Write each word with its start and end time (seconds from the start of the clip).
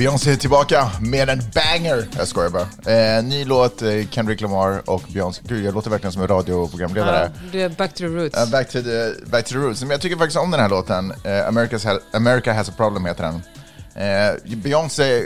Beyoncé 0.00 0.32
är 0.32 0.36
tillbaka 0.36 0.90
med 1.00 1.28
en 1.28 1.42
banger. 1.54 2.08
Jag 2.18 2.28
skojar 2.28 2.50
bara. 2.50 2.92
Eh, 2.94 3.24
ny 3.24 3.44
låt, 3.44 3.82
eh, 3.82 4.08
Kendrick 4.10 4.40
Lamar 4.40 4.90
och 4.90 5.02
Beyoncé. 5.08 5.42
Gud, 5.44 5.64
jag 5.64 5.74
låter 5.74 5.90
verkligen 5.90 6.12
som 6.12 6.22
en 6.22 6.28
radioprogramledare. 6.28 7.32
Ja, 7.34 7.48
du 7.52 7.60
är 7.60 7.68
back 7.68 7.94
to 7.94 7.98
the 7.98 8.06
roots. 8.06 8.38
Uh, 8.38 8.50
back, 8.50 8.70
to 8.70 8.82
the, 8.82 9.12
back 9.30 9.44
to 9.44 9.52
the 9.52 9.58
roots. 9.58 9.80
Men 9.80 9.90
jag 9.90 10.00
tycker 10.00 10.16
faktiskt 10.16 10.38
om 10.38 10.50
den 10.50 10.60
här 10.60 10.68
låten. 10.68 11.10
Uh, 11.10 11.16
America's 11.26 11.86
ha 11.86 11.98
America 12.12 12.52
has 12.52 12.68
a 12.68 12.72
problem 12.76 13.04
heter 13.04 13.22
den. 13.22 13.34
Uh, 13.34 14.56
Beyoncé 14.56 15.22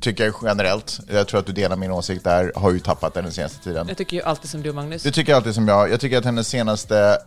tycker 0.00 0.24
jag 0.24 0.34
generellt, 0.42 1.00
jag 1.08 1.28
tror 1.28 1.40
att 1.40 1.46
du 1.46 1.52
delar 1.52 1.76
min 1.76 1.90
åsikt 1.90 2.24
där, 2.24 2.52
har 2.56 2.70
ju 2.70 2.78
tappat 2.78 3.14
den 3.14 3.24
den 3.24 3.32
senaste 3.32 3.64
tiden. 3.64 3.88
Jag 3.88 3.96
tycker 3.96 4.16
ju 4.16 4.22
alltid 4.22 4.50
som 4.50 4.62
du 4.62 4.72
Magnus. 4.72 5.02
Du 5.02 5.10
tycker 5.10 5.34
alltid 5.34 5.54
som 5.54 5.68
jag. 5.68 5.90
Jag 5.90 6.00
tycker 6.00 6.18
att 6.18 6.24
hennes 6.24 6.48
senaste, 6.48 7.18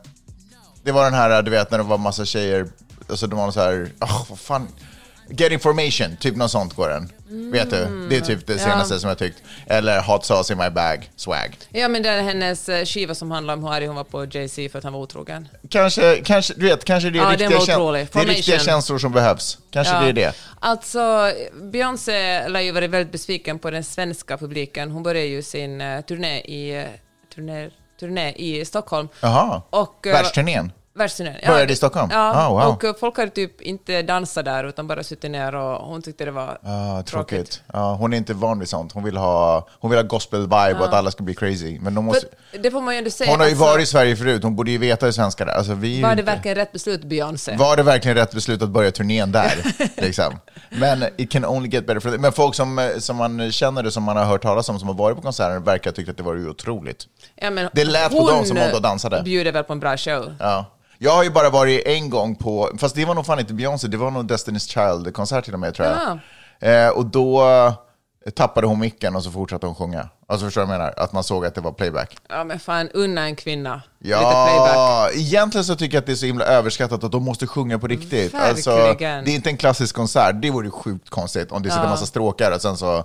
det 0.83 0.91
var 0.91 1.03
den 1.03 1.13
här, 1.13 1.41
du 1.41 1.51
vet 1.51 1.71
när 1.71 1.77
det 1.77 1.83
var 1.83 1.97
massa 1.97 2.25
tjejer, 2.25 2.67
alltså 3.09 3.27
de 3.27 3.39
var 3.39 3.51
så 3.51 3.59
här, 3.59 3.91
oh, 4.01 4.25
vad 4.29 4.39
fan, 4.39 4.67
Get 5.29 5.51
information, 5.51 6.17
typ 6.19 6.35
något 6.35 6.51
sånt 6.51 6.73
går 6.73 6.89
den. 6.89 7.11
Mm. 7.29 7.51
Vet 7.51 7.69
du? 7.69 8.07
Det 8.09 8.17
är 8.17 8.21
typ 8.21 8.47
det 8.47 8.59
senaste 8.59 8.93
ja. 8.93 8.99
som 8.99 9.09
jag 9.09 9.17
tyckt. 9.17 9.43
Eller 9.65 10.01
Hot 10.01 10.25
sauce 10.25 10.53
in 10.53 10.59
my 10.59 10.69
bag, 10.69 11.11
swag. 11.15 11.57
Ja, 11.69 11.87
men 11.87 12.03
det 12.03 12.09
är 12.09 12.21
hennes 12.21 12.69
eh, 12.69 12.85
skiva 12.85 13.15
som 13.15 13.31
handlar 13.31 13.53
om 13.53 13.63
hur 13.63 13.71
arg 13.71 13.87
hon 13.87 13.95
var 13.95 14.03
på 14.03 14.25
Jay-Z 14.25 14.69
för 14.71 14.77
att 14.77 14.83
han 14.83 14.93
var 14.93 14.99
otrogen. 14.99 15.47
Kanske, 15.69 16.21
kanske, 16.25 16.53
du 16.57 16.65
vet, 16.65 16.85
kanske 16.85 17.09
det 17.09 17.19
är, 17.19 17.23
ja, 17.23 17.31
riktiga, 17.31 17.47
det 18.13 18.19
är 18.19 18.25
riktiga 18.25 18.59
känslor 18.59 18.97
som 18.97 19.11
behövs. 19.11 19.57
Kanske 19.71 19.93
ja. 19.93 20.01
det 20.01 20.09
är 20.09 20.13
det. 20.13 20.35
Alltså, 20.59 21.31
Beyoncé 21.71 22.47
lär 22.47 22.61
ju 22.61 22.71
varit 22.71 22.89
väldigt 22.89 23.11
besviken 23.11 23.59
på 23.59 23.71
den 23.71 23.83
svenska 23.83 24.37
publiken. 24.37 24.91
Hon 24.91 25.03
började 25.03 25.27
ju 25.27 25.41
sin 25.41 25.81
uh, 25.81 26.01
turné 26.01 26.39
i, 26.39 26.81
uh, 26.81 26.85
turné, 27.35 27.69
turné 27.99 28.31
i 28.31 28.65
Stockholm. 28.65 29.07
Jaha, 29.21 29.61
världsturnén? 30.03 30.71
Världsturnén. 30.97 31.35
Ja. 31.41 31.51
Började 31.51 31.73
i 31.73 31.75
Stockholm? 31.75 32.09
Ja, 32.11 32.47
oh, 32.47 32.65
wow. 32.65 32.91
och 32.91 32.99
folk 32.99 33.17
hade 33.17 33.31
typ 33.31 33.61
inte 33.61 34.01
dansat 34.01 34.45
där 34.45 34.63
utan 34.63 34.87
bara 34.87 35.03
suttit 35.03 35.31
ner 35.31 35.55
och 35.55 35.87
hon 35.87 36.01
tyckte 36.01 36.25
det 36.25 36.31
var 36.31 36.57
ah, 36.63 37.03
tråkigt. 37.03 37.61
Ja, 37.73 37.95
hon 37.95 38.13
är 38.13 38.17
inte 38.17 38.33
van 38.33 38.59
vid 38.59 38.69
sånt. 38.69 38.91
Hon 38.91 39.03
vill 39.03 39.17
ha, 39.17 39.67
hon 39.79 39.91
vill 39.91 39.99
ha 39.99 40.03
gospel-vibe 40.03 40.79
och 40.79 40.85
att 40.85 40.93
alla 40.93 41.11
ska 41.11 41.23
bli 41.23 41.35
crazy. 41.35 41.79
Men 41.81 41.95
de 41.95 42.05
måste... 42.05 42.27
det 42.63 42.71
får 42.71 42.81
man 42.81 42.93
ju 42.93 42.97
ändå 42.97 43.09
säga. 43.09 43.31
Hon 43.31 43.39
har 43.39 43.47
ju 43.47 43.55
varit 43.55 43.83
i 43.83 43.85
Sverige 43.85 44.15
förut, 44.15 44.43
hon 44.43 44.55
borde 44.55 44.71
ju 44.71 44.77
veta 44.77 45.05
hur 45.05 45.13
svenskar 45.13 45.47
är. 45.47 45.51
Alltså, 45.51 45.73
vi 45.73 46.01
var 46.01 46.15
det 46.15 46.23
verkligen 46.23 46.55
rätt 46.55 46.71
beslut, 46.71 47.03
Beyoncé? 47.03 47.55
Var 47.55 47.77
det 47.77 47.83
verkligen 47.83 48.17
rätt 48.17 48.31
beslut 48.31 48.61
att 48.61 48.69
börja 48.69 48.91
turnén 48.91 49.31
där? 49.31 49.73
liksom. 49.95 50.39
Men 50.69 51.05
it 51.17 51.31
can 51.31 51.45
only 51.45 51.69
get 51.69 51.87
better. 51.87 52.17
Men 52.17 52.31
folk 52.31 52.55
som, 52.55 52.91
som 52.99 53.15
man 53.15 53.51
känner 53.51 53.83
det, 53.83 53.91
som 53.91 54.03
man 54.03 54.17
har 54.17 54.25
hört 54.25 54.41
talas 54.41 54.69
om, 54.69 54.79
som 54.79 54.87
har 54.87 54.95
varit 54.95 55.15
på 55.15 55.21
konserten, 55.21 55.63
verkar 55.63 55.91
tycka 55.91 56.11
att 56.11 56.17
det 56.17 56.23
var 56.23 56.49
otroligt. 56.49 57.07
Ja, 57.35 57.49
men 57.49 57.69
det 57.73 57.85
lät 57.85 58.11
på 58.11 58.29
dem 58.29 58.45
som 58.45 58.55
de 58.55 58.79
dansade. 58.79 59.15
Hon 59.15 59.25
bjuder 59.25 59.51
väl 59.51 59.63
på 59.63 59.73
en 59.73 59.79
bra 59.79 59.97
show? 59.97 60.35
Ja. 60.39 60.65
Jag 60.97 61.11
har 61.11 61.23
ju 61.23 61.29
bara 61.29 61.49
varit 61.49 61.87
en 61.87 62.09
gång 62.09 62.35
på, 62.35 62.71
fast 62.77 62.95
det 62.95 63.05
var 63.05 63.15
nog 63.15 63.25
fan 63.25 63.39
inte 63.39 63.53
Beyoncé, 63.53 63.87
det 63.87 63.97
var 63.97 64.11
nog 64.11 64.31
Destiny's 64.31 64.69
Child-konsert 64.69 65.45
till 65.45 65.53
och 65.53 65.59
med 65.59 65.73
tror 65.73 65.87
jag. 65.87 66.19
Ja. 66.59 66.67
Eh, 66.67 66.89
och 66.89 67.05
då 67.05 67.49
eh, 68.25 68.31
tappade 68.31 68.67
hon 68.67 68.79
micken 68.79 69.15
och 69.15 69.23
så 69.23 69.31
fortsatte 69.31 69.65
hon 69.65 69.75
sjunga. 69.75 70.09
Alltså 70.27 70.45
förstår 70.45 70.61
du 70.61 70.67
vad 70.67 70.75
jag 70.75 70.79
menar? 70.79 70.93
Att 70.97 71.13
man 71.13 71.23
såg 71.23 71.45
att 71.45 71.55
det 71.55 71.61
var 71.61 71.71
playback. 71.71 72.17
Ja 72.29 72.43
men 72.43 72.59
fan, 72.59 72.89
unna 72.93 73.21
en 73.21 73.35
kvinna 73.35 73.81
ja, 73.99 74.17
lite 74.17 74.31
playback. 74.31 75.15
Egentligen 75.15 75.65
så 75.65 75.75
tycker 75.75 75.97
jag 75.97 76.01
att 76.01 76.05
det 76.05 76.11
är 76.11 76.15
så 76.15 76.25
himla 76.25 76.45
överskattat 76.45 77.03
att 77.03 77.11
de 77.11 77.23
måste 77.23 77.47
sjunga 77.47 77.79
på 77.79 77.87
riktigt. 77.87 78.35
Alltså, 78.35 78.75
det 78.99 79.05
är 79.05 79.29
inte 79.29 79.49
en 79.49 79.57
klassisk 79.57 79.95
konsert, 79.95 80.35
det 80.41 80.51
vore 80.51 80.65
ju 80.65 80.71
sjukt 80.71 81.09
konstigt 81.09 81.51
om 81.51 81.63
det 81.63 81.69
sitter 81.69 81.83
en 81.83 81.89
massa 81.89 82.05
stråkar 82.05 82.51
och 82.51 82.61
sen 82.61 82.77
så, 82.77 83.03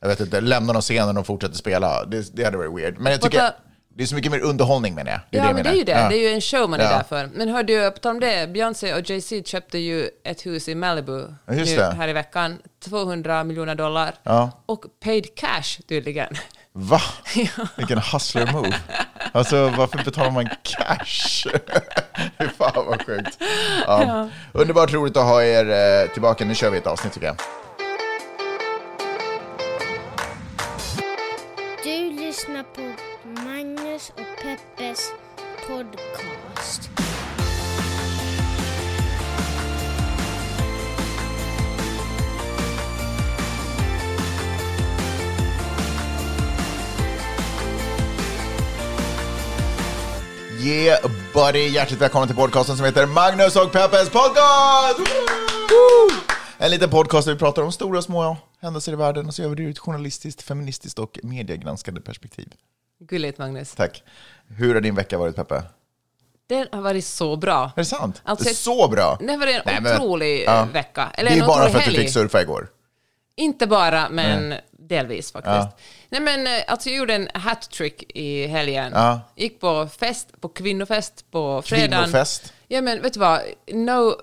jag 0.00 0.08
vet 0.08 0.20
inte, 0.20 0.40
lämnar 0.40 0.74
de 0.74 0.82
scenen 0.82 1.16
och 1.16 1.26
fortsätter 1.26 1.56
spela. 1.56 2.04
Det, 2.04 2.36
det 2.36 2.44
hade 2.44 2.56
varit 2.56 2.78
weird. 2.78 2.98
Men 2.98 3.12
jag 3.12 3.20
tycker... 3.20 3.50
Det 3.94 4.02
är 4.02 4.06
så 4.06 4.14
mycket 4.14 4.32
mer 4.32 4.40
underhållning 4.40 4.94
menar 4.94 5.10
jag. 5.10 5.20
Det 5.30 5.36
ja, 5.38 5.46
det 5.46 5.54
men 5.54 5.62
det 5.62 5.70
är 5.70 5.74
ju 5.74 5.84
det. 5.84 5.92
Ja. 5.92 6.08
Det 6.08 6.16
är 6.16 6.28
ju 6.28 6.34
en 6.34 6.40
show 6.40 6.70
man 6.70 6.80
är 6.80 6.84
ja. 6.84 6.90
där 6.90 7.02
för. 7.02 7.30
Men 7.34 7.48
hör 7.48 7.62
du, 7.62 7.90
på 7.90 7.98
tal 7.98 8.14
om 8.14 8.20
det, 8.20 8.50
Beyoncé 8.52 8.94
och 8.94 9.10
Jay-Z 9.10 9.42
köpte 9.46 9.78
ju 9.78 10.10
ett 10.24 10.46
hus 10.46 10.68
i 10.68 10.74
Malibu 10.74 11.34
nu, 11.46 11.80
här 11.80 12.08
i 12.08 12.12
veckan. 12.12 12.58
200 12.84 13.44
miljoner 13.44 13.74
dollar. 13.74 14.14
Ja. 14.22 14.50
Och 14.66 14.84
paid 15.04 15.34
cash 15.34 15.82
tydligen. 15.88 16.34
Va? 16.72 17.00
ja. 17.34 17.66
Vilken 17.76 17.98
hustler 17.98 18.52
move. 18.52 18.76
Alltså 19.32 19.68
varför 19.68 20.04
betalar 20.04 20.30
man 20.30 20.48
cash? 20.62 21.46
Fy 22.38 22.48
fan 22.58 22.86
vad 22.86 23.06
sjukt. 23.06 23.38
Ja. 23.86 24.02
Ja. 24.06 24.28
Underbart 24.52 24.92
roligt 24.92 25.16
att 25.16 25.24
ha 25.24 25.42
er 25.42 25.70
eh, 25.70 26.12
tillbaka. 26.12 26.44
Nu 26.44 26.54
kör 26.54 26.70
vi 26.70 26.78
ett 26.78 26.86
avsnitt 26.86 27.12
tycker 27.12 27.26
jag. 27.26 27.36
Du 31.84 32.10
lyssnar 32.10 32.62
på 32.62 32.89
Magnus 34.00 34.12
och 34.16 34.42
Peppes 34.42 35.12
podcast. 35.68 36.90
Yeah 50.60 51.10
buddy! 51.34 51.68
Hjärtligt 51.68 52.00
välkommen 52.00 52.28
till 52.28 52.36
podcasten 52.36 52.76
som 52.76 52.86
heter 52.86 53.06
Magnus 53.06 53.56
och 53.56 53.72
Peppes 53.72 54.10
podcast! 54.10 54.98
Woo! 54.98 56.10
En 56.58 56.70
liten 56.70 56.90
podcast 56.90 57.26
där 57.26 57.32
vi 57.32 57.38
pratar 57.38 57.62
om 57.62 57.72
stora 57.72 57.98
och 57.98 58.04
små 58.04 58.36
händelser 58.60 58.92
i 58.92 58.96
världen 58.96 59.26
och 59.26 59.34
så 59.34 59.42
gör 59.42 59.48
vi 59.48 59.54
det 59.56 59.62
ur 59.62 59.70
ett 59.70 59.78
journalistiskt, 59.78 60.42
feministiskt 60.42 60.98
och 60.98 61.18
mediegranskande 61.22 62.00
perspektiv. 62.00 62.52
Gulligt 63.00 63.38
Magnus. 63.38 63.74
Tack. 63.74 64.02
Hur 64.48 64.74
har 64.74 64.80
din 64.80 64.94
vecka 64.94 65.18
varit 65.18 65.36
Peppe? 65.36 65.62
Den 66.46 66.66
har 66.72 66.80
varit 66.80 67.04
så 67.04 67.36
bra. 67.36 67.64
Är 67.76 67.80
det 67.80 67.84
sant? 67.84 68.22
Alltså, 68.24 68.44
det 68.44 68.50
är 68.50 68.54
så 68.54 68.88
bra? 68.88 69.18
Det 69.20 69.32
har 69.32 69.38
varit 69.38 69.62
en 69.66 69.82
Nej, 69.82 69.94
otrolig 69.94 70.44
men, 70.46 70.56
ja. 70.56 70.64
vecka. 70.72 71.10
Eller 71.14 71.30
det 71.30 71.38
är 71.38 71.46
bara 71.46 71.68
för 71.68 71.78
att 71.78 71.84
du 71.84 71.90
fick 71.90 72.10
surfa 72.10 72.42
igår? 72.42 72.68
Inte 73.36 73.66
bara, 73.66 74.08
men 74.08 74.48
Nej. 74.48 74.60
delvis 74.70 75.32
faktiskt. 75.32 75.54
Ja. 75.54 75.72
Nej 76.08 76.20
men 76.20 76.46
eh, 76.46 76.62
alltså 76.66 76.88
jag 76.88 76.98
gjorde 76.98 77.14
en 77.14 77.28
hattrick 77.34 78.16
i 78.16 78.46
helgen. 78.46 78.92
Ja. 78.94 79.20
Gick 79.36 79.60
på 79.60 79.88
fest, 79.88 80.40
på 80.40 80.48
kvinnofest 80.48 81.30
på 81.30 81.62
fredagen. 81.62 82.04
Kvinnofest? 82.04 82.52
Ja 82.68 82.80
men 82.80 83.02
vet 83.02 83.12
du 83.14 83.20
vad, 83.20 83.40
no 83.72 84.14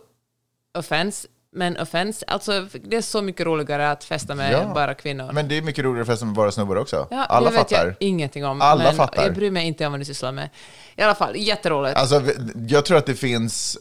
offense, 0.73 1.27
men 1.57 1.77
offense, 1.79 2.25
alltså 2.27 2.67
det 2.83 2.97
är 2.97 3.01
så 3.01 3.21
mycket 3.21 3.45
roligare 3.45 3.91
att 3.91 4.03
festa 4.03 4.35
med 4.35 4.53
ja, 4.53 4.71
bara 4.73 4.93
kvinnor. 4.93 5.31
Men 5.33 5.47
det 5.47 5.57
är 5.57 5.61
mycket 5.61 5.85
roligare 5.85 6.01
att 6.01 6.07
festa 6.07 6.25
med 6.25 6.35
bara 6.35 6.51
snubbar 6.51 6.75
också. 6.75 7.07
Ja, 7.11 7.25
Alla 7.25 7.49
det 7.49 7.57
fattar. 7.57 7.85
vet 7.85 7.95
jag 7.99 8.07
ingenting 8.07 8.45
om. 8.45 8.61
Alla 8.61 8.83
men 8.83 8.95
fattar. 8.95 9.23
Jag 9.23 9.33
bryr 9.33 9.51
mig 9.51 9.67
inte 9.67 9.85
om 9.85 9.91
vad 9.91 9.99
ni 9.99 10.05
sysslar 10.05 10.31
med. 10.31 10.49
I 10.95 11.01
alla 11.01 11.15
fall, 11.15 11.35
jätteroligt. 11.35 11.97
Alltså, 11.97 12.21
jag 12.67 12.85
tror 12.85 12.97
att 12.97 13.05
det 13.05 13.15
finns... 13.15 13.77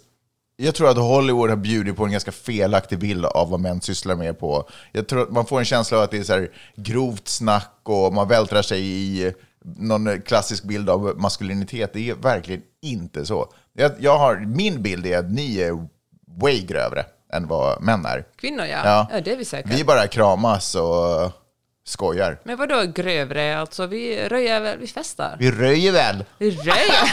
Jag 0.57 0.75
tror 0.75 0.89
att 0.89 0.97
Hollywood 0.97 1.51
har 1.51 1.57
bjudit 1.57 1.97
på 1.97 2.05
en 2.05 2.11
ganska 2.11 2.33
felaktig 2.33 2.99
bild 2.99 3.25
av 3.25 3.51
vad 3.51 3.61
män 3.61 3.81
sysslar 3.81 4.15
med 4.15 4.39
på. 4.39 4.69
Jag 4.93 5.09
tror 5.09 5.23
att 5.23 5.31
man 5.31 5.47
får 5.47 5.59
en 5.59 5.65
känsla 5.65 5.97
av 5.99 6.03
att 6.03 6.11
det 6.11 6.19
är 6.19 6.23
så 6.23 6.47
grovt 6.77 7.29
snack 7.29 7.81
och 7.83 8.15
man 8.15 8.29
vältrar 8.29 8.63
sig 8.63 8.81
i 8.81 9.33
någon 9.65 10.23
klassisk 10.23 10.65
bild 10.65 10.91
av 10.91 11.15
maskulinitet. 11.17 11.93
Det 11.93 12.11
är 12.11 12.15
verkligen 12.15 12.63
inte 12.83 13.27
så. 13.27 13.53
Jag, 13.73 13.93
jag 13.99 14.19
har, 14.19 14.37
min 14.37 14.83
bild 14.83 15.07
är 15.07 15.19
att 15.19 15.31
ni 15.31 15.59
är 15.61 15.89
way 16.41 16.61
grövre 16.61 17.05
än 17.33 17.47
vad 17.47 17.83
män 17.83 18.07
är. 18.07 18.25
Kvinnor 18.37 18.67
ja, 18.67 18.81
ja. 18.85 19.07
ja 19.11 19.21
det 19.21 19.33
är 19.33 19.37
vi 19.37 19.45
säkert. 19.45 19.73
Vi 19.73 19.85
bara 19.85 20.07
kramas 20.07 20.75
och 20.75 21.33
skojar. 21.87 22.41
Men 22.45 22.57
vadå 22.57 22.83
grövre? 22.83 23.59
Alltså 23.59 23.87
vi 23.87 24.29
röjer 24.29 24.61
väl, 24.61 24.79
vi 24.79 24.87
festar? 24.87 25.37
Vi 25.39 25.51
röjer 25.51 25.93
väl? 25.93 26.25
Vi 26.39 26.51
röjer? 26.51 27.11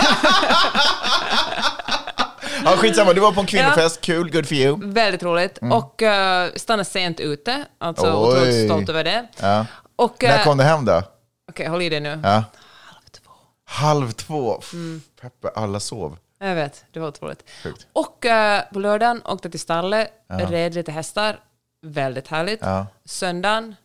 ja, 2.64 2.78
skitsamma, 2.78 3.14
du 3.14 3.22
var 3.22 3.32
på 3.32 3.40
en 3.40 3.46
kvinnofest, 3.46 3.96
ja. 3.96 4.02
kul, 4.14 4.32
good 4.32 4.48
for 4.48 4.58
you. 4.58 4.94
Väldigt 4.94 5.24
roligt. 5.24 5.62
Mm. 5.62 5.78
Och 5.78 6.02
uh, 6.02 6.08
stannade 6.56 6.86
sent 6.86 7.20
ute, 7.20 7.66
alltså 7.78 8.14
otroligt 8.14 8.66
stolt 8.66 8.90
över 8.90 9.04
det. 9.04 9.28
Ja. 9.42 9.66
Och, 9.96 10.24
uh, 10.24 10.30
När 10.30 10.44
kom 10.44 10.58
du 10.58 10.64
hem 10.64 10.86
då? 10.86 10.98
Okej, 10.98 11.08
okay, 11.50 11.68
håll 11.68 11.82
i 11.82 11.90
dig 11.90 12.00
nu. 12.00 12.20
Ja. 12.24 12.44
Halv 12.86 13.10
två. 13.12 13.32
Halv 13.66 14.12
två? 14.12 14.62
Mm. 14.74 15.02
Peppe, 15.22 15.50
alla 15.56 15.80
sov. 15.80 16.18
Jag 16.44 16.56
vet, 16.56 16.86
det 16.92 17.00
var 17.00 17.08
otroligt. 17.08 17.50
Sjukt. 17.64 17.88
Och 17.94 18.26
uh, 18.26 18.74
på 18.74 18.80
lördagen 18.80 19.22
åkte 19.26 19.50
till 19.50 19.60
stallet, 19.60 20.12
ja. 20.28 20.38
red 20.52 20.74
lite 20.74 20.92
hästar. 20.92 21.40
Väldigt 21.82 22.28
härligt. 22.28 22.60
Ja. 22.62 22.88
Söndagen 23.06 23.76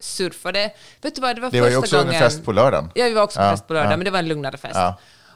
surfade. 0.00 0.72
Vet 1.02 1.14
du 1.14 1.20
vad, 1.20 1.36
det 1.36 1.40
var 1.40 1.50
det 1.50 1.60
var 1.60 1.68
ju 1.68 1.76
också 1.76 1.96
gången... 1.96 2.14
en 2.14 2.20
fest 2.20 2.44
på 2.44 2.52
lördagen. 2.52 2.90
Ja, 2.94 3.04
vi 3.04 3.14
var 3.14 3.22
också 3.22 3.38
på 3.38 3.44
ja. 3.44 3.50
fest 3.50 3.66
på 3.66 3.74
lördagen, 3.74 3.98
men 3.98 4.04
det 4.04 4.10
var 4.10 4.18
en 4.18 4.28
lugnare 4.28 4.56
fest. 4.56 4.78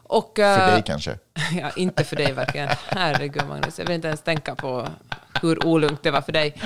Och, 0.03 0.39
uh, 0.39 0.45
för 0.45 0.73
dig 0.73 0.83
kanske? 0.87 1.19
ja, 1.61 1.71
inte 1.77 2.05
för 2.05 2.17
dig 2.17 2.33
verkligen. 2.33 2.69
Herregud 2.87 3.49
Magnus, 3.49 3.79
jag 3.79 3.87
vill 3.87 3.95
inte 3.95 4.09
ens 4.09 4.23
tänka 4.23 4.55
på 4.55 4.87
hur 5.43 5.67
olugnt 5.67 6.03
det 6.03 6.11
var 6.11 6.21
för 6.21 6.33
dig. 6.33 6.63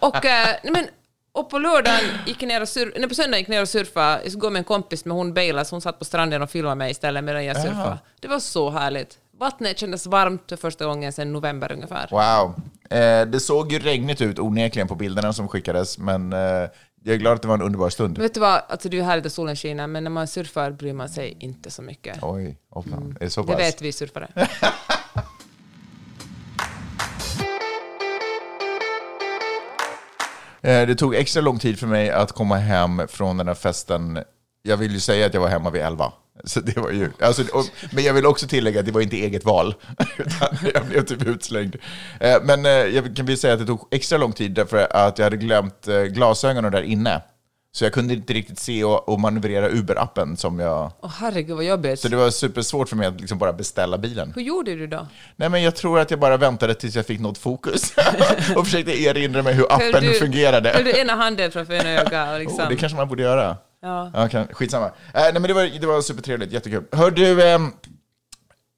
Och, 0.00 0.24
uh, 0.24 0.72
men, 0.72 0.86
och 1.32 1.50
på 1.50 1.58
lördagen 1.58 2.00
gick 2.26 2.40
ner 2.40 2.60
och 2.60 2.68
sur, 2.68 2.92
nej, 2.96 3.08
på 3.08 3.14
söndagen 3.14 3.38
gick 3.38 3.48
ner 3.48 3.62
och 3.62 3.68
surfade. 3.68 4.20
Jag 4.22 4.32
skulle 4.32 4.40
gå 4.40 4.50
med 4.50 4.60
en 4.60 4.64
kompis, 4.64 5.04
men 5.04 5.16
hon 5.16 5.34
bailade, 5.34 5.64
så 5.64 5.74
hon 5.74 5.80
satt 5.80 5.98
på 5.98 6.04
stranden 6.04 6.42
och 6.42 6.50
filmade 6.50 6.74
mig 6.74 6.90
istället 6.90 7.24
medan 7.24 7.44
jag 7.44 7.56
surfade. 7.56 7.98
Det 8.20 8.28
var 8.28 8.40
så 8.40 8.70
härligt. 8.70 9.18
Vattnet 9.38 9.78
kändes 9.78 10.06
varmt 10.06 10.42
för 10.48 10.56
första 10.56 10.84
gången 10.86 11.12
sedan 11.12 11.32
november 11.32 11.72
ungefär. 11.72 12.08
Wow. 12.10 12.54
Eh, 12.90 13.26
det 13.26 13.40
såg 13.40 13.72
ju 13.72 13.78
regnigt 13.78 14.20
ut 14.20 14.38
onekligen 14.38 14.88
på 14.88 14.94
bilderna 14.94 15.32
som 15.32 15.48
skickades, 15.48 15.98
men 15.98 16.32
eh, 16.32 16.38
jag 16.38 17.14
är 17.14 17.16
glad 17.16 17.34
att 17.34 17.42
det 17.42 17.48
var 17.48 17.54
en 17.54 17.62
underbar 17.62 17.90
stund. 17.90 18.18
Vet 18.18 18.34
du 18.34 18.40
vad, 18.40 18.62
alltså, 18.68 18.88
det 18.88 18.98
är 18.98 19.02
härligt 19.02 19.26
att 19.26 19.32
solen 19.32 19.56
skiner, 19.56 19.86
men 19.86 20.04
när 20.04 20.10
man 20.10 20.26
surfar 20.26 20.70
bryr 20.70 20.92
man 20.92 21.08
sig 21.08 21.36
inte 21.40 21.70
så 21.70 21.82
mycket. 21.82 22.18
Oj, 22.22 22.58
oh, 22.70 22.86
mm. 22.86 23.16
är 23.20 23.24
det 23.24 23.30
så 23.30 23.44
pass? 23.44 23.56
Det 23.56 23.62
vet 23.62 23.82
vi 23.82 23.92
surfare. 23.92 24.28
Eh, 30.62 30.86
Det 30.86 30.94
tog 30.94 31.14
extra 31.14 31.42
lång 31.42 31.58
tid 31.58 31.78
för 31.78 31.86
mig 31.86 32.10
att 32.10 32.32
komma 32.32 32.56
hem 32.56 33.02
från 33.08 33.36
den 33.36 33.48
här 33.48 33.54
festen. 33.54 34.18
Jag 34.62 34.76
vill 34.76 34.92
ju 34.92 35.00
säga 35.00 35.26
att 35.26 35.34
jag 35.34 35.40
var 35.40 35.48
hemma 35.48 35.70
vid 35.70 35.82
11. 35.82 36.12
Så 36.44 36.60
det 36.60 36.76
var 36.76 36.90
ju, 36.90 37.10
alltså, 37.20 37.42
och, 37.52 37.64
men 37.92 38.04
jag 38.04 38.14
vill 38.14 38.26
också 38.26 38.46
tillägga 38.46 38.80
att 38.80 38.86
det 38.86 38.92
var 38.92 39.00
inte 39.00 39.16
eget 39.16 39.44
val, 39.44 39.74
jag 40.74 40.86
blev 40.86 41.04
typ 41.04 41.26
utslängd. 41.26 41.76
Eh, 42.20 42.36
Men 42.42 42.66
eh, 42.66 42.70
jag 42.72 43.16
kan 43.16 43.26
väl 43.26 43.38
säga 43.38 43.52
att 43.54 43.60
det 43.60 43.66
tog 43.66 43.88
extra 43.90 44.18
lång 44.18 44.32
tid 44.32 44.50
därför 44.50 44.88
att 44.96 45.18
jag 45.18 45.24
hade 45.26 45.36
glömt 45.36 45.88
eh, 45.88 46.00
glasögonen 46.02 46.72
där 46.72 46.82
inne. 46.82 47.20
Så 47.72 47.84
jag 47.84 47.92
kunde 47.92 48.14
inte 48.14 48.32
riktigt 48.32 48.58
se 48.58 48.84
och, 48.84 49.08
och 49.08 49.20
manövrera 49.20 49.68
Uber-appen 49.68 50.36
som 50.36 50.58
jag... 50.58 50.92
Åh 51.02 51.10
herregud 51.18 51.56
vad 51.56 51.64
jobbigt. 51.64 52.00
Så 52.00 52.08
det 52.08 52.16
var 52.16 52.30
supersvårt 52.30 52.88
för 52.88 52.96
mig 52.96 53.06
att 53.06 53.20
liksom 53.20 53.38
bara 53.38 53.52
beställa 53.52 53.98
bilen. 53.98 54.32
Hur 54.36 54.42
gjorde 54.42 54.74
du 54.74 54.86
då? 54.86 55.06
Nej, 55.36 55.48
men 55.48 55.62
jag 55.62 55.76
tror 55.76 56.00
att 56.00 56.10
jag 56.10 56.20
bara 56.20 56.36
väntade 56.36 56.74
tills 56.74 56.96
jag 56.96 57.06
fick 57.06 57.20
något 57.20 57.38
fokus 57.38 57.92
och 58.56 58.64
försökte 58.66 59.00
erinra 59.02 59.42
mig 59.42 59.54
hur 59.54 59.72
appen 59.72 59.94
Höll 59.94 60.02
du- 60.04 60.14
fungerade. 60.14 60.70
Höll 60.70 60.84
du 60.84 60.98
ena 60.98 61.14
handen 61.14 61.50
framför 61.52 61.72
ena 61.74 61.90
ögat 61.90 62.40
liksom... 62.40 62.58
Oh, 62.64 62.68
det 62.68 62.76
kanske 62.76 62.96
man 62.96 63.08
borde 63.08 63.22
göra. 63.22 63.56
Ja. 63.80 64.10
Ja, 64.14 64.28
kan, 64.28 64.46
skitsamma. 64.48 64.86
Äh, 64.86 64.92
nej, 65.14 65.32
men 65.32 65.42
det 65.42 65.54
var, 65.54 65.80
det 65.80 65.86
var 65.86 66.00
supertrevligt, 66.00 66.52
jättekul. 66.52 66.84
Hör 66.92 67.10
du, 67.10 67.48
ehm, 67.48 67.72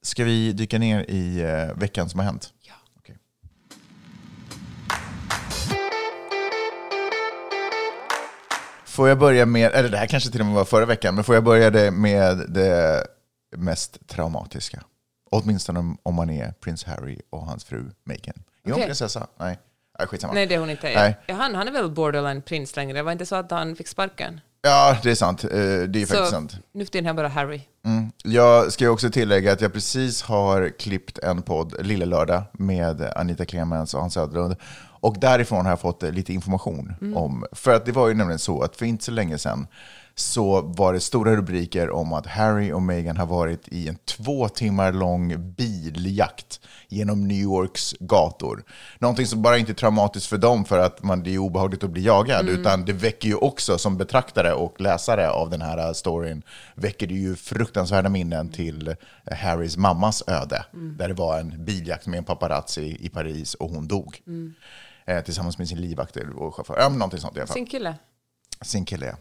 ska 0.03 0.25
vi 0.25 0.53
dyka 0.53 0.79
ner 0.79 1.05
i 1.09 1.41
eh, 1.41 1.79
veckan 1.79 2.09
som 2.09 2.21
har 2.21 2.25
hänt? 2.25 2.53
Ja. 2.61 2.75
Okej. 2.99 3.17
Får 8.85 9.09
jag 9.09 9.19
börja 9.19 9.47
med, 9.47 9.73
eller 9.73 9.89
det 9.89 9.97
här 9.97 10.07
kanske 10.07 10.31
till 10.31 10.41
och 10.41 10.47
med 10.47 10.55
var 10.55 10.65
förra 10.65 10.87
veckan, 10.87 11.15
men 11.15 11.25
får 11.25 11.35
jag 11.35 11.45
börja 11.45 11.71
det 11.71 11.91
med 11.91 12.45
det 12.49 13.07
mest 13.57 14.09
traumatiska? 14.09 14.83
Åtminstone 15.31 15.97
om- 16.03 16.15
man 16.15 16.31
är 16.31 16.53
prins 16.53 16.85
Harry 16.85 17.19
och 17.31 17.47
hans 17.47 17.65
fru 17.65 17.91
Meghan. 18.05 18.35
Är 18.65 18.73
hon 18.73 18.83
prinsessa? 18.83 19.27
Nej, 19.39 19.59
skitsamma. 19.99 20.33
Nej, 20.35 20.47
det 20.47 20.55
är 20.55 20.59
hon 20.59 20.71
inte. 20.71 20.87
Nej. 20.95 21.19
Han, 21.39 21.55
han 21.55 21.69
är 21.69 21.73
väl 21.73 21.91
borderline 21.91 22.43
prins 22.43 22.77
längre? 22.77 22.93
Det 22.99 23.03
var 23.03 23.13
inte 23.13 23.27
så 23.27 23.37
att 23.37 23.51
han 23.51 23.77
fick 23.77 23.89
sparken? 23.89 24.41
Ja, 24.63 24.97
det 25.03 25.11
är 25.11 25.15
sant. 25.15 25.45
Eh, 25.45 25.51
Det 25.51 25.57
är 26.03 26.07
faktiskt 26.07 26.11
Så 26.25 26.27
sant. 26.27 26.57
nu 26.73 26.85
för 26.85 26.93
tiden 26.93 27.05
är 27.07 27.09
han 27.09 27.17
bara 27.17 27.29
Harry. 27.29 27.61
Mm. 27.85 28.11
Jag 28.25 28.73
ska 28.73 28.85
ju 28.85 28.91
också 28.91 29.11
tillägga 29.11 29.53
att 29.53 29.61
jag 29.61 29.73
precis 29.73 30.23
har 30.23 30.69
klippt 30.79 31.19
en 31.19 31.43
podd, 31.43 31.75
Lille 31.87 32.07
Lördag, 32.07 32.43
med 32.53 33.13
Anita 33.17 33.45
Clemens 33.45 33.95
och 33.95 34.01
Hans 34.01 34.15
Söderlund. 34.15 34.57
Och 35.03 35.17
därifrån 35.21 35.65
har 35.65 35.73
jag 35.73 35.81
fått 35.81 36.03
lite 36.03 36.33
information 36.33 36.93
om, 37.17 37.45
för 37.53 37.75
att 37.75 37.87
det 37.87 37.93
var 37.93 38.09
ju 38.09 38.15
nämligen 38.15 38.39
så 38.39 38.63
att 38.63 38.77
för 38.77 38.87
inte 38.87 39.05
så 39.05 39.11
länge 39.11 39.39
sedan 39.39 39.67
så 40.21 40.61
var 40.61 40.93
det 40.93 41.01
stora 41.01 41.37
rubriker 41.37 41.91
om 41.91 42.13
att 42.13 42.27
Harry 42.27 42.73
och 42.73 42.83
Meghan 42.83 43.17
har 43.17 43.27
varit 43.27 43.69
i 43.69 43.89
en 43.89 43.97
två 43.97 44.49
timmar 44.49 44.93
lång 44.93 45.55
biljakt 45.55 46.61
genom 46.89 47.29
New 47.29 47.37
Yorks 47.37 47.95
gator. 48.01 48.65
Någonting 48.99 49.27
som 49.27 49.43
bara 49.43 49.59
inte 49.59 49.73
är 49.73 49.75
traumatiskt 49.75 50.27
för 50.27 50.39
dem 50.39 50.65
för 50.65 50.79
att 50.79 51.03
man, 51.03 51.23
det 51.23 51.35
är 51.35 51.39
obehagligt 51.39 51.85
att 51.85 51.91
bli 51.91 52.05
jagad, 52.05 52.49
utan 52.49 52.85
det 52.85 52.93
väcker 52.93 53.29
ju 53.29 53.35
också 53.35 53.79
som 53.79 53.97
betraktare 53.97 54.53
och 54.53 54.81
läsare 54.81 55.31
av 55.31 55.51
den 55.51 55.63
här 55.63 55.93
storyn, 55.93 56.43
väcker 56.75 57.07
det 57.07 57.15
ju 57.15 57.37
fruktansvärda 57.37 58.09
minnen 58.09 58.49
till 58.49 58.97
Harrys 59.31 59.77
mammas 59.77 60.23
öde, 60.27 60.65
där 60.73 61.09
det 61.09 61.15
var 61.15 61.39
en 61.39 61.65
biljakt 61.65 62.07
med 62.07 62.19
en 62.19 62.25
paparazzi 62.25 62.97
i 63.01 63.09
Paris 63.09 63.55
och 63.55 63.71
hon 63.71 63.89
dog. 63.89 64.23
Eh, 65.07 65.21
tillsammans 65.25 65.59
med 65.59 65.69
sin 65.69 65.81
livvakt 65.81 66.17
och 66.17 66.55
chaufför. 66.55 66.77
Ja, 66.79 66.89
någonting 66.89 67.21
sånt 67.21 67.37
i 67.37 67.41
alla 67.41 67.47
fall. 67.47 67.55
Sin 67.55 67.67
kille. 67.67 67.95
Sin 68.63 68.85
kille, 68.85 69.07
ja. 69.07 69.15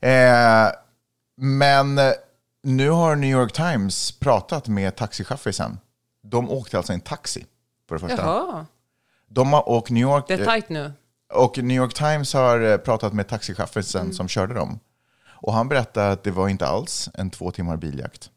Eh, 0.00 0.68
men 1.36 2.00
nu 2.62 2.90
har 2.90 3.16
New 3.16 3.30
York 3.30 3.52
Times 3.52 4.12
pratat 4.12 4.68
med 4.68 4.96
taxichauffören. 4.96 5.78
De 6.22 6.50
åkte 6.50 6.76
alltså 6.76 6.92
en 6.92 7.00
taxi, 7.00 7.46
för 7.88 7.94
det 7.94 8.00
första. 8.00 8.22
Jaha, 8.22 8.66
De 9.28 9.52
har, 9.52 9.68
och, 9.68 9.90
New 9.90 10.02
York, 10.02 10.24
det 10.28 10.34
är 10.34 10.44
tajt 10.44 10.68
nu. 10.68 10.92
och 11.34 11.58
New 11.58 11.76
York 11.76 11.94
Times 11.94 12.34
har 12.34 12.60
eh, 12.60 12.76
pratat 12.76 13.12
med 13.12 13.28
taxichauffören 13.28 14.12
som 14.12 14.28
körde 14.28 14.54
dem. 14.54 14.80
Och 15.40 15.52
han 15.52 15.68
berättade 15.68 16.10
att 16.10 16.24
det 16.24 16.30
var 16.30 16.48
inte 16.48 16.66
alls 16.66 17.08
en 17.14 17.30
två 17.30 17.50
timmar 17.50 17.76
biljakt. 17.76 18.30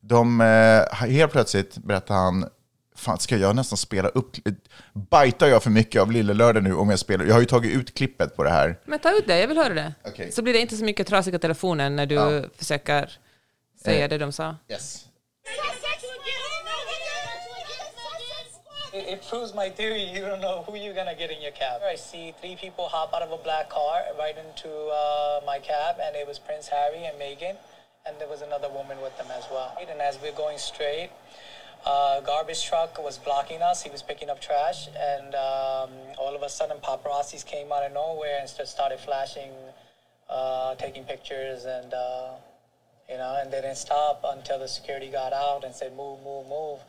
De, 0.00 0.40
eh, 0.40 1.06
helt 1.08 1.32
plötsligt 1.32 1.78
berättade 1.78 2.20
han, 2.20 2.48
fan 2.98 3.18
ska 3.18 3.36
jag 3.36 3.56
nästan 3.56 3.76
spela 3.76 4.08
upp, 4.08 4.36
bajtar 4.92 5.46
jag 5.46 5.62
för 5.62 5.70
mycket 5.70 6.02
av 6.02 6.12
Lille 6.12 6.34
Lördag 6.34 6.62
nu 6.62 6.74
om 6.74 6.90
jag 6.90 6.98
spelar, 6.98 7.24
jag 7.24 7.34
har 7.34 7.40
ju 7.40 7.46
tagit 7.46 7.76
ut 7.76 7.94
klippet 7.94 8.36
på 8.36 8.44
det 8.44 8.50
här. 8.50 8.78
Men 8.84 8.98
ta 8.98 9.10
ut 9.18 9.26
det, 9.26 9.38
jag 9.40 9.48
vill 9.48 9.58
höra 9.58 9.74
det. 9.74 9.94
Okej. 10.04 10.32
Så 10.32 10.42
blir 10.42 10.52
det 10.52 10.58
inte 10.60 10.76
så 10.76 10.84
mycket 10.84 11.06
trasiga 11.06 11.38
telefonen 11.38 11.96
när 11.96 12.06
du 12.06 12.48
försöker 12.56 13.18
säga 13.84 14.04
Eh. 14.04 14.08
det 14.08 14.18
de 14.18 14.32
sa. 14.32 14.56
Yes. 14.68 15.04
It 18.92 19.22
proves 19.30 19.54
my 19.54 19.68
theory. 19.68 20.04
You 20.14 20.22
don't 20.24 20.40
know 20.40 20.62
who 20.66 20.72
you're 20.76 20.94
gonna 20.94 21.14
get 21.14 21.30
in 21.30 21.40
your 21.42 21.52
cab. 21.52 21.82
I 21.84 21.96
see 21.96 22.34
three 22.40 22.56
people 22.56 22.84
hop 22.88 23.12
out 23.14 23.22
of 23.22 23.30
a 23.32 23.42
black 23.44 23.68
car 23.70 23.96
right 24.18 24.36
into 24.44 24.68
uh, 24.88 25.40
my 25.46 25.58
cab, 25.60 25.96
and 26.04 26.16
it 26.16 26.26
was 26.26 26.38
Prince 26.38 26.66
Harry 26.68 27.04
and 27.08 27.16
Meghan, 27.20 27.56
and 28.06 28.12
there 28.18 28.28
was 28.28 28.40
another 28.42 28.68
woman 28.78 28.98
with 29.02 29.14
them 29.18 29.28
as 29.38 29.44
well. 29.52 29.70
And 29.78 30.00
as 30.00 30.18
we're 30.22 30.32
going 30.44 30.58
straight, 30.58 31.10
uh, 31.84 32.20
garbage 32.20 32.64
truck 32.64 33.02
was 33.02 33.18
blocking 33.18 33.62
us. 33.62 33.82
He 33.82 33.90
was 33.90 34.02
picking 34.02 34.30
up 34.30 34.40
trash, 34.40 34.88
and 34.98 35.34
um, 35.34 35.90
all 36.18 36.34
of 36.34 36.42
a 36.42 36.48
sudden, 36.48 36.78
paparazzis 36.78 37.44
came 37.44 37.72
out 37.72 37.84
of 37.84 37.92
nowhere 37.92 38.38
and 38.40 38.48
started 38.48 39.00
flashing, 39.00 39.52
uh, 40.28 40.74
taking 40.74 41.04
pictures, 41.04 41.64
and 41.64 41.94
uh, 41.94 42.30
you 43.08 43.16
know, 43.16 43.36
and 43.40 43.50
they 43.52 43.60
didn't 43.60 43.76
stop 43.76 44.22
until 44.24 44.58
the 44.58 44.68
security 44.68 45.08
got 45.08 45.32
out 45.32 45.64
and 45.64 45.74
said, 45.74 45.94
"Move, 45.96 46.22
move, 46.22 46.46
move." 46.46 46.80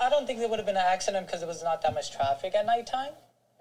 I 0.00 0.08
don't 0.08 0.26
think 0.26 0.38
there 0.38 0.48
would 0.48 0.58
have 0.58 0.66
been 0.66 0.76
an 0.76 0.86
accident 0.86 1.26
because 1.26 1.40
there 1.40 1.48
was 1.48 1.62
not 1.62 1.82
that 1.82 1.94
much 1.94 2.10
traffic 2.10 2.54
at 2.54 2.64
nighttime, 2.66 3.12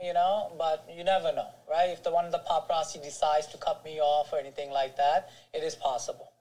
you 0.01 0.13
know. 0.13 0.51
But 0.57 0.85
you 0.89 1.03
never 1.03 1.31
know, 1.31 1.49
right? 1.69 1.89
If 1.89 2.03
the 2.03 2.11
one 2.11 2.25
of 2.25 2.31
the 2.31 2.39
paparazzi 2.39 3.01
decides 3.01 3.47
to 3.47 3.57
cut 3.57 3.83
me 3.83 3.99
off 3.99 4.33
or 4.33 4.39
anything 4.39 4.71
like 4.71 4.95
that, 4.97 5.29
it 5.53 5.63
is 5.63 5.75
possible. 5.75 6.31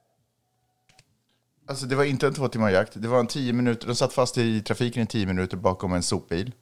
Alltså 1.68 1.86
det 1.86 1.96
var 1.96 2.04
inte 2.04 2.26
en 2.26 2.34
två 2.34 2.48
timmar 2.48 2.70
jakt, 2.70 2.92
det 2.94 3.08
var 3.08 3.20
en 3.20 3.26
tio 3.26 3.52
minuter, 3.52 3.86
de 3.86 3.94
satt 3.94 4.12
fast 4.12 4.38
i 4.38 4.62
trafiken 4.62 5.02
i 5.02 5.06
tio 5.06 5.26
minuter 5.26 5.56
bakom 5.56 5.92
en 5.92 6.02
sopbil. 6.02 6.52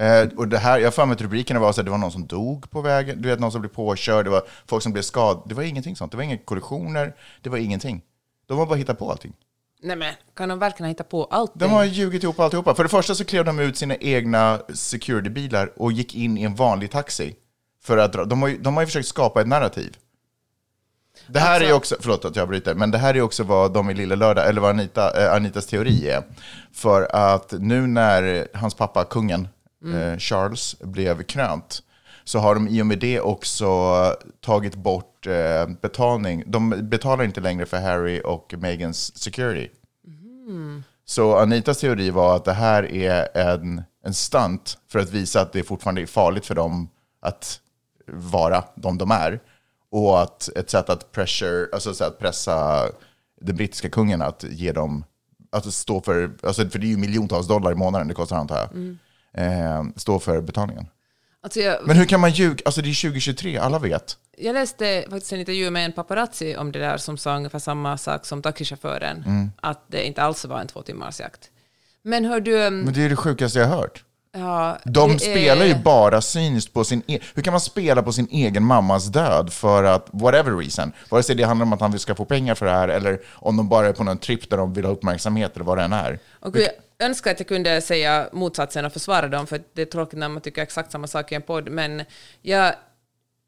Eh, 0.00 0.28
och 0.36 0.48
det 0.48 0.58
här, 0.58 0.78
jag 0.78 0.86
har 0.86 0.92
för 0.92 1.06
mig 1.06 1.14
att 1.14 1.20
rubrikerna 1.20 1.60
var 1.60 1.72
så 1.72 1.80
att 1.80 1.84
det 1.84 1.90
var 1.90 1.98
någon 1.98 2.12
som 2.12 2.26
dog 2.26 2.70
på 2.70 2.80
vägen, 2.80 3.22
du 3.22 3.28
vet 3.28 3.40
någon 3.40 3.52
som 3.52 3.60
blev 3.60 3.70
påkörd, 3.70 4.26
det 4.26 4.30
var 4.30 4.42
folk 4.66 4.82
som 4.82 4.92
blev 4.92 5.02
skadade. 5.02 5.42
Det 5.48 5.54
var 5.54 5.62
ingenting 5.62 5.96
sånt, 5.96 6.12
det 6.12 6.16
var 6.16 6.24
inga 6.24 6.38
kollisioner, 6.38 7.14
det 7.42 7.50
var 7.50 7.58
ingenting. 7.58 8.02
De 8.46 8.58
har 8.58 8.66
bara 8.66 8.76
hittat 8.76 8.98
på 8.98 9.10
allting. 9.10 9.32
Nej 9.82 9.96
men, 9.96 10.14
kan 10.36 10.48
de 10.48 10.58
verkligen 10.58 10.88
hitta 10.88 11.04
på 11.04 11.24
allt? 11.24 11.52
De 11.54 11.70
har 11.70 11.84
ljugit 11.84 12.22
ihop 12.22 12.40
alltihopa. 12.40 12.74
För 12.74 12.82
det 12.82 12.88
första 12.88 13.14
så 13.14 13.24
klev 13.24 13.44
de 13.44 13.58
ut 13.58 13.76
sina 13.76 13.96
egna 13.96 14.60
security-bilar 14.74 15.72
och 15.76 15.92
gick 15.92 16.14
in 16.14 16.38
i 16.38 16.42
en 16.42 16.54
vanlig 16.54 16.90
taxi. 16.90 17.36
För 17.82 17.98
att. 17.98 18.12
De, 18.12 18.42
har 18.42 18.48
ju, 18.48 18.58
de 18.58 18.74
har 18.74 18.82
ju 18.82 18.86
försökt 18.86 19.08
skapa 19.08 19.40
ett 19.40 19.48
narrativ. 19.48 19.96
Det 21.26 21.40
här 21.40 21.60
är 21.60 21.64
ju 21.64 21.72
också, 21.72 21.96
förlåt 22.00 22.24
att 22.24 22.36
jag 22.36 22.48
bryter, 22.48 22.74
men 22.74 22.90
det 22.90 22.98
här 22.98 23.16
är 23.16 23.20
också 23.20 23.44
vad 23.44 23.72
de 23.72 23.90
i 23.90 23.94
Lille 23.94 24.16
Lördag, 24.16 24.48
eller 24.48 24.60
vad 24.60 24.70
Anita, 24.70 25.24
eh, 25.24 25.34
Anitas 25.34 25.66
teori 25.66 26.10
är. 26.10 26.22
För 26.72 27.08
att 27.16 27.52
nu 27.52 27.86
när 27.86 28.48
hans 28.54 28.74
pappa, 28.74 29.04
kungen, 29.04 29.48
eh, 29.94 30.18
Charles, 30.18 30.76
blev 30.80 31.22
krönt, 31.22 31.82
så 32.24 32.38
har 32.38 32.54
de 32.54 32.68
i 32.68 32.82
och 32.82 32.86
med 32.86 32.98
det 32.98 33.20
också 33.20 33.66
tagit 34.40 34.74
bort 34.74 35.26
eh, 35.26 35.68
betalning. 35.82 36.42
De 36.46 36.88
betalar 36.88 37.24
inte 37.24 37.40
längre 37.40 37.66
för 37.66 37.76
Harry 37.76 38.20
och 38.24 38.54
Megans 38.58 39.18
security. 39.18 39.68
Så 41.04 41.38
Anitas 41.38 41.78
teori 41.78 42.10
var 42.10 42.36
att 42.36 42.44
det 42.44 42.52
här 42.52 42.92
är 42.92 43.38
en, 43.38 43.82
en 44.04 44.14
stunt 44.14 44.78
för 44.92 44.98
att 44.98 45.10
visa 45.10 45.40
att 45.40 45.52
det 45.52 45.62
fortfarande 45.62 46.02
är 46.02 46.06
farligt 46.06 46.46
för 46.46 46.54
dem 46.54 46.88
att 47.20 47.60
vara 48.06 48.64
de 48.74 48.98
de 48.98 49.10
är. 49.10 49.40
Och 49.90 50.22
att 50.22 50.48
ett 50.56 50.70
sätt 50.70 50.90
att, 50.90 51.12
pressure, 51.12 51.68
alltså 51.72 51.94
så 51.94 52.04
att 52.04 52.18
pressa 52.18 52.88
den 53.40 53.56
brittiska 53.56 53.88
kungen 53.90 54.22
att 54.22 54.44
ge 54.50 54.72
dem, 54.72 55.04
att 55.52 55.74
stå 55.74 56.00
för, 56.00 56.30
alltså 56.42 56.68
för 56.68 56.78
det 56.78 56.86
är 56.86 56.88
ju 56.88 56.96
miljontals 56.96 57.46
dollar 57.48 57.72
i 57.72 57.74
månaden 57.74 58.08
det 58.08 58.14
kostar 58.14 58.36
antar 58.36 58.56
jag, 58.56 58.96
eh, 59.46 59.84
stå 59.96 60.18
för 60.18 60.40
betalningen. 60.40 60.86
Alltså 61.40 61.60
jag, 61.60 61.86
Men 61.86 61.96
hur 61.96 62.04
kan 62.04 62.20
man 62.20 62.30
ljuga, 62.30 62.62
alltså 62.64 62.82
det 62.82 62.88
är 62.90 63.02
2023, 63.10 63.58
alla 63.58 63.78
vet. 63.78 64.16
jag 64.38 64.54
läste 64.54 65.04
faktiskt 65.10 65.32
en 65.32 65.40
intervju 65.40 65.70
med 65.70 65.84
en 65.84 65.92
paparazzi 65.92 66.56
om 66.56 66.72
det 66.72 66.78
där 66.78 66.96
som 66.96 67.18
sa 67.18 67.36
ungefär 67.36 67.58
samma 67.58 67.98
sak 67.98 68.26
som 68.26 68.42
taxichauffören, 68.42 69.22
Mm. 69.26 69.50
att 69.62 69.84
det 69.88 70.06
inte 70.06 70.22
alls 70.22 70.44
var 70.44 70.60
en 70.60 70.66
två 70.66 70.82
timmars 70.82 71.20
jakt. 71.20 71.50
Men 72.02 72.24
hör 72.24 72.40
du... 72.40 72.66
um, 72.66 72.80
Men 72.80 72.94
det 72.94 73.02
är 73.04 73.08
det 73.08 73.16
sjukaste 73.16 73.58
jag 73.58 73.66
har 73.66 73.76
hört. 73.76 74.04
Ja, 74.38 74.78
De 74.84 75.12
det 75.12 75.18
spelar 75.18 75.64
ju 75.64 75.74
bara 75.74 76.20
cyniskt 76.20 76.72
på 76.72 76.84
sin 76.84 77.02
e- 77.06 77.18
Hur 77.34 77.42
kan 77.42 77.52
man 77.52 77.60
spela 77.60 78.02
på 78.02 78.12
sin 78.12 78.28
egen 78.30 78.64
mammas 78.64 79.06
död 79.06 79.52
för 79.52 79.84
att, 79.84 80.08
whatever 80.12 80.56
reason, 80.56 80.92
vare 81.10 81.22
sig 81.22 81.36
det 81.36 81.42
handlar 81.44 81.66
om 81.66 81.72
att 81.72 81.80
han 81.80 81.98
ska 81.98 82.14
få 82.14 82.24
pengar 82.24 82.54
för 82.54 82.66
det 82.66 82.72
här 82.72 82.88
eller 82.88 83.20
om 83.34 83.56
de 83.56 83.68
bara 83.68 83.86
är 83.86 83.92
på 83.92 84.04
någon 84.04 84.18
tripp 84.18 84.50
där 84.50 84.56
de 84.56 84.72
vill 84.74 84.84
ha 84.84 84.92
uppmärksamhet 84.92 85.54
eller 85.54 85.64
vad 85.64 85.78
det 85.78 85.84
än 85.84 85.92
är. 85.92 86.18
Och 86.40 86.56
jag 86.56 86.70
önskar 86.98 87.30
att 87.30 87.40
jag 87.40 87.48
kunde 87.48 87.80
säga 87.80 88.28
motsatsen 88.32 88.84
och 88.84 88.92
försvara 88.92 89.28
dem, 89.28 89.46
för 89.46 89.60
det 89.74 89.82
är 89.82 89.86
tråkigt 89.86 90.18
när 90.18 90.28
man 90.28 90.40
tycker 90.42 90.62
exakt 90.62 90.92
samma 90.92 91.06
sak 91.06 91.32
i 91.32 91.34
en 91.34 91.42
podd, 91.42 91.68
men 91.68 92.02
jag 92.42 92.74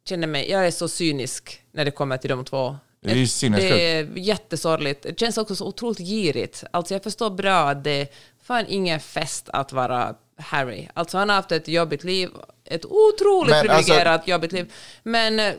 känner 0.09 0.27
mig, 0.27 0.51
jag 0.51 0.67
är 0.67 0.71
så 0.71 0.89
cynisk 0.89 1.63
när 1.73 1.85
det 1.85 1.91
kommer 1.91 2.17
till 2.17 2.31
de 2.31 2.45
två. 2.45 2.77
Det 3.03 3.11
är 3.11 3.15
ju 3.15 3.27
sinnessjukt. 3.27 3.75
Det 3.75 3.99
är 3.99 4.09
jättesorgligt. 4.17 5.03
Det 5.03 5.21
känns 5.21 5.39
också 5.39 5.57
så 5.57 5.67
otroligt 5.67 5.99
girigt. 5.99 6.65
Alltså 6.71 6.95
jag 6.95 7.03
förstår 7.03 7.31
bra 7.31 7.69
att 7.71 7.85
det 7.85 7.91
är 7.91 8.09
fan 8.43 8.65
ingen 8.69 9.01
fest 9.01 9.49
att 9.53 9.73
vara 9.73 10.15
Harry. 10.39 10.89
Alltså 10.95 11.19
han 11.19 11.29
har 11.29 11.37
haft 11.37 11.53
ett 11.53 11.69
jobbigt 11.69 12.05
liv. 12.05 12.29
ett 12.71 12.85
otroligt 12.85 13.51
Men 13.51 13.71
alltså- 13.71 13.75
privilegierat 13.85 14.29
jobbigt 14.29 14.53
liv. 14.53 14.73
Men 15.03 15.41
eh, 15.41 15.53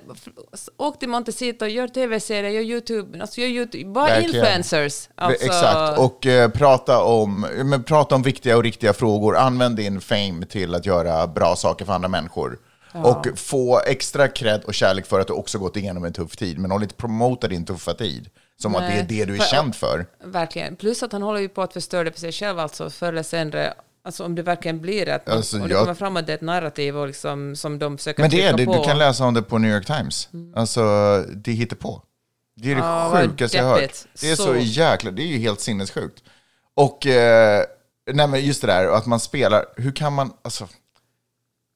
åk 0.77 0.99
till 0.99 1.09
Montecito, 1.09 1.65
gör 1.65 1.87
tv-serier, 1.87 2.51
gör 2.51 2.61
YouTube, 2.61 3.21
alltså 3.21 3.41
gör 3.41 3.47
YouTube, 3.47 3.85
bara 3.91 4.05
Verkligen. 4.05 4.35
influencers. 4.35 5.09
Alltså, 5.15 5.45
Exakt, 5.45 5.99
och 5.99 6.25
eh, 6.25 6.49
prata, 6.49 7.03
om, 7.03 7.41
men 7.63 7.83
prata 7.83 8.15
om 8.15 8.21
viktiga 8.21 8.57
och 8.57 8.63
riktiga 8.63 8.93
frågor. 8.93 9.37
Använd 9.37 9.75
din 9.75 10.01
fame 10.01 10.45
till 10.45 10.75
att 10.75 10.85
göra 10.85 11.27
bra 11.27 11.55
saker 11.55 11.85
för 11.85 11.93
andra 11.93 12.07
människor. 12.09 12.59
Och 12.93 13.27
få 13.39 13.79
extra 13.87 14.27
cred 14.27 14.63
och 14.63 14.73
kärlek 14.73 15.05
för 15.05 15.19
att 15.19 15.27
du 15.27 15.33
också 15.33 15.57
gått 15.59 15.77
igenom 15.77 16.03
en 16.03 16.13
tuff 16.13 16.35
tid. 16.37 16.57
Men 16.59 16.71
håll 16.71 16.83
inte 16.83 16.95
promota 16.95 17.47
din 17.47 17.65
tuffa 17.65 17.93
tid. 17.93 18.29
Som 18.61 18.75
att 18.75 18.81
det 18.81 18.87
är 18.87 18.91
Nej, 18.95 19.05
det 19.09 19.25
du 19.25 19.33
är 19.33 19.37
för- 19.37 19.45
känd 19.45 19.75
för. 19.75 20.05
Verkligen. 20.23 20.75
Plus 20.75 21.03
att 21.03 21.11
han 21.11 21.21
håller 21.21 21.39
ju 21.39 21.49
på 21.49 21.61
att 21.61 21.73
förstöra 21.73 22.03
det 22.03 22.11
för 22.11 22.19
sig 22.19 22.31
själv, 22.31 22.59
alltså 22.59 22.89
förr 22.89 23.07
eller 23.07 23.23
senare. 23.23 23.73
Alltså 24.01 24.25
om 24.25 24.35
det 24.35 24.41
verkligen 24.41 24.81
blir 24.81 25.09
att 25.09 25.29
Alltså, 25.29 25.61
och 25.61 25.67
det 25.67 25.73
jag- 25.73 25.81
kommer 25.83 25.93
fram 25.95 26.17
att 26.17 26.27
det 26.27 26.33
är 26.33 26.35
ett 26.35 26.41
narrativ 26.41 26.97
och 26.97 27.07
liksom, 27.07 27.55
som 27.55 27.79
de 27.79 27.97
försöker 27.97 28.21
Men 28.23 28.29
det 28.31 28.41
är 28.43 28.57
det, 28.57 28.65
på. 28.65 28.73
du 28.77 28.83
kan 28.83 28.97
läsa 28.97 29.25
om 29.25 29.33
det 29.33 29.41
på 29.41 29.57
New 29.57 29.71
York 29.71 29.85
Times. 29.85 30.29
Alltså, 30.55 30.81
det 31.35 31.51
hittar 31.51 31.75
på. 31.75 32.03
Det 32.55 32.71
är 32.71 32.75
det 32.75 32.81
vad 32.81 33.21
sjukaste 33.21 33.57
jag 33.57 33.63
hört. 33.63 33.91
Det 34.21 34.31
är 34.31 34.35
så, 34.35 34.43
Så- 34.43 34.55
jäkla, 34.55 35.11
det 35.11 35.21
är 35.21 35.27
ju 35.27 35.37
helt 35.37 35.59
sinnessjukt. 35.59 36.23
Och, 36.73 37.05
eh, 37.05 37.63
nej 38.11 38.27
men 38.27 38.45
just 38.45 38.61
det 38.61 38.67
där, 38.67 38.87
att 38.87 39.05
man 39.05 39.19
spelar, 39.19 39.65
hur 39.75 39.91
kan 39.91 40.13
man, 40.13 40.33
alltså, 40.41 40.67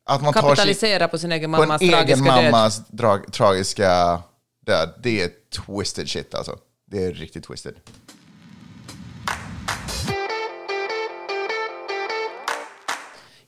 att 0.06 0.22
man 0.24 0.34
tar 0.34 0.42
sig 0.42 0.50
Kapitalisera 0.50 1.08
på 1.08 1.18
sin 1.18 1.32
egen 1.32 1.52
på 1.52 1.62
en 1.62 1.68
mammas 1.68 1.82
egen 1.82 1.94
tragiska 1.94 2.26
död. 2.36 2.44
mammas 2.52 2.82
dra, 2.88 3.20
tragiska 3.32 4.22
död. 4.66 4.94
Det 5.04 5.22
är 5.22 5.30
twisted 5.66 6.10
shit 6.10 6.34
alltså. 6.36 6.58
Det 6.86 7.04
är 7.06 7.12
riktigt 7.14 7.44
twisted. 7.44 7.76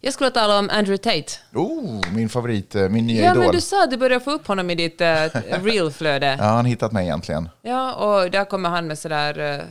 Jag 0.05 0.13
skulle 0.13 0.31
tala 0.31 0.59
om 0.59 0.69
Andrew 0.69 0.97
Tate. 0.97 1.33
Oh, 1.53 2.01
min 2.13 2.29
favorit, 2.29 2.75
eh, 2.75 2.89
min 2.89 3.07
nya 3.07 3.23
Ja, 3.23 3.31
idol. 3.31 3.43
men 3.43 3.51
du 3.51 3.61
sa 3.61 3.83
att 3.83 3.91
du 3.91 3.97
började 3.97 4.23
få 4.25 4.31
upp 4.31 4.47
honom 4.47 4.69
i 4.69 4.75
ditt 4.75 5.01
uh, 5.01 5.63
real-flöde. 5.63 6.35
Ja, 6.39 6.45
han 6.45 6.65
hittat 6.65 6.91
mig 6.91 7.05
egentligen. 7.05 7.49
Ja, 7.61 7.93
och 7.93 8.31
där 8.31 8.45
kommer 8.45 8.69
han 8.69 8.87
med 8.87 8.99
sådär 8.99 9.39
eh, 9.39 9.65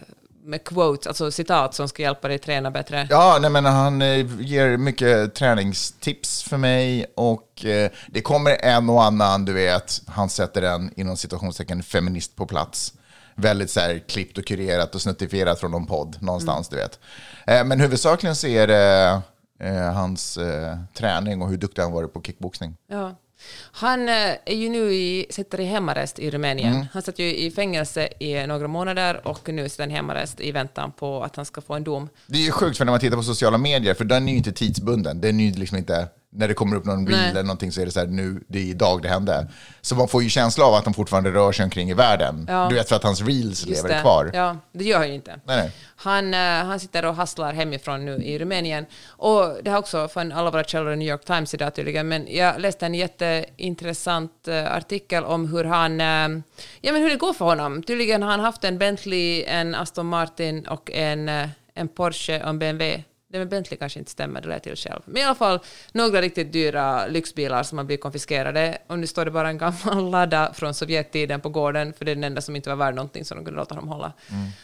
med 0.45 0.65
quotes, 0.65 1.07
alltså 1.07 1.31
citat 1.31 1.75
som 1.75 1.89
ska 1.89 2.03
hjälpa 2.03 2.29
dig 2.29 2.39
träna 2.39 2.71
bättre. 2.71 3.07
Ja, 3.11 3.39
nej, 3.41 3.51
men 3.51 3.65
han 3.65 4.03
eh, 4.03 4.27
ger 4.41 4.77
mycket 4.77 5.35
träningstips 5.35 6.43
för 6.43 6.57
mig 6.57 7.07
och 7.15 7.65
eh, 7.65 7.91
det 8.07 8.21
kommer 8.21 8.57
en 8.65 8.91
och 8.91 9.05
annan, 9.05 9.45
du 9.45 9.53
vet, 9.53 10.01
han 10.07 10.29
sätter 10.29 10.63
en 10.63 10.91
inom 10.97 11.17
situationstecken 11.17 11.83
feminist 11.83 12.37
på 12.37 12.47
plats. 12.47 12.93
Väldigt 13.35 13.71
så 13.71 13.81
här 13.81 14.03
klippt 14.09 14.39
och 14.39 14.45
kurerat 14.47 14.95
och 14.95 15.03
snuttifierat 15.03 15.61
från 15.61 15.71
någon 15.71 15.87
podd 15.87 16.17
någonstans, 16.21 16.69
du 16.69 16.77
vet. 16.77 16.99
Eh, 17.47 17.65
men 17.65 17.81
huvudsakligen 17.81 18.37
så 18.37 18.47
är 18.47 18.67
det 18.67 19.21
eh, 19.61 19.93
hans 19.93 20.37
eh, 20.37 20.79
träning 20.95 21.43
och 21.43 21.49
hur 21.49 21.57
duktig 21.57 21.83
han 21.83 21.93
varit 21.93 22.13
på 22.13 22.23
kickboxning. 22.23 22.77
Ja. 22.87 23.15
Han 23.57 24.09
eh, 24.09 24.15
är 24.45 24.55
ju 24.55 24.69
nu 24.69 24.95
i, 24.95 25.27
sitter 25.31 25.61
i 25.61 25.65
hemarrest 25.65 26.19
i 26.19 26.31
Rumänien. 26.31 26.75
Mm. 26.75 26.87
Han 26.93 27.03
satt 27.03 27.19
ju 27.19 27.37
i 27.37 27.51
fängelse 27.51 28.09
i 28.21 28.47
några 28.47 28.69
månader 28.69 29.29
och 29.29 29.49
nu 29.49 29.69
sitter 29.69 29.83
han 29.83 29.91
i 29.91 29.95
hemarest 29.95 30.41
i 30.41 30.53
väntan 30.53 30.93
på 30.93 31.23
att 31.23 31.37
han 31.37 31.45
ska 31.45 31.61
få 31.61 31.75
en 31.75 31.85
dom. 31.85 32.09
Det 32.27 32.39
är 32.39 32.43
ju 32.43 32.51
sjukt 32.51 32.79
för 32.79 32.85
när 32.85 32.93
man 32.93 33.01
tittar 33.01 33.17
på 33.17 33.23
sociala 33.23 33.59
medier, 33.59 33.95
för 33.95 34.05
den 34.05 34.29
är 34.29 34.33
ju 34.33 34.39
inte 34.39 34.53
tidsbunden. 34.53 35.21
Den 35.21 35.41
är 35.41 35.45
ju 35.45 35.53
liksom 35.53 35.79
inte, 35.79 36.09
när 36.35 36.49
det 36.49 36.55
kommer 36.55 36.77
upp 36.77 36.85
någon 36.85 37.05
Nej. 37.05 37.31
eller 37.31 37.43
någonting 37.43 37.73
så 37.73 37.81
är 37.81 37.87
det 37.87 37.93
så 37.93 38.01
här, 38.01 38.07
nu, 38.07 38.41
det 38.49 38.59
är 38.59 38.63
idag 38.63 39.03
det 39.03 39.09
hände. 39.09 39.47
Så 39.81 39.95
man 39.95 40.09
får 40.09 40.23
ju 40.23 40.29
känsla 40.29 40.65
av 40.65 40.75
att 40.75 40.85
de 40.85 40.95
fortfarande 40.95 41.31
rör 41.31 41.53
sig 41.53 41.65
omkring 41.65 41.91
i 41.91 41.95
världen. 41.95 42.47
Ja. 42.49 42.67
Du 42.69 42.75
vet, 42.75 42.89
för 42.89 42.97
att 42.97 43.03
hans 43.03 43.23
reels 43.23 43.67
Just 43.67 43.69
lever 43.83 43.95
det. 43.95 44.01
kvar. 44.01 44.31
Ja, 44.35 44.57
det 44.73 44.85
gör 44.85 44.99
han 44.99 45.09
ju 45.09 45.15
inte. 45.15 45.41
Nej, 45.45 45.57
nej. 45.57 45.73
Han, 45.97 46.35
eh, 46.35 46.41
han 46.41 46.81
sitter 46.81 47.05
och 47.05 47.15
hasslar 47.15 47.53
hemifrån 47.53 48.05
nu 48.05 48.15
i 48.15 48.39
Rumänien. 48.39 48.87
Och 49.09 49.57
det 49.63 49.71
har 49.71 49.79
också 49.79 50.09
från 50.09 50.33
alla 50.33 50.51
våra 50.51 50.65
källor 50.65 50.93
i 50.93 50.97
New 50.97 51.09
York 51.09 51.25
Times 51.25 51.55
idag 51.55 51.75
tydligen, 51.75 52.09
men 52.09 52.27
jag 52.31 52.61
läste 52.61 52.87
en 52.87 52.95
jätteintressant 52.95 54.49
eh, 54.49 54.73
artikel 54.77 55.25
om 55.25 55.49
hur 55.49 55.65
han, 55.65 56.01
eh, 56.01 56.43
ja 56.81 56.93
men 56.93 57.03
hur 57.03 57.11
det 57.11 57.17
går 57.17 57.33
för 57.33 57.45
honom. 57.45 57.83
Tydligen 57.83 58.23
har 58.23 58.31
han 58.31 58.41
haft 58.41 58.65
en 58.65 58.79
Bentley, 58.79 59.45
en 59.45 59.75
Aston 59.75 60.07
Martin 60.07 60.67
och 60.67 60.91
en, 60.91 61.29
en 61.75 61.89
Porsche 61.89 62.43
och 62.43 62.49
en 62.49 62.59
BMW. 62.59 63.05
Det 63.35 63.39
med 63.39 63.49
Bentley 63.49 63.79
kanske 63.79 63.99
inte 63.99 64.11
stämmer, 64.11 64.41
det 64.41 64.49
lät 64.49 64.63
till 64.63 64.77
själv. 64.77 65.01
Men 65.05 65.17
i 65.17 65.25
alla 65.25 65.35
fall 65.35 65.61
några 65.93 66.21
riktigt 66.21 66.53
dyra 66.53 67.07
lyxbilar 67.07 67.63
som 67.63 67.79
har 67.79 67.85
blivit 67.85 68.03
konfiskerade. 68.03 68.79
Och 68.87 68.99
nu 68.99 69.07
står 69.07 69.25
det 69.25 69.31
bara 69.31 69.49
en 69.49 69.59
gammal 69.59 70.11
Lada 70.11 70.53
från 70.55 70.75
Sovjettiden 70.75 71.41
på 71.41 71.49
gården, 71.49 71.93
för 71.93 72.05
det 72.05 72.11
är 72.11 72.15
den 72.15 72.25
enda 72.25 72.41
som 72.41 72.57
inte 72.57 72.69
var 72.69 72.77
värd 72.77 72.95
någonting 72.95 73.25
som 73.25 73.37
de 73.37 73.45
kunde 73.45 73.61
låta 73.61 73.75
honom 73.75 73.89
hålla. 73.89 74.13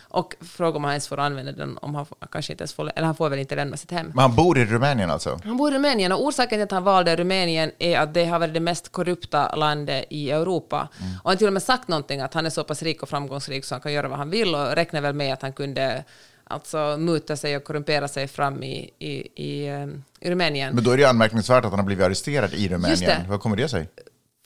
Och 0.00 0.34
frågar 0.40 0.76
om 0.76 0.84
han 0.84 0.92
ens 0.92 1.08
får 1.08 1.18
använda 1.18 1.52
den, 1.52 1.78
om 1.78 1.94
han 1.94 2.06
får, 2.06 2.18
kanske 2.30 2.52
inte 2.52 2.62
ens 2.62 2.72
får, 2.74 2.92
eller 2.96 3.06
han 3.06 3.14
får 3.14 3.28
väl 3.28 3.38
inte 3.38 3.56
lämna 3.56 3.76
sitt 3.76 3.90
hem. 3.90 4.06
Men 4.06 4.18
han 4.18 4.34
bor 4.34 4.58
i 4.58 4.64
Rumänien 4.64 5.10
alltså? 5.10 5.40
Han 5.44 5.56
bor 5.56 5.72
i 5.72 5.74
Rumänien 5.74 6.12
och 6.12 6.24
orsaken 6.24 6.56
till 6.56 6.62
att 6.62 6.70
han 6.70 6.84
valde 6.84 7.16
Rumänien 7.16 7.70
är 7.78 7.98
att 7.98 8.14
det 8.14 8.24
har 8.24 8.38
varit 8.38 8.54
det 8.54 8.60
mest 8.60 8.92
korrupta 8.92 9.54
landet 9.56 10.04
i 10.10 10.30
Europa. 10.30 10.88
Och 11.22 11.30
han 11.30 11.38
till 11.38 11.46
och 11.46 11.52
med 11.52 11.62
sagt 11.62 11.88
någonting 11.88 12.20
att 12.20 12.34
han 12.34 12.46
är 12.46 12.50
så 12.50 12.64
pass 12.64 12.82
rik 12.82 13.02
och 13.02 13.08
framgångsrik 13.08 13.64
så 13.64 13.74
han 13.74 13.82
kan 13.82 13.92
göra 13.92 14.08
vad 14.08 14.18
han 14.18 14.30
vill 14.30 14.54
och 14.54 14.72
räknar 14.72 15.00
väl 15.00 15.14
med 15.14 15.32
att 15.32 15.42
han 15.42 15.52
kunde 15.52 16.04
alltså 16.50 16.96
muta 16.98 17.36
sig 17.36 17.56
och 17.56 17.64
korrumpera 17.64 18.08
sig 18.08 18.28
fram 18.28 18.62
i, 18.62 18.90
i, 18.98 19.42
i, 19.44 19.66
eh, 19.68 19.86
i 20.20 20.30
Rumänien. 20.30 20.74
Men 20.74 20.84
då 20.84 20.90
är 20.90 20.96
det 20.96 21.02
ju 21.02 21.08
anmärkningsvärt 21.08 21.64
att 21.64 21.70
han 21.70 21.78
har 21.78 21.86
blivit 21.86 22.04
arresterad 22.04 22.54
i 22.54 22.68
Rumänien. 22.68 23.28
Vad 23.28 23.40
kommer 23.40 23.56
det 23.56 23.68
sig? 23.68 23.88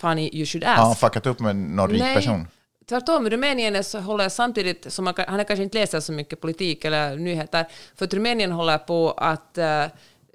Funny 0.00 0.30
you 0.32 0.46
should 0.46 0.64
Har 0.64 0.74
han 0.74 0.90
ask. 0.90 1.00
fuckat 1.00 1.26
upp 1.26 1.40
med 1.40 1.56
någon 1.56 1.90
rik 1.90 2.14
person? 2.14 2.48
Tvärtom, 2.88 3.30
Rumänien 3.30 3.76
är 3.76 3.82
så, 3.82 4.00
håller 4.00 4.28
samtidigt, 4.28 4.92
som 4.92 5.04
man, 5.04 5.14
han 5.16 5.34
har 5.34 5.44
kanske 5.44 5.62
inte 5.62 5.78
läser 5.78 6.00
så 6.00 6.12
mycket 6.12 6.40
politik 6.40 6.84
eller 6.84 7.16
nyheter, 7.16 7.66
för 7.94 8.04
att 8.04 8.14
Rumänien 8.14 8.52
håller 8.52 8.78
på 8.78 9.10
att 9.10 9.58
uh, 9.58 9.64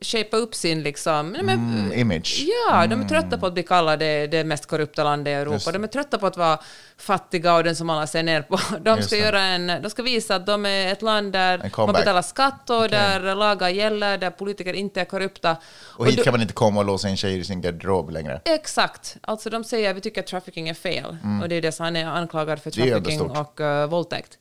shapea 0.02 0.40
upp 0.40 0.56
sin 0.56 0.84
liksom, 0.84 1.30
nej, 1.32 1.44
men, 1.44 1.60
Mm, 1.60 2.00
image. 2.00 2.46
Ja, 2.70 2.88
de 2.88 3.02
är 3.02 3.08
trötta 3.08 3.38
på 3.38 3.46
att 3.46 3.54
bli 3.54 3.64
kallade 3.64 4.28
det 4.28 4.44
mest 4.44 4.66
korrupta 4.66 5.04
landet 5.04 5.32
i 5.32 5.34
Europa. 5.34 5.72
De 5.72 5.84
är 5.84 5.88
trötta 5.88 6.18
på 6.18 6.28
att 6.28 6.38
vara 6.38 6.60
fattiga 6.98 7.56
och 7.56 7.64
den 7.64 7.76
som 7.76 7.90
alla 7.90 8.08
ser 8.08 8.24
ner 8.24 8.42
på. 8.42 8.60
De 8.82 9.02
ska, 9.02 9.18
göra 9.18 9.42
en, 9.42 9.68
de 9.82 9.90
ska 9.90 10.04
visa 10.04 10.36
att 10.36 10.46
de 10.46 10.66
är 10.66 10.92
ett 10.92 11.02
land 11.02 11.34
där 11.34 11.72
man 11.78 11.94
betalar 11.94 12.22
skatt 12.22 12.70
och 12.70 12.90
där 12.90 13.36
lagar 13.36 13.70
gäller, 13.70 14.18
där 14.18 14.30
politiker 14.30 14.74
inte 14.74 15.02
är 15.02 15.06
korrupta. 15.06 15.58
Och 15.82 16.08
hit 16.08 16.18
då- 16.18 16.24
kan 16.24 16.34
man 16.34 16.42
inte 16.42 16.54
komma 16.54 16.80
och 16.80 16.86
låsa 16.86 17.10
in 17.10 17.18
tjejer 17.18 17.38
i 17.38 17.44
sin 17.44 17.62
garderob 17.62 18.10
längre. 18.10 18.42
Exakt. 18.46 19.18
Alltså 19.22 19.50
de 19.50 19.64
säger 19.64 19.90
att 19.90 19.96
vi 19.96 20.02
tycker 20.02 20.22
att 20.22 20.28
trafficking 20.28 20.70
är 20.70 20.74
fel. 20.74 21.18
Och 21.42 21.50
det 21.50 21.56
är 21.56 21.62
det 21.62 21.72
som 21.72 21.84
han 21.84 21.96
är 21.96 22.06
anklagad 22.06 22.60
för 22.62 22.70
Mm. 22.80 22.88
Är 22.88 22.92
trafficking 23.00 23.32
och 23.32 23.60
uh, 23.60 23.86
våldtäkt. 23.86 24.38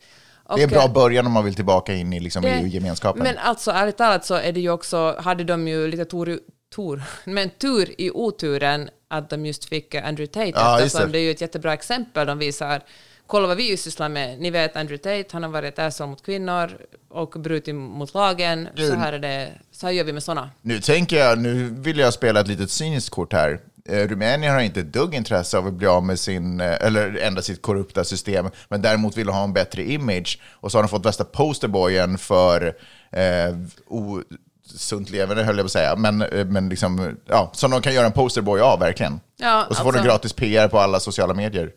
Det 0.54 0.60
är 0.62 0.64
en 0.64 0.70
bra 0.70 0.88
början 0.88 1.26
om 1.26 1.32
man 1.32 1.44
vill 1.44 1.54
tillbaka 1.54 1.94
in 1.94 2.12
i 2.12 2.20
liksom 2.20 2.44
EU-gemenskapen. 2.44 3.22
Men 3.22 3.38
alltså 3.38 3.70
ärligt 3.70 3.96
talat 3.96 4.24
så 4.24 4.34
är 4.34 4.52
det 4.52 4.60
ju 4.60 4.70
också, 4.70 5.16
hade 5.18 5.44
de 5.44 5.68
ju 5.68 5.88
lite 5.88 6.04
tur, 6.04 6.40
tur, 6.76 7.02
men 7.24 7.50
tur 7.50 8.00
i 8.00 8.10
oturen 8.10 8.90
att 9.08 9.30
de 9.30 9.46
just 9.46 9.64
fick 9.64 9.94
Andrew 9.94 10.26
Tate 10.26 10.52
Ja, 10.54 10.80
eftersom 10.80 11.06
det. 11.06 11.12
det 11.12 11.18
är 11.18 11.22
ju 11.22 11.30
ett 11.30 11.40
jättebra 11.40 11.74
exempel. 11.74 12.26
De 12.26 12.38
visar, 12.38 12.82
kolla 13.26 13.46
vad 13.46 13.56
vi 13.56 13.76
sysslar 13.76 14.08
med. 14.08 14.40
Ni 14.40 14.50
vet 14.50 14.76
Andrew 14.76 14.98
Tate, 15.22 15.32
han 15.32 15.42
har 15.42 15.50
varit 15.50 15.78
asshole 15.78 16.10
mot 16.10 16.24
kvinnor 16.24 16.70
och 17.08 17.30
brutit 17.30 17.74
mot 17.74 18.14
lagen. 18.14 18.68
Så 18.76 18.94
här, 18.94 19.12
är 19.12 19.18
det, 19.18 19.52
så 19.72 19.86
här 19.86 19.92
gör 19.92 20.04
vi 20.04 20.12
med 20.12 20.22
sådana. 20.22 20.50
Nu 20.62 20.80
tänker 20.80 21.16
jag, 21.16 21.38
nu 21.38 21.74
vill 21.78 21.98
jag 21.98 22.12
spela 22.12 22.40
ett 22.40 22.48
litet 22.48 22.70
cyniskt 22.70 23.10
kort 23.10 23.32
här. 23.32 23.60
Eh, 23.88 24.08
Rumänien 24.08 24.54
har 24.54 24.60
inte 24.60 24.80
ett 24.80 24.92
dugg 24.92 25.14
intresse 25.14 25.58
av 25.58 25.66
att 25.66 25.72
bli 25.74 25.86
av 25.86 26.04
med 26.04 26.18
sin, 26.18 26.60
eh, 26.60 26.86
eller 26.86 27.16
ändra 27.16 27.42
sitt 27.42 27.62
korrupta 27.62 28.04
system, 28.04 28.50
men 28.68 28.82
däremot 28.82 29.16
vill 29.16 29.28
ha 29.28 29.44
en 29.44 29.52
bättre 29.52 29.82
image. 29.90 30.38
Och 30.52 30.72
så 30.72 30.78
har 30.78 30.82
de 30.82 30.88
fått 30.88 31.06
värsta 31.06 31.24
posterboyen 31.24 32.18
för 32.18 32.66
eh, 33.12 33.56
osunt 33.86 35.10
leverne, 35.10 35.42
höll 35.42 35.56
jag 35.56 35.64
på 35.64 35.66
att 35.66 35.72
säga, 35.72 35.96
men, 35.96 36.22
eh, 36.22 36.44
men 36.44 36.68
liksom, 36.68 37.16
ja, 37.26 37.50
som 37.54 37.70
de 37.70 37.82
kan 37.82 37.94
göra 37.94 38.06
en 38.06 38.12
posterboy 38.12 38.60
av, 38.60 38.78
verkligen. 38.80 39.20
Ja, 39.36 39.64
och 39.70 39.76
så 39.76 39.82
får 39.82 39.92
de 39.92 39.98
alltså- 39.98 40.10
gratis 40.12 40.32
PR 40.32 40.68
på 40.68 40.78
alla 40.78 41.00
sociala 41.00 41.34
medier. 41.34 41.70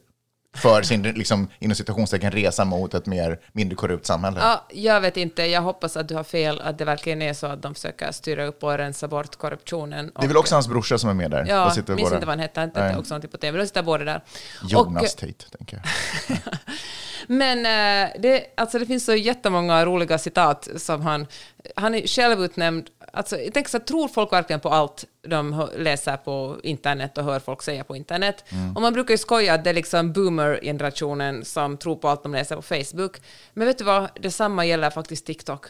För 0.54 0.82
sin, 0.82 1.02
liksom, 1.02 1.48
inom 1.60 1.76
citationstecken, 1.76 2.32
resa 2.32 2.66
mot 2.66 2.94
ett 2.94 3.06
mer, 3.06 3.40
mindre 3.52 3.76
korrupt 3.76 4.06
samhälle. 4.06 4.40
Ja, 4.40 4.66
jag 4.70 5.02
vet 5.02 5.18
inte, 5.18 5.44
jag 5.46 5.62
hoppas 5.62 5.98
att 5.98 6.08
du 6.08 6.16
har 6.16 6.24
fel, 6.24 6.62
att 6.62 6.78
det 6.78 6.86
verkligen 6.86 7.22
är 7.22 7.34
så 7.34 7.48
att 7.48 7.62
de 7.62 7.76
försöker 7.76 8.12
styra 8.12 8.46
upp 8.46 8.64
och 8.64 8.78
rensa 8.78 9.08
bort 9.08 9.36
korruptionen. 9.36 10.12
Det 10.16 10.24
är 10.24 10.28
väl 10.28 10.38
också 10.38 10.56
hans 10.56 10.68
brorsa 10.68 10.98
som 10.98 11.10
är 11.10 11.14
med 11.14 11.32
där? 11.32 11.46
Ja, 11.48 11.72
sitter 11.72 11.96
minns 11.96 12.12
inte 12.12 12.26
vad 12.26 12.30
han 12.30 12.40
hette, 12.40 12.60
han 12.60 12.70
hette 12.70 13.00
också 13.00 13.14
någonting 13.14 13.32
på 13.32 13.38
TV, 13.38 13.58
de 13.58 13.68
sitter 13.68 13.84
båda 13.84 14.04
där. 14.04 14.22
Jonas 14.68 15.14
Och, 15.14 15.20
Tate, 15.20 15.58
tänker 15.58 15.82
jag. 16.28 16.38
men 17.28 17.58
eh, 17.58 18.12
det, 18.20 18.46
alltså 18.58 18.80
det 18.80 18.86
finns 18.86 19.06
så 19.06 19.16
jättemånga 19.16 19.86
roliga 19.86 20.18
citat 20.18 20.68
som 20.78 21.02
han... 21.02 21.28
Han 21.76 21.96
är 21.96 22.08
självutnämnd... 22.08 22.90
Alltså, 23.14 23.38
jag 23.40 23.54
tänker 23.54 23.70
så 23.72 23.78
här, 23.78 23.86
tror 23.86 24.08
folk 24.08 24.34
verkligen 24.34 24.60
på 24.60 24.70
allt 24.70 25.06
de 25.28 25.70
läser 25.78 26.18
på 26.18 26.60
internet 26.64 27.18
och 27.18 27.24
hör 27.24 27.40
folk 27.40 27.62
säga 27.62 27.84
på 27.84 27.96
internet? 27.96 28.44
Mm. 28.50 28.76
Och 28.76 28.82
man 28.82 28.94
brukar 28.94 29.14
ju 29.14 29.18
skoja 29.18 29.54
att 29.54 29.64
det 29.64 29.70
är 29.70 29.74
liksom 29.74 30.14
boomer-generationen 30.14 31.46
som 31.46 31.78
tror 31.78 31.96
på 31.96 32.10
allt 32.10 32.24
de 32.24 32.32
läser 32.32 32.56
på 32.56 32.62
Facebook. 32.62 33.18
Men 33.54 33.68
vet 33.68 33.78
du 33.78 33.84
vad? 33.84 34.10
Detsamma 34.22 34.66
gäller 34.66 34.90
faktiskt 34.90 35.26
TikTok. 35.26 35.66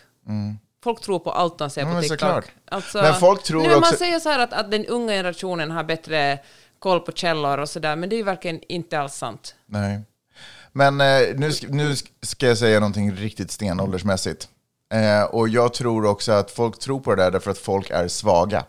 Folk 0.84 1.02
tror 1.02 1.20
på 1.20 1.32
allt 1.32 1.58
de 1.58 1.70
ser 1.70 1.82
Mm. 1.82 1.96
På 1.96 2.02
TikTok. 2.02 2.46
Alltså, 2.72 3.02
Men 3.02 3.14
folk 3.16 3.44
tror 3.44 3.60
nej, 3.60 3.70
men 3.70 3.80
Man 3.80 3.84
också- 3.90 3.98
säger 3.98 4.20
så 4.20 4.30
här 4.30 4.40
att, 4.40 4.54
att 4.54 4.72
den 4.72 4.86
unga 4.86 5.14
generationen 5.14 5.72
har 5.72 5.84
bättre 5.84 6.40
koll 6.80 7.00
på 7.00 7.12
källor 7.12 7.58
och 7.58 7.70
sådär, 7.70 7.96
men 7.96 8.10
det 8.10 8.16
är 8.16 8.18
ju 8.18 8.24
verkligen 8.24 8.60
inte 8.72 9.00
alls 9.00 9.14
sant. 9.14 9.56
Nej. 9.66 10.00
Men 10.72 11.02
eh, 11.02 11.08
nu, 11.36 11.52
nu 11.70 11.92
sk- 11.94 12.08
ska 12.22 12.48
jag 12.48 12.58
säga 12.58 12.80
någonting 12.80 13.12
riktigt 13.16 13.52
stenåldersmässigt. 13.52 14.50
Eh, 14.92 15.24
och 15.24 15.50
jag 15.50 15.74
tror 15.74 16.06
också 16.06 16.32
att 16.32 16.52
folk 16.52 16.80
tror 16.80 17.00
på 17.00 17.16
det 17.16 17.24
där 17.24 17.32
därför 17.32 17.52
att 17.52 17.58
folk 17.58 17.90
är 17.90 18.08
svaga. 18.08 18.64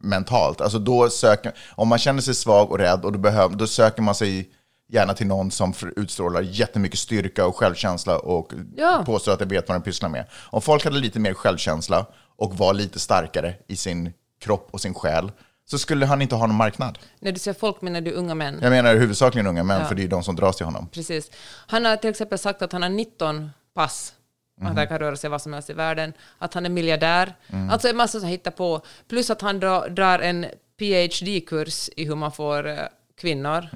mentalt. 0.00 0.60
Alltså 0.60 0.78
då 0.78 1.10
söker, 1.10 1.52
om 1.74 1.88
man 1.88 1.98
känner 1.98 2.20
sig 2.22 2.34
svag 2.34 2.70
och 2.70 2.78
rädd, 2.78 3.04
och 3.04 3.12
då, 3.12 3.18
behöver, 3.18 3.56
då 3.56 3.66
söker 3.66 4.02
man 4.02 4.14
sig 4.14 4.50
gärna 4.88 5.14
till 5.14 5.26
någon 5.26 5.50
som 5.50 5.74
utstrålar 5.96 6.40
jättemycket 6.42 6.98
styrka 6.98 7.46
och 7.46 7.56
självkänsla 7.56 8.18
och 8.18 8.52
Ja. 8.76 9.02
påstår 9.06 9.32
att 9.32 9.38
de 9.38 9.44
vet 9.44 9.68
vad 9.68 9.76
de 9.76 9.82
pysslar 9.82 10.08
med. 10.08 10.24
Om 10.50 10.62
folk 10.62 10.84
hade 10.84 10.96
lite 10.98 11.18
mer 11.20 11.34
självkänsla 11.34 12.06
och 12.36 12.54
var 12.58 12.74
lite 12.74 12.98
starkare 12.98 13.54
i 13.68 13.76
sin 13.76 14.12
kropp 14.40 14.68
och 14.70 14.80
sin 14.80 14.94
själ, 14.94 15.32
så 15.70 15.78
skulle 15.78 16.06
han 16.06 16.22
inte 16.22 16.34
ha 16.34 16.46
någon 16.46 16.56
marknad. 16.56 16.98
När 17.20 17.32
du 17.32 17.38
säger 17.38 17.54
folk 17.58 17.80
menar 17.82 18.00
du 18.00 18.12
unga 18.12 18.34
män? 18.34 18.58
Jag 18.62 18.70
menar 18.70 18.94
huvudsakligen 18.94 19.46
unga 19.46 19.62
män, 19.64 19.80
Ja. 19.80 19.86
för 19.88 19.94
det 19.94 20.02
är 20.04 20.08
de 20.08 20.22
som 20.24 20.36
dras 20.36 20.56
till 20.56 20.66
honom. 20.66 20.88
Precis. 20.92 21.30
Han 21.66 21.84
har 21.84 21.96
till 21.96 22.10
exempel 22.10 22.38
sagt 22.38 22.62
att 22.62 22.72
han 22.72 22.82
har 22.82 22.90
19 22.90 23.50
pass. 23.74 24.12
Att 24.60 24.76
han 24.76 24.86
kan 24.86 24.98
röra 24.98 25.16
sig 25.16 25.30
var 25.30 25.38
som 25.38 25.52
helst 25.52 25.70
i 25.70 25.72
världen. 25.72 26.12
Att 26.38 26.54
han 26.54 26.66
är 26.66 26.70
miljardär. 26.70 27.34
Alltså 27.70 27.88
en 27.88 27.96
massa 27.96 28.20
som 28.20 28.28
hittar 28.28 28.50
på. 28.50 28.80
Plus 29.08 29.30
att 29.30 29.42
han 29.42 29.60
dra, 29.60 29.88
drar 29.88 30.18
en 30.18 30.46
PhD-kurs 30.78 31.90
i 31.96 32.04
hur 32.04 32.14
man 32.14 32.32
får 32.32 32.66
eh, 32.68 32.78
kvinnor 33.20 33.66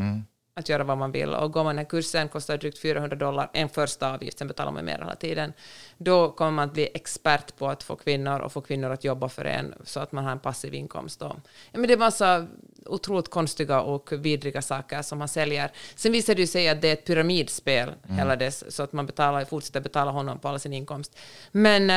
att 0.61 0.69
göra 0.69 0.85
vad 0.85 0.99
man 0.99 1.13
vill. 1.13 1.35
Och 1.35 1.53
går 1.53 1.65
man 1.65 1.77
den 1.77 1.85
här 1.85 1.91
kursen 1.91 2.29
kostar 2.29 2.57
drygt 2.57 2.79
400 2.79 3.17
dollar, 3.17 3.51
en 3.53 3.69
första 3.69 4.15
avgift, 4.15 4.39
sen 4.39 4.49
betalar 4.49 4.73
man 4.73 4.85
mer 4.85 4.99
hela 4.99 5.17
tiden. 5.17 5.53
Då 5.99 6.31
kommer 6.31 6.51
man 6.51 6.69
att 6.69 6.75
bli 6.75 6.89
expert 6.95 7.57
på 7.59 7.69
att 7.69 7.83
få 7.83 7.97
kvinnor 7.97 8.41
och 8.41 8.53
få 8.53 8.61
kvinnor 8.61 8.91
att 8.91 9.05
jobba 9.05 9.29
för 9.29 9.45
en 9.45 9.75
så 9.85 10.01
att 10.01 10.13
man 10.13 10.25
har 10.25 10.33
en 10.33 10.39
passiv 10.39 10.75
inkomst. 10.75 11.21
Då. 11.21 11.37
Ja, 11.73 11.79
men 11.79 11.89
det 11.89 11.93
är 11.93 11.99
massa 11.99 12.47
otroligt 12.87 13.29
konstiga 13.31 13.81
och 13.81 14.13
vidriga 14.13 14.63
saker 14.63 15.03
som 15.03 15.21
han 15.21 15.29
säljer. 15.29 15.71
Sen 15.95 16.13
visar 16.13 16.35
det 16.35 16.47
sig 16.47 16.69
att 16.69 16.83
det 16.83 16.89
är 16.89 16.93
ett 16.93 17.05
pyramidspel, 17.05 17.91
hela 18.09 18.37
det, 18.37 18.51
så 18.51 18.83
att 18.83 18.93
man 18.93 19.07
betalar, 19.07 19.45
fortsätter 19.45 19.81
betala 19.81 20.11
honom 20.11 20.39
på 20.39 20.49
all 20.49 20.61
sin 20.61 20.73
inkomst. 20.73 21.19
Men 21.53 21.91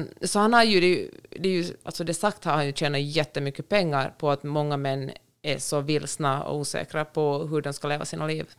eh, 0.00 0.06
så 0.22 0.38
han 0.38 0.52
har 0.52 0.64
ju, 0.64 0.80
det, 0.80 0.86
är 0.86 0.96
ju- 0.96 1.10
det, 1.30 1.48
är 1.48 1.52
ju, 1.52 1.64
alltså 1.82 2.04
det 2.04 2.14
sagt 2.14 2.44
har 2.44 2.52
han 2.52 2.66
ju 2.66 2.72
tjänat 2.72 3.00
jättemycket 3.00 3.68
pengar 3.68 4.14
på 4.18 4.30
att 4.30 4.42
många 4.42 4.76
män 4.76 5.10
är 5.42 5.58
så 5.58 5.80
vilsna 5.80 6.42
och 6.42 6.56
osäkra 6.56 7.04
på 7.04 7.46
hur 7.46 7.62
de 7.62 7.72
ska 7.72 7.88
leva 7.88 8.04
sina 8.04 8.26
liv. 8.26 8.50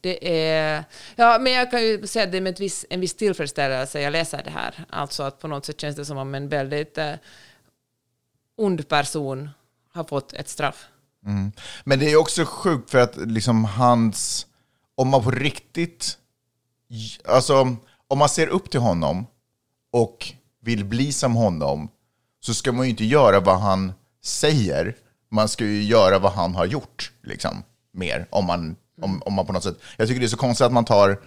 Det 0.00 0.42
är, 0.50 0.84
ja, 1.16 1.38
men 1.40 1.52
jag 1.52 1.70
kan 1.70 1.82
ju 1.82 2.06
säga 2.06 2.24
att 2.24 2.32
det 2.32 2.36
är 2.38 2.42
med 2.42 2.52
ett 2.52 2.60
viss, 2.60 2.86
en 2.90 3.00
viss 3.00 3.14
tillfredsställelse 3.14 4.00
jag 4.00 4.12
läser 4.12 4.42
det 4.44 4.50
här. 4.50 4.84
Alltså 4.90 5.22
att 5.22 5.38
på 5.38 5.48
något 5.48 5.64
sätt 5.64 5.80
känns 5.80 5.96
det 5.96 6.04
som 6.04 6.18
om 6.18 6.34
en 6.34 6.48
väldigt 6.48 6.98
eh, 6.98 7.14
ond 8.56 8.88
person 8.88 9.50
har 9.92 10.04
fått 10.04 10.32
ett 10.32 10.48
straff. 10.48 10.86
Men 11.84 11.98
det 11.98 12.12
är 12.12 12.16
också 12.16 12.44
sjukt 12.44 12.90
för 12.90 12.98
att 12.98 13.16
liksom 13.16 13.64
hans, 13.64 14.46
om 14.94 15.08
man 15.08 15.22
på 15.22 15.30
riktigt, 15.30 16.18
alltså 17.24 17.76
om 18.08 18.18
man 18.18 18.28
ser 18.28 18.46
upp 18.46 18.70
till 18.70 18.80
honom 18.80 19.26
och 19.92 20.32
vill 20.60 20.84
bli 20.84 21.12
som 21.12 21.34
honom 21.34 21.88
så 22.40 22.54
ska 22.54 22.72
man 22.72 22.84
ju 22.84 22.90
inte 22.90 23.04
göra 23.04 23.40
vad 23.40 23.60
han 23.60 23.92
säger, 24.24 24.96
man 25.30 25.48
ska 25.48 25.64
ju 25.64 25.82
göra 25.82 26.18
vad 26.18 26.32
han 26.32 26.54
har 26.54 26.66
gjort, 26.66 27.10
liksom, 27.22 27.62
mer, 27.92 28.26
om 28.30 28.44
man, 28.44 28.76
om, 29.02 29.22
om 29.22 29.32
man 29.34 29.46
på 29.46 29.52
något 29.52 29.62
sätt, 29.64 29.76
jag 29.96 30.08
tycker 30.08 30.20
det 30.20 30.26
är 30.26 30.28
så 30.28 30.36
konstigt 30.36 30.64
att 30.66 30.72
man 30.72 30.84
tar 30.84 31.18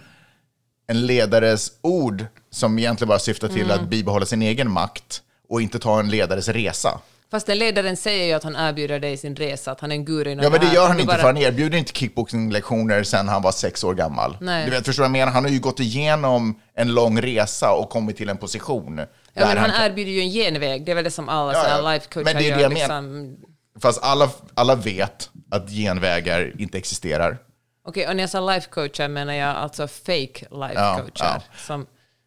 en 0.86 1.06
ledares 1.06 1.72
ord 1.82 2.24
som 2.50 2.78
egentligen 2.78 3.08
bara 3.08 3.18
syftar 3.18 3.48
till 3.48 3.70
att 3.70 3.88
bibehålla 3.88 4.26
sin 4.26 4.42
egen 4.42 4.70
makt 4.70 5.22
och 5.48 5.62
inte 5.62 5.78
ta 5.78 6.00
en 6.00 6.10
ledares 6.10 6.48
resa. 6.48 7.00
Fast 7.30 7.46
den 7.46 7.58
ledaren 7.58 7.96
säger 7.96 8.26
ju 8.26 8.32
att 8.32 8.44
han 8.44 8.56
erbjuder 8.56 9.00
dig 9.00 9.16
sin 9.16 9.36
resa, 9.36 9.72
att 9.72 9.80
han 9.80 9.90
är 9.92 9.96
en 9.96 10.04
guru 10.04 10.30
inom 10.32 10.44
Ja, 10.44 10.50
men 10.50 10.60
det 10.60 10.74
gör 10.74 10.86
han 10.86 10.96
du 10.96 11.02
inte, 11.02 11.06
bara- 11.12 11.18
för 11.18 11.26
han 11.26 11.36
erbjuder 11.36 11.78
inte 11.78 11.92
kickboxinglektioner 11.92 13.02
sedan 13.02 13.28
han 13.28 13.42
var 13.42 13.52
sex 13.52 13.84
år 13.84 13.94
gammal. 13.94 14.36
Nej. 14.40 14.64
Du 14.64 14.70
vet, 14.70 14.86
förstår 14.86 15.02
du 15.02 15.08
vad 15.08 15.18
jag 15.18 15.20
menar? 15.22 15.32
Han 15.32 15.44
har 15.44 15.50
ju 15.50 15.60
gått 15.60 15.80
igenom 15.80 16.60
en 16.74 16.94
lång 16.94 17.20
resa 17.22 17.72
och 17.72 17.90
kommit 17.90 18.16
till 18.16 18.28
en 18.28 18.36
position. 18.36 18.98
Ja, 18.98 19.06
men 19.46 19.58
han 19.58 19.70
kan- 19.70 19.82
erbjuder 19.84 20.10
ju 20.12 20.20
en 20.20 20.30
genväg, 20.30 20.84
det 20.84 20.90
är 20.90 20.94
väl 20.94 21.04
det 21.04 21.10
som 21.10 21.28
alla 21.28 21.52
Ja, 21.52 21.68
ja, 21.68 21.90
life 21.92 22.06
coachar 22.12 22.24
Men 22.24 22.42
det 22.42 22.48
är 22.48 22.50
gör. 22.50 22.56
det 22.56 22.62
jag 22.62 22.72
liksom. 22.74 23.36
Fast 23.82 24.02
alla, 24.02 24.30
alla 24.54 24.74
vet 24.74 25.30
att 25.50 25.70
genvägar 25.70 26.52
inte 26.60 26.78
existerar. 26.78 27.38
Okej, 27.84 28.08
och 28.08 28.16
när 28.16 28.22
jag 28.22 28.30
sa 28.30 28.40
life 28.40 28.68
coachar 28.70 29.08
menar 29.08 29.32
jag 29.32 29.56
alltså 29.56 29.88
fake 29.88 30.46
life 30.50 30.74
Ja, 30.74 31.00
ja. 31.14 31.42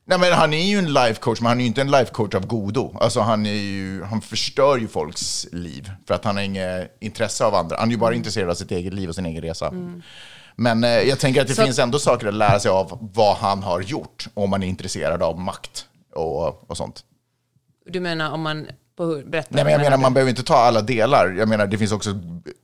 Nej, 0.06 0.20
men 0.20 0.34
han 0.34 0.54
är 0.54 0.66
ju 0.66 0.78
en 0.78 0.94
life 0.94 1.20
coach, 1.22 1.42
men 1.42 1.48
han 1.48 1.58
är 1.58 1.62
ju 1.62 1.68
inte 1.68 1.82
en 1.82 1.92
life 1.92 2.12
coach 2.12 2.36
av 2.36 2.48
godo. 2.48 2.98
Alltså, 3.02 3.20
han, 3.20 3.46
är 3.46 3.54
ju, 3.54 4.04
han 4.04 4.22
förstör 4.22 4.78
ju 4.78 4.88
folks 4.88 5.48
liv 5.52 5.92
för 6.08 6.14
att 6.14 6.26
han 6.26 6.36
har 6.36 6.44
inget 6.44 6.98
intresse 7.00 7.46
av 7.46 7.56
andra. 7.56 7.78
Han 7.80 7.88
är 7.88 7.92
ju 7.92 7.98
bara 7.98 8.16
intresserad 8.16 8.50
av 8.50 8.54
sitt 8.54 8.72
eget 8.72 8.94
liv 8.94 9.10
och 9.10 9.16
sin 9.16 9.26
egen 9.26 9.42
resa. 9.42 9.74
Men 10.56 10.84
eh, 10.84 10.90
jag 10.90 11.20
tänker 11.20 11.42
att 11.42 11.48
det 11.48 11.56
Så- 11.56 11.64
finns 11.64 11.80
ändå 11.80 12.00
saker 12.00 12.28
att 12.28 12.34
lära 12.34 12.60
sig 12.60 12.72
av 12.72 13.10
vad 13.14 13.38
han 13.38 13.64
har 13.64 13.82
gjort 13.82 14.28
om 14.34 14.50
man 14.50 14.64
är 14.64 14.68
intresserad 14.68 15.24
av 15.24 15.40
makt 15.40 15.86
och, 16.16 16.70
och 16.70 16.78
sånt. 16.78 17.04
du 17.86 18.00
menar 18.00 18.32
om 18.32 18.42
man... 18.42 18.68
På 18.96 19.22
berätta. 19.26 19.48
Nej, 19.50 19.64
men 19.64 19.74
jag 19.74 19.82
menar, 19.82 19.98
man 19.98 20.14
behöver 20.14 20.30
inte 20.30 20.44
ta 20.44 20.56
alla 20.56 20.82
delar. 20.82 21.36
Jag 21.38 21.50
menar, 21.50 21.68
det 21.68 21.78
finns 21.78 21.92
också 21.92 22.10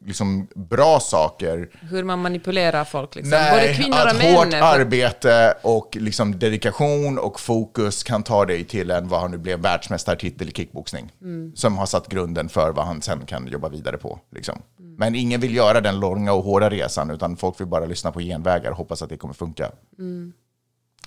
liksom, 0.05 0.47
bra 0.55 0.99
saker. 0.99 1.69
Hur 1.81 2.03
man 2.03 2.21
manipulerar 2.21 2.83
folk. 2.83 3.15
Liksom. 3.15 3.29
Nej, 3.29 3.51
Både 3.51 3.73
kvinnor 3.73 3.97
att 3.97 4.13
och 4.13 4.17
män. 4.19 4.35
hårt 4.35 4.53
arbete 4.53 5.53
och 5.61 5.97
liksom 5.99 6.39
dedikation 6.39 7.19
och 7.19 7.39
fokus 7.39 8.03
kan 8.03 8.23
ta 8.23 8.45
dig 8.45 8.63
till 8.63 8.91
en, 8.91 9.07
vad 9.07 9.21
han 9.21 9.31
nu 9.31 9.37
blev, 9.37 9.59
världsmästartitel 9.59 10.49
i 10.49 10.51
kickboxning. 10.51 11.11
Mm. 11.21 11.55
Som 11.55 11.77
har 11.77 11.85
satt 11.85 12.07
grunden 12.07 12.49
för 12.49 12.71
vad 12.71 12.85
han 12.85 13.01
sen 13.01 13.25
kan 13.25 13.47
jobba 13.47 13.69
vidare 13.69 13.97
på. 13.97 14.19
Liksom. 14.31 14.61
Mm. 14.79 14.95
Men 14.95 15.15
ingen 15.15 15.41
vill 15.41 15.55
göra 15.55 15.81
den 15.81 15.99
långa 15.99 16.33
och 16.33 16.43
hårda 16.43 16.69
resan, 16.69 17.11
utan 17.11 17.37
folk 17.37 17.59
vill 17.59 17.67
bara 17.67 17.85
lyssna 17.85 18.11
på 18.11 18.19
genvägar 18.19 18.71
och 18.71 18.77
hoppas 18.77 19.01
att 19.01 19.09
det 19.09 19.17
kommer 19.17 19.33
funka. 19.33 19.71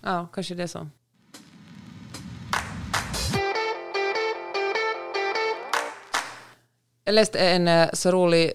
Ja, 0.03 0.29
kanske 0.33 0.55
det 0.55 0.63
är 0.63 0.67
så. 0.67 0.89
Jag 7.05 7.15
läste 7.15 7.39
en 7.39 7.69
eh, 7.69 7.89
så 7.93 8.11
rolig, 8.11 8.53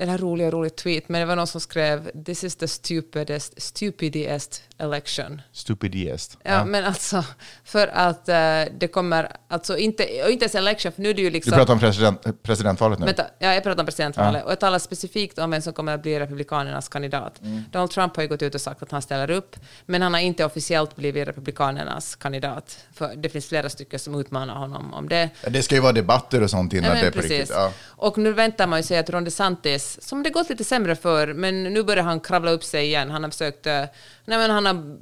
eller 0.00 0.18
rolig 0.18 0.46
och 0.46 0.52
rolig 0.52 0.76
tweet, 0.76 1.08
men 1.08 1.20
det 1.20 1.26
var 1.26 1.36
någon 1.36 1.46
som 1.46 1.60
skrev 1.60 2.10
“This 2.24 2.44
is 2.44 2.56
the 2.56 2.68
stupidest, 2.68 3.62
stupidest 3.62 4.62
election”. 4.78 5.42
Stupidest. 5.52 6.38
Ja, 6.42 6.64
men 6.64 6.84
alltså, 6.84 7.24
för 7.64 7.86
att 7.86 8.28
eh, 8.28 8.62
det 8.78 8.88
kommer, 8.92 9.28
alltså 9.48 9.78
inte, 9.78 10.04
och 10.24 10.30
inte 10.30 10.44
ens 10.44 10.54
election, 10.54 10.92
för 10.92 11.02
nu 11.02 11.10
är 11.10 11.14
det 11.14 11.22
ju 11.22 11.28
Du 11.28 11.32
liksom... 11.32 11.52
pratar 11.52 11.72
om 11.72 11.80
president, 11.80 12.42
presidentvalet 12.42 12.98
nu. 12.98 13.06
Vänta, 13.06 13.26
ja, 13.38 13.54
jag 13.54 13.62
pratar 13.62 13.82
om 13.82 13.86
presidentvalet 13.86 14.44
och 14.44 14.50
jag 14.50 14.60
talar 14.60 14.78
specifikt 14.78 15.38
om 15.38 15.50
vem 15.50 15.62
som 15.62 15.72
kommer 15.72 15.94
att 15.94 16.02
bli 16.02 16.20
republikanernas 16.20 16.88
kandidat. 16.88 17.40
Mm. 17.42 17.62
Donald 17.70 17.90
Trump 17.90 18.16
har 18.16 18.22
ju 18.22 18.28
gått 18.28 18.42
ut 18.42 18.54
och 18.54 18.60
sagt 18.60 18.82
att 18.82 18.90
han 18.90 19.02
ställer 19.02 19.30
upp, 19.30 19.56
men 19.86 20.02
han 20.02 20.14
har 20.14 20.20
inte 20.20 20.44
officiellt 20.44 20.96
blivit 20.96 21.28
republikanernas 21.28 22.16
kandidat. 22.16 22.78
För 22.92 23.16
det 23.16 23.28
finns 23.28 23.46
flera 23.46 23.68
stycken 23.68 23.98
som 23.98 24.20
utmanar 24.20 24.54
honom 24.54 24.94
om 24.94 25.08
det. 25.08 25.30
Det 25.48 25.62
ska 25.62 25.74
ju 25.74 25.80
vara 25.80 25.92
debatter 25.92 26.42
och 26.42 26.50
sånt 26.50 26.72
innan 26.72 26.84
Ja, 26.84 26.94
det 26.94 27.00
men 27.00 27.06
är 27.06 27.10
på 27.10 27.20
riktigt. 27.20 27.50
Ja. 27.50 27.72
Och 27.86 28.18
nu 28.18 28.32
väntar 28.32 28.66
man 28.66 28.78
ju 28.78 28.82
sig 28.82 28.98
att 28.98 29.10
Ron 29.10 29.24
DeSantis, 29.24 29.89
som 30.00 30.22
det 30.22 30.30
gått 30.30 30.50
lite 30.50 30.64
sämre 30.64 30.96
för, 30.96 31.34
men 31.34 31.62
nu 31.62 31.82
börjar 31.82 32.04
han 32.04 32.20
kravla 32.20 32.50
upp 32.50 32.64
sig 32.64 32.84
igen. 32.84 33.10
Han 33.10 33.22
har 33.22 33.30
försökt, 33.30 33.66
eh, 33.66 33.84
nej 34.24 34.38
men 34.38 34.50
han 34.50 34.66
har 34.66 34.98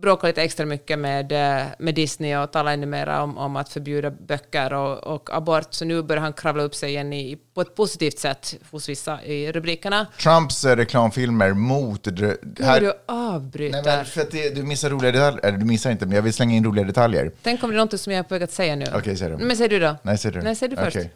bråkat 0.00 0.28
lite 0.28 0.42
extra 0.42 0.66
mycket 0.66 0.98
med, 0.98 1.32
eh, 1.32 1.66
med 1.78 1.94
Disney 1.94 2.36
och 2.36 2.52
talat 2.52 2.72
ännu 2.72 2.86
mer 2.86 3.06
om, 3.06 3.38
om 3.38 3.56
att 3.56 3.68
förbjuda 3.68 4.10
böcker 4.10 4.72
och, 4.72 4.98
och 4.98 5.36
abort, 5.36 5.74
så 5.74 5.84
nu 5.84 6.02
börjar 6.02 6.22
han 6.22 6.32
kravla 6.32 6.62
upp 6.62 6.74
sig 6.74 6.90
igen 6.90 7.12
i, 7.12 7.38
på 7.58 7.62
ett 7.62 7.74
positivt 7.74 8.18
sätt 8.18 8.54
hos 8.70 8.88
vissa 8.88 9.24
i 9.24 9.52
rubrikerna. 9.52 10.06
Trumps 10.22 10.64
eh, 10.64 10.76
reklamfilmer 10.76 11.52
mot... 11.52 12.06
Hur 12.06 12.80
du 12.80 12.92
avbryter. 13.06 13.82
Nej, 13.82 14.04
för 14.04 14.20
att 14.20 14.30
det, 14.30 14.54
du 14.54 14.62
missar 14.62 14.90
roliga 14.90 15.12
detaljer. 15.12 15.52
Du 15.58 15.64
missar 15.64 15.90
inte, 15.90 16.06
men 16.06 16.14
jag 16.14 16.22
vill 16.22 16.32
slänga 16.32 16.56
in 16.56 16.64
roliga 16.64 16.84
detaljer. 16.84 17.32
Tänk 17.42 17.62
om 17.62 17.70
det 17.70 17.76
är 17.76 17.78
något 17.78 18.00
som 18.00 18.12
jag 18.12 18.18
är 18.18 18.22
på 18.22 18.34
väg 18.34 18.42
att 18.42 18.52
säga 18.52 18.76
nu. 18.76 18.84
Okej, 18.94 19.16
säg 19.16 19.30
det. 19.30 19.36
Men 19.36 19.56
säg 19.56 19.68
du 19.68 19.78
då. 19.78 19.96
Nej, 20.02 20.18
säg 20.18 20.32
du. 20.32 20.40
Nej, 20.42 20.56
säg 20.56 20.68
du 20.68 20.76
först. 20.76 20.96
Okej. 20.96 21.10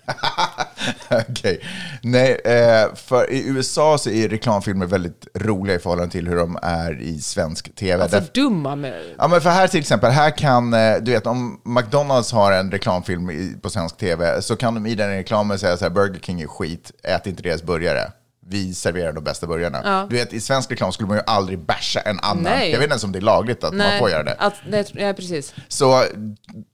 Okej. 1.30 1.60
Nej, 2.02 2.40
eh, 2.44 2.94
för 2.94 3.30
i 3.30 3.48
USA 3.48 3.98
så 3.98 4.10
är 4.10 4.28
reklamfilmer 4.28 4.86
väldigt 4.86 5.26
roliga 5.34 5.76
i 5.76 5.78
förhållande 5.78 6.12
till 6.12 6.28
hur 6.28 6.36
de 6.36 6.58
är 6.62 7.00
i 7.00 7.20
svensk 7.20 7.74
tv. 7.74 8.02
Alltså 8.02 8.18
Därför- 8.18 8.32
dumma 8.32 8.76
med... 8.76 9.02
Ja, 9.18 9.28
men 9.28 9.40
för 9.40 9.50
här 9.50 9.68
till 9.68 9.80
exempel, 9.80 10.10
här 10.10 10.30
kan, 10.30 10.74
eh, 10.74 10.96
du 11.00 11.12
vet 11.12 11.26
om 11.26 11.60
McDonalds 11.64 12.32
har 12.32 12.52
en 12.52 12.70
reklamfilm 12.70 13.30
på 13.62 13.70
svensk 13.70 13.96
tv 13.96 14.42
så 14.42 14.56
kan 14.56 14.74
de 14.74 14.86
i 14.86 14.94
den 14.94 15.10
reklamen 15.10 15.58
säga 15.58 15.76
så 15.76 15.84
här, 15.84 15.90
Burger 15.90 16.20
King 16.20 16.31
är 16.40 16.46
skit, 16.46 16.92
ät 17.02 17.26
inte 17.26 17.42
deras 17.42 17.62
burgare. 17.62 18.12
Vi 18.46 18.74
serverar 18.74 19.12
de 19.12 19.24
bästa 19.24 19.46
burgarna. 19.46 19.80
Ja. 19.84 20.06
Du 20.10 20.16
vet, 20.16 20.32
i 20.32 20.40
svensk 20.40 20.70
reklam 20.70 20.92
skulle 20.92 21.08
man 21.08 21.16
ju 21.16 21.22
aldrig 21.26 21.58
basha 21.58 22.00
en 22.00 22.20
annan. 22.20 22.42
Nej. 22.42 22.70
Jag 22.70 22.78
vet 22.78 22.84
inte 22.84 22.92
ens 22.92 23.04
om 23.04 23.12
det 23.12 23.18
är 23.18 23.20
lagligt 23.20 23.64
att 23.64 23.74
man 23.74 23.98
får 23.98 24.10
göra 24.10 24.22
det. 24.22 24.36
Att, 24.38 24.54
det 24.70 24.94
ja, 24.94 25.12
precis. 25.12 25.54
Så 25.68 26.04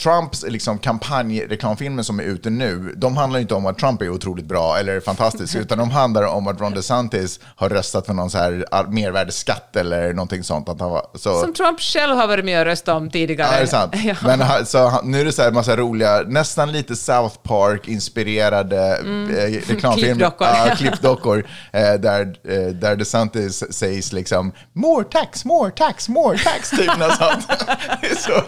Trumps 0.02 0.44
liksom, 0.48 0.78
kampanjreklamfilmer 0.78 2.02
som 2.02 2.20
är 2.20 2.24
ute 2.24 2.50
nu, 2.50 2.94
de 2.96 3.16
handlar 3.16 3.40
inte 3.40 3.54
om 3.54 3.66
att 3.66 3.78
Trump 3.78 4.02
är 4.02 4.08
otroligt 4.08 4.44
bra 4.44 4.78
eller 4.78 5.00
fantastisk, 5.00 5.54
utan 5.60 5.78
de 5.78 5.90
handlar 5.90 6.22
om 6.22 6.46
att 6.46 6.60
Ron 6.60 6.74
DeSantis 6.74 7.40
har 7.56 7.68
röstat 7.68 8.06
för 8.06 8.14
någon 8.14 8.30
så 8.30 8.38
här 8.38 8.86
mervärdesskatt 8.88 9.76
eller 9.76 10.12
någonting 10.12 10.44
sånt. 10.44 10.68
Att 10.68 10.80
han 10.80 10.90
var, 10.90 11.06
så, 11.14 11.40
Som 11.40 11.52
Trump 11.54 11.80
själv 11.80 12.16
har 12.16 12.26
varit 12.26 12.44
med 12.44 12.60
och 12.60 12.66
röstat 12.66 12.96
om 12.96 13.10
tidigare. 13.10 13.48
Ja, 13.52 13.56
det 13.56 13.62
är 13.62 13.66
sant. 13.66 13.94
Ja. 14.04 14.14
Men 14.22 14.66
så, 14.66 15.02
nu 15.02 15.20
är 15.20 15.24
det 15.24 15.32
så 15.32 15.42
här 15.42 15.50
massa 15.50 15.76
roliga, 15.76 16.22
nästan 16.26 16.72
lite 16.72 16.96
South 16.96 17.36
Park-inspirerade 17.42 18.96
eh, 18.96 19.68
reklamfilmer. 19.68 20.14
Klippdockor. 20.14 20.46
Ja, 20.46 20.74
klippdockor. 20.76 21.46
Eh, 21.72 21.94
där, 21.94 22.36
eh, 22.48 22.66
där 22.66 22.96
DeSantis 22.96 23.74
sägs 23.74 24.12
liksom 24.12 24.52
more 24.72 25.04
tax, 25.04 25.44
more 25.44 25.70
tax, 25.70 26.08
more 26.08 26.38
tax, 26.38 26.70
typ 26.70 26.98
något 26.98 27.16
sånt. 27.16 27.48
Det 28.00 28.10
är 28.10 28.14
så 28.14 28.42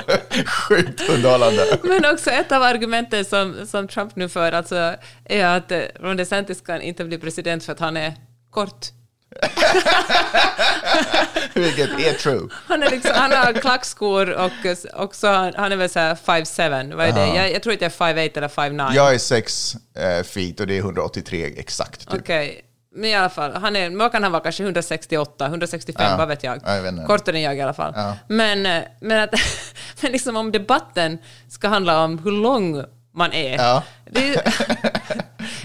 sjukt 0.47 1.09
underhållande. 1.09 1.79
Men 1.83 2.13
också 2.13 2.31
ett 2.31 2.53
av 2.53 2.63
argumenten 2.63 3.25
som, 3.25 3.67
som 3.67 3.89
Trump 3.89 4.17
nu 4.17 4.29
för 4.29 4.53
alltså, 4.53 4.95
är 5.25 5.45
att 5.45 5.73
eh, 5.73 5.81
Ron 6.01 6.17
DeSantis 6.17 6.61
kan 6.61 6.83
inte 6.83 7.05
bli 7.05 7.19
president 7.19 7.65
för 7.65 7.73
att 7.73 7.81
han 7.81 7.97
är 7.97 8.15
kort. 8.51 8.87
Vilket 11.55 11.91
är 11.91 12.13
true. 12.13 12.49
Han, 12.67 12.83
är 12.83 12.91
liksom, 12.91 13.11
han 13.15 13.33
har 13.33 13.53
klackskor 13.53 14.31
och, 14.31 14.53
och 14.95 15.15
så, 15.15 15.27
han 15.57 15.73
är 15.73 15.77
väl 15.77 15.91
så 15.91 15.99
här 15.99 16.15
5'7", 16.15 16.97
vad 16.97 17.07
är 17.07 17.13
det? 17.13 17.37
Jag, 17.37 17.53
jag 17.53 17.63
tror 17.63 17.73
inte 17.73 17.85
jag 17.85 17.93
är 17.93 18.15
5'8 18.15 18.37
eller 18.37 18.49
5'9". 18.49 18.95
Jag 18.95 19.15
är 19.15 19.19
6 19.19 19.77
eh, 19.97 20.23
feet 20.23 20.61
och 20.61 20.67
det 20.67 20.75
är 20.75 20.79
183 20.79 21.55
exakt. 21.57 22.11
Typ. 22.11 22.21
Okej, 22.21 22.65
men 22.95 23.05
i 23.05 23.15
alla 23.15 23.29
fall, 23.29 23.53
han 23.53 23.77
är, 23.77 23.91
vad 23.99 24.13
kan 24.13 24.23
han 24.23 24.33
vara, 24.33 24.43
kanske 24.43 24.63
168, 24.63 25.47
165, 25.47 26.07
Ja. 26.11 26.17
vad 26.17 26.29
vet 26.29 26.45
jag. 26.45 26.61
Ja, 26.65 26.77
jag 26.77 26.83
vet. 26.83 27.07
Kortare 27.07 27.37
än 27.37 27.43
jag 27.43 27.57
i 27.57 27.61
alla 27.61 27.75
fall. 27.75 27.93
Ja. 27.97 28.17
Men, 28.29 28.67
eh, 28.67 28.83
men, 29.01 29.21
att, 29.23 29.31
men 30.03 30.13
liksom 30.13 30.37
om 30.37 30.53
debatten 30.53 31.19
ska 31.49 31.69
handla 31.69 32.05
om 32.05 32.19
hur 32.19 32.33
lång 32.33 32.85
man 33.15 33.33
är. 33.33 33.57
Ja. 33.57 33.83
Är 34.15 34.43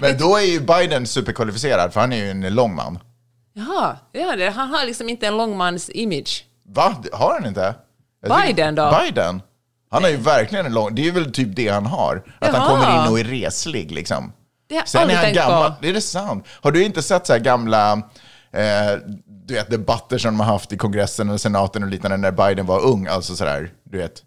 Men 0.00 0.18
då 0.18 0.36
är 0.36 0.42
ju 0.42 0.60
Biden 0.60 1.06
superkvalificerad, 1.06 1.92
för 1.92 2.00
han 2.00 2.12
är 2.12 2.16
ju 2.16 2.30
en 2.30 2.54
lång 2.54 2.74
man. 2.74 2.98
jaha, 3.52 3.96
ja, 4.12 4.36
det, 4.36 4.50
han 4.50 4.68
har 4.70 4.84
liksom 4.86 5.08
inte 5.08 5.26
en 5.26 5.36
långmans 5.36 5.90
image. 5.94 6.44
Va? 6.68 6.96
Har 7.12 7.32
han 7.40 7.46
inte? 7.46 7.74
Biden 8.46 8.74
då? 8.74 8.98
Biden? 9.04 9.42
Han 9.90 10.02
har 10.02 10.10
ju 10.10 10.16
verkligen 10.16 10.66
en 10.66 10.74
lång... 10.74 10.94
Det 10.94 11.08
är 11.08 11.12
väl 11.12 11.32
typ 11.32 11.56
det 11.56 11.68
han 11.68 11.86
har. 11.86 12.22
Att 12.40 12.48
han 12.54 12.60
Jaha. 12.60 12.68
kommer 12.68 13.04
in 13.06 13.12
och 13.12 13.20
är 13.20 13.24
reslig 13.24 13.90
liksom. 13.92 14.32
Det 14.68 14.74
har 14.74 14.80
jag 14.80 14.88
Sen 14.88 14.98
är 15.00 15.02
aldrig 15.02 15.16
han 15.16 15.24
tänkt 15.24 15.36
gammal. 15.36 15.70
på. 15.70 15.76
Det 15.80 15.88
är 15.88 15.92
det 15.92 16.00
sant. 16.00 16.46
Har 16.60 16.70
du 16.72 16.84
inte 16.84 17.02
sett 17.02 17.26
så 17.26 17.32
här 17.32 17.40
gamla 17.40 17.92
eh, 18.52 18.98
du 19.26 19.54
vet, 19.54 19.70
debatter 19.70 20.18
som 20.18 20.34
de 20.34 20.40
har 20.40 20.52
haft 20.52 20.72
i 20.72 20.76
kongressen 20.76 21.30
och 21.30 21.40
senaten 21.40 21.82
och 21.82 21.88
liknande 21.90 22.16
när 22.16 22.30
Biden 22.30 22.66
var 22.66 22.80
ung? 22.84 23.06
Alltså 23.06 23.36
sådär, 23.36 23.70
du 23.84 23.98
vet, 23.98 24.22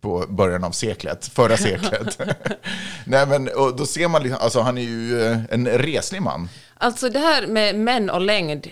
på 0.00 0.24
början 0.28 0.64
av 0.64 0.70
seklet, 0.70 1.26
förra 1.26 1.56
seklet. 1.66 2.20
Nej 3.04 3.26
men, 3.26 3.48
och 3.48 3.76
då 3.76 3.86
ser 3.86 4.08
man 4.08 4.22
liksom, 4.22 4.40
alltså 4.42 4.60
han 4.60 4.78
är 4.78 4.82
ju 4.82 5.22
eh, 5.26 5.38
en 5.50 5.68
reslig 5.68 6.22
man. 6.22 6.48
Alltså 6.78 7.08
det 7.08 7.18
här 7.18 7.46
med 7.46 7.76
män 7.76 8.10
och 8.10 8.20
längd 8.20 8.66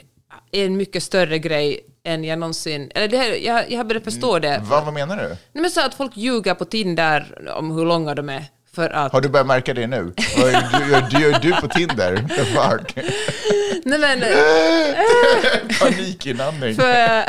är 0.53 0.67
en 0.67 0.77
mycket 0.77 1.03
större 1.03 1.38
grej 1.38 1.81
än 2.05 2.25
jag 2.25 2.38
någonsin... 2.38 2.91
Eller 2.95 3.09
det 3.09 3.17
här, 3.17 3.31
jag, 3.45 3.71
jag 3.71 3.77
har 3.79 3.85
börjat 3.85 4.05
förstå 4.05 4.38
det. 4.38 4.61
Va, 4.62 4.83
vad 4.85 4.95
menar 4.95 5.17
du? 5.17 5.29
Nej, 5.29 5.38
men 5.53 5.71
så 5.71 5.81
att 5.87 5.95
folk 5.95 6.17
ljuger 6.17 6.55
på 6.55 6.64
Tinder 6.64 7.49
om 7.57 7.71
hur 7.71 7.85
långa 7.85 8.14
de 8.14 8.29
är. 8.29 8.45
För 8.74 8.90
att... 8.90 9.12
Har 9.12 9.20
du 9.20 9.28
börjat 9.28 9.46
märka 9.46 9.74
det 9.74 9.87
nu? 9.87 10.12
Vad 10.37 10.52
gör 11.20 11.40
du, 11.40 11.52
på 11.52 11.68
Tinder? 11.68 12.24
Nej, 13.85 13.98
men, 13.98 14.20
Panikinandning. 15.81 16.74
för, 16.74 17.24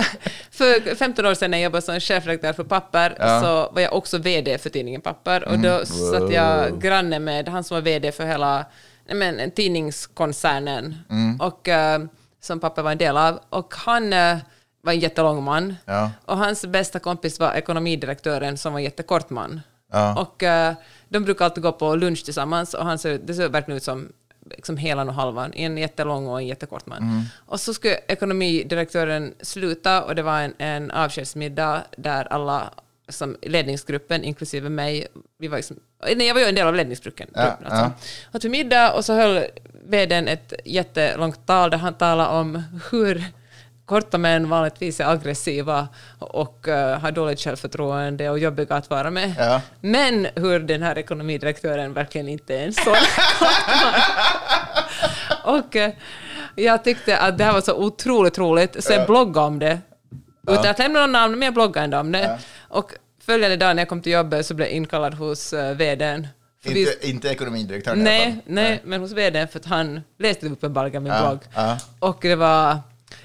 för 0.52 0.96
15 0.96 1.26
år 1.26 1.34
sedan 1.34 1.52
när 1.52 1.58
jag 1.58 1.64
jobbade 1.64 1.82
som 1.82 2.00
chefredaktör 2.00 2.54
för 2.54 2.64
Papper 2.64 3.16
Ja. 3.20 3.26
Mm. 3.26 3.42
så 3.42 3.72
var 3.72 3.82
jag 3.82 3.94
också 3.94 4.18
VD 4.18 4.58
för 4.58 4.70
tidningen 4.70 5.02
Papper. 5.02 5.48
Och 5.48 5.60
då 5.60 5.86
satt 5.86 6.34
jag 6.34 6.82
granne 6.82 7.20
med 7.20 7.50
han 7.50 7.64
som 7.64 7.76
var 7.76 7.82
VD 7.82 8.12
för 8.12 8.26
hela 8.26 8.66
men, 9.14 9.52
tidningskoncernen. 9.52 10.96
Mm. 11.10 11.40
Och, 11.42 11.68
eh, 11.68 12.00
som 12.42 12.60
Papper 12.60 12.82
var 12.82 12.92
en 12.92 12.98
del 12.98 13.18
av. 13.18 13.40
Och 13.50 13.74
han 13.78 14.14
eh, 14.14 14.38
var 14.82 14.94
en 14.94 15.00
jättelång 15.00 15.44
man. 15.44 15.76
Ja. 15.86 16.12
Och 16.26 16.38
hans 16.38 16.66
bästa 16.66 17.00
kompis 17.00 17.40
var 17.40 17.54
ekonomidirektören 17.54 18.58
som 18.58 18.74
var 18.74 18.80
en 18.80 18.84
jättekort 18.84 19.30
man. 19.30 19.62
Ja. 19.92 20.22
Och 20.22 20.44
eh, 20.44 20.74
de 21.10 21.24
brukar 21.24 21.46
alltid 21.46 21.64
gå 21.64 21.72
på 21.72 21.96
lunch 21.96 22.26
tillsammans 22.26 22.74
och 22.74 22.86
han 22.86 23.00
ser, 23.00 23.18
det 23.18 23.34
ser 23.34 23.50
verkligen 23.50 23.78
ut 23.78 23.84
som 23.84 24.12
liksom 24.56 24.78
helan 24.78 25.10
och 25.10 25.16
halvan, 25.16 25.54
en 25.54 25.78
jättelång 25.78 26.28
och 26.28 26.40
en 26.40 26.48
jättekort 26.48 26.86
man. 26.86 26.98
Mm. 26.98 27.22
Och 27.46 27.60
så 27.60 27.74
skulle 27.74 28.00
ekonomidirektören 28.08 29.34
sluta 29.42 30.04
och 30.04 30.16
det 30.16 30.22
var 30.22 30.42
en, 30.42 30.54
en 30.58 30.92
avskedsmiddag 30.92 31.84
där 31.98 32.34
alla 32.34 32.74
som 33.08 33.38
ledningsgruppen, 33.42 34.24
inklusive 34.24 34.70
mig, 34.70 35.08
vi 35.38 35.48
var 35.48 35.58
liksom, 35.58 35.80
nej, 36.16 36.28
jag 36.28 36.34
var 36.34 36.42
ju 36.42 36.48
en 36.48 36.56
del 36.56 36.68
av 36.68 36.76
ledningsgruppen. 36.76 37.28
Ja, 37.34 37.42
alltså. 37.42 37.76
ja. 37.76 37.92
Åt 38.34 38.46
vi 38.46 38.50
middag 38.50 38.94
och 38.94 39.06
så 39.06 39.14
höll 39.14 39.46
vdn 39.84 40.28
ett 40.28 40.54
jättelångt 40.66 41.46
tal 41.46 41.70
där 41.70 41.78
han 41.78 41.94
talade 41.94 42.30
om 42.30 42.64
hur 42.92 43.26
korta 43.90 44.18
män 44.18 44.50
vanligtvis 44.50 45.00
är 45.00 45.06
aggressiva 45.12 45.88
och 46.20 46.68
eh, 46.68 47.00
har 47.00 47.12
dåligt 47.12 47.40
självförtroende 47.40 48.30
och 48.30 48.40
jobbiga 48.40 48.76
att 48.76 48.90
vara 48.90 49.12
med. 49.12 49.36
Ja. 49.38 49.62
Men 49.82 50.28
hur 50.36 50.60
den 50.60 50.82
här 50.84 50.98
ekonomidirektören 50.98 51.94
verkligen 51.94 52.28
inte 52.30 52.56
är 52.60 52.66
en 52.66 52.74
sån. 52.74 52.96
Och 55.44 55.76
eh, 55.76 55.92
jag 56.56 56.84
tyckte 56.84 57.18
att 57.18 57.38
det 57.38 57.44
här 57.44 57.54
var 57.54 57.62
så 57.62 57.74
otroligt 57.76 58.38
roligt, 58.38 58.84
så 58.84 58.94
jag 58.94 59.06
bloggade 59.08 59.48
om 59.48 59.60
det. 59.60 59.80
Utan 60.48 60.66
att 60.68 60.80
lämna 60.80 61.00
någon 61.00 61.12
namn, 61.12 61.34
men 61.40 61.46
jag 61.46 61.54
bloggade 61.54 61.84
ändå 61.84 61.98
om 62.00 62.12
det. 62.12 62.40
Och 62.68 62.92
följande 63.26 63.58
dag 63.58 63.76
när 63.76 63.82
jag 63.82 63.90
kom 63.90 64.02
till 64.02 64.12
jobbet 64.12 64.46
så 64.46 64.54
blev 64.54 64.68
jag 64.68 64.76
inkallad 64.76 65.14
hos 65.14 65.54
uh, 65.54 65.72
vdn. 65.72 66.28
För 66.64 66.70
vi- 66.70 66.80
Inte, 66.80 67.08
inte 67.10 67.28
ekonomidirektören 67.30 67.98
i 67.98 68.02
alla 68.02 68.10
Nej, 68.10 68.26
fall. 68.34 68.42
nej, 68.46 68.82
men 68.84 69.02
hos 69.02 69.12
vdn 69.12 69.48
för 69.48 69.60
att 69.60 69.66
han 69.66 70.02
läste 70.20 70.46
uppenbarligen 70.48 71.04
min 71.04 71.14
Ja, 71.14 71.22
blogg. 71.22 71.40
ja. 71.56 71.78
Och 72.00 72.18
det 72.22 72.36
var, 72.36 72.78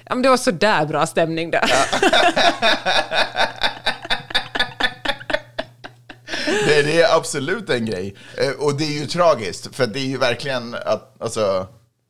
ja, 0.05 0.15
men 0.15 0.21
det 0.21 0.29
var 0.29 0.37
så 0.37 0.51
där 0.51 0.85
bra 0.85 1.05
stämning 1.07 1.51
där. 1.51 1.71
Det, 6.67 6.81
det 6.83 7.01
är 7.01 7.15
absolut 7.17 7.69
en 7.69 7.85
grej. 7.85 8.15
Eh, 8.37 8.49
Och 8.59 8.77
det 8.77 8.83
är 8.83 8.99
ju 8.99 9.05
tragiskt, 9.05 9.75
för 9.75 9.87
det 9.87 9.99
är 9.99 10.05
ju 10.07 10.17
verkligen 10.17 10.75
att, 10.85 11.21
alltså, 11.21 11.67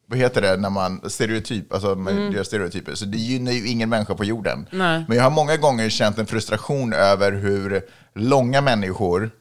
vad 0.07 0.19
heter 0.19 0.41
det 0.41 0.57
när 0.57 0.69
man 0.69 1.09
stereotyp, 1.09 1.73
alltså 1.73 1.95
man 1.95 2.31
gör 2.31 2.43
stereotyper, 2.43 2.95
så 2.95 3.05
det 3.05 3.17
gynnar 3.17 3.51
ju 3.51 3.67
ingen 3.67 3.89
människa 3.89 4.15
på 4.15 4.25
jorden. 4.25 4.67
Nej. 4.71 5.05
Men 5.07 5.17
jag 5.17 5.23
har 5.23 5.31
många 5.31 5.57
gånger 5.57 5.89
känt 5.89 6.17
en 6.17 6.25
frustration 6.25 6.93
över 6.93 7.31
hur 7.31 7.81
långa 8.15 8.61
människor, 8.61 9.31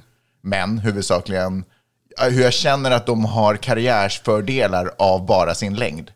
män 0.43 0.79
huvudsakligen, 0.79 1.65
eh, 2.23 2.29
hur 2.33 2.43
jag 2.43 2.53
känner 2.53 2.91
att 2.91 3.07
de 3.07 3.25
har 3.25 3.57
karriärsfördelar 3.57 4.91
av 4.99 5.27
bara 5.27 5.55
sin 5.55 5.75
längd. 5.75 6.11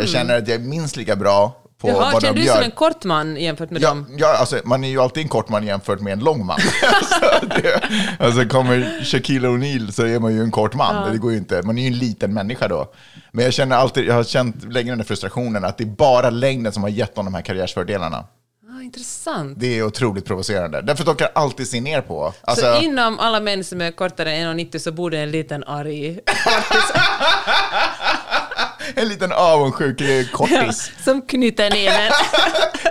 Jag 0.00 0.08
känner 0.08 0.38
att 0.38 0.48
jag 0.48 0.54
är 0.54 0.64
minst 0.64 0.96
lika 0.96 1.16
bra 1.16 1.60
på 1.80 1.88
Jaha, 1.88 2.10
vad 2.12 2.22
känner 2.22 2.34
de 2.34 2.40
du 2.40 2.46
gör. 2.46 2.54
som 2.54 2.64
en 2.64 2.70
kort 2.70 3.04
man 3.04 3.36
jämfört 3.36 3.70
med 3.70 3.82
Ja, 3.82 3.88
dem? 3.88 4.06
ja 4.18 4.36
alltså, 4.36 4.60
man 4.64 4.84
är 4.84 4.88
ju 4.88 5.00
alltid 5.00 5.22
en 5.22 5.28
kort 5.28 5.48
man 5.48 5.66
jämfört 5.66 6.00
med 6.00 6.12
en 6.12 6.18
lång 6.18 6.46
man. 6.46 6.58
alltså, 6.92 7.46
det, 7.62 7.80
alltså 8.18 8.44
kommer 8.44 9.04
Shaquille 9.04 9.48
O'Neal 9.48 9.90
så 9.90 10.06
är 10.06 10.18
man 10.20 10.34
ju 10.34 10.40
en 10.42 10.50
kort 10.50 10.74
man. 10.74 11.12
Det 11.12 11.18
går 11.18 11.32
ju 11.32 11.38
inte. 11.38 11.62
Man 11.62 11.78
är 11.78 11.82
ju 11.82 11.88
en 11.88 11.98
liten 11.98 12.34
människa 12.34 12.68
då. 12.68 12.92
Men 13.32 13.44
jag 13.44 13.54
känner 13.54 13.76
alltid, 13.76 14.04
jag 14.04 14.14
har 14.14 14.24
känt 14.24 14.72
länge 14.72 14.94
den 14.94 15.04
frustrationen 15.04 15.64
att 15.64 15.78
det 15.78 15.84
är 15.84 15.88
bara 15.88 16.30
längden 16.30 16.72
som 16.72 16.82
har 16.82 16.90
gett 16.90 17.14
dem 17.14 17.24
de 17.24 17.34
här 17.34 17.42
karriärsfördelarna. 17.42 18.24
Ah, 18.78 18.82
intressant. 18.82 19.60
Det 19.60 19.78
är 19.78 19.82
otroligt 19.82 20.24
provocerande. 20.24 20.82
Därför 20.82 21.04
de 21.04 21.16
kan 21.16 21.28
alltid 21.34 21.68
se 21.68 21.80
ner 21.80 22.00
på. 22.00 22.32
så 22.40 22.50
Alltså, 22.50 22.80
inom 22.82 23.18
alla 23.18 23.40
män 23.40 23.64
som 23.64 23.80
är 23.80 23.90
kortare 23.90 24.32
än 24.32 24.58
1,90 24.60 24.78
så 24.78 24.92
bor 24.92 25.10
det 25.10 25.18
en 25.18 25.30
liten 25.30 25.64
arg 25.64 26.18
en 28.94 29.08
liten 29.08 29.32
avundsjuk 29.32 30.32
kortis. 30.32 30.92
som 31.04 31.22
knyter 31.22 31.70
näven. 31.70 32.12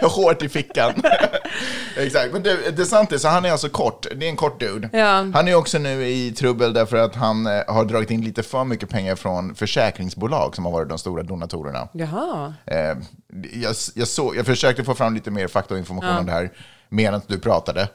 Hårt 0.12 0.43
i 0.43 0.49
fickan. 0.49 0.93
Exakt, 1.97 2.34
men 2.34 2.43
det, 2.43 2.77
det 2.77 2.86
sant 2.86 3.12
är 3.12 3.17
så 3.17 3.27
han 3.27 3.45
är 3.45 3.51
alltså 3.51 3.69
kort. 3.69 4.08
Det 4.15 4.25
är 4.25 4.29
en 4.29 4.36
kort 4.36 4.60
dude. 4.60 4.89
Ja. 4.93 5.25
Han 5.34 5.47
är 5.47 5.56
också 5.56 5.77
nu 5.79 6.08
i 6.08 6.32
trubbel 6.32 6.73
därför 6.73 6.97
att 6.97 7.15
han 7.15 7.45
eh, 7.47 7.63
har 7.67 7.86
dragit 7.86 8.12
in 8.12 8.21
lite 8.21 8.43
för 8.43 8.63
mycket 8.63 8.89
pengar 8.89 9.15
från 9.15 9.56
försäkringsbolag 9.56 10.56
som 10.56 10.65
har 10.65 10.71
varit 10.71 10.89
de 10.89 10.97
stora 10.97 11.23
donatorerna. 11.23 11.88
Jaha. 11.93 12.53
Eh, 12.65 12.77
jag, 13.53 13.75
jag, 13.95 14.08
såg, 14.08 14.36
jag 14.36 14.45
försökte 14.45 14.84
få 14.84 14.95
fram 14.95 15.13
lite 15.13 15.32
mer 15.32 15.47
fakta 15.47 15.73
och 15.73 15.79
information 15.79 16.17
om 16.17 16.25
det 16.25 16.32
här 16.32 16.51
medan 16.93 17.21
du 17.27 17.39
pratade. 17.39 17.89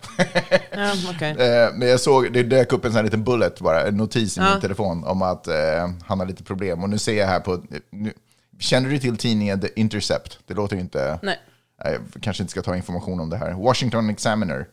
Ja, 0.73 0.95
okej. 1.15 1.31
Eh, 1.39 1.73
Men 1.75 1.89
jag 1.89 2.01
såg, 2.01 2.33
det 2.33 2.43
dök 2.43 2.73
upp 2.73 2.85
en 2.85 2.91
sån 2.91 2.97
här 2.97 3.05
liten 3.05 3.25
bullet 3.25 3.61
bara, 3.61 3.87
en 3.89 3.97
notis 3.97 4.37
i 4.39 4.41
Ja. 4.41 4.51
min 4.53 4.61
telefon 4.61 5.05
om 5.05 5.23
att 5.23 5.47
eh, 5.49 5.91
han 6.07 6.19
har 6.21 6.27
lite 6.27 6.43
problem. 6.45 6.83
Och 6.83 6.91
nu 6.91 6.99
ser 6.99 7.15
jag 7.19 7.27
här 7.27 7.41
på, 7.41 7.63
nu, 7.91 8.13
känner 8.59 8.91
du 8.91 8.99
till 8.99 9.17
tidningen 9.17 9.61
The 9.61 9.81
Intercept? 9.81 10.39
Det 10.47 10.55
låter 10.55 10.77
ju 10.77 10.83
inte, 10.83 11.19
Nej. 11.23 11.39
Jag 11.85 12.23
kanske 12.23 12.43
inte 12.43 12.51
ska 12.51 12.63
ta 12.63 12.77
information 12.77 13.21
om 13.21 13.31
det 13.31 13.37
här. 13.37 13.53
Washington 13.53 14.11
Examiner, 14.11 14.67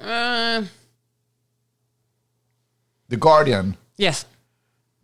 Eh, 0.00 0.64
The 3.10 3.16
Guardian, 3.16 3.74
yes, 3.98 4.26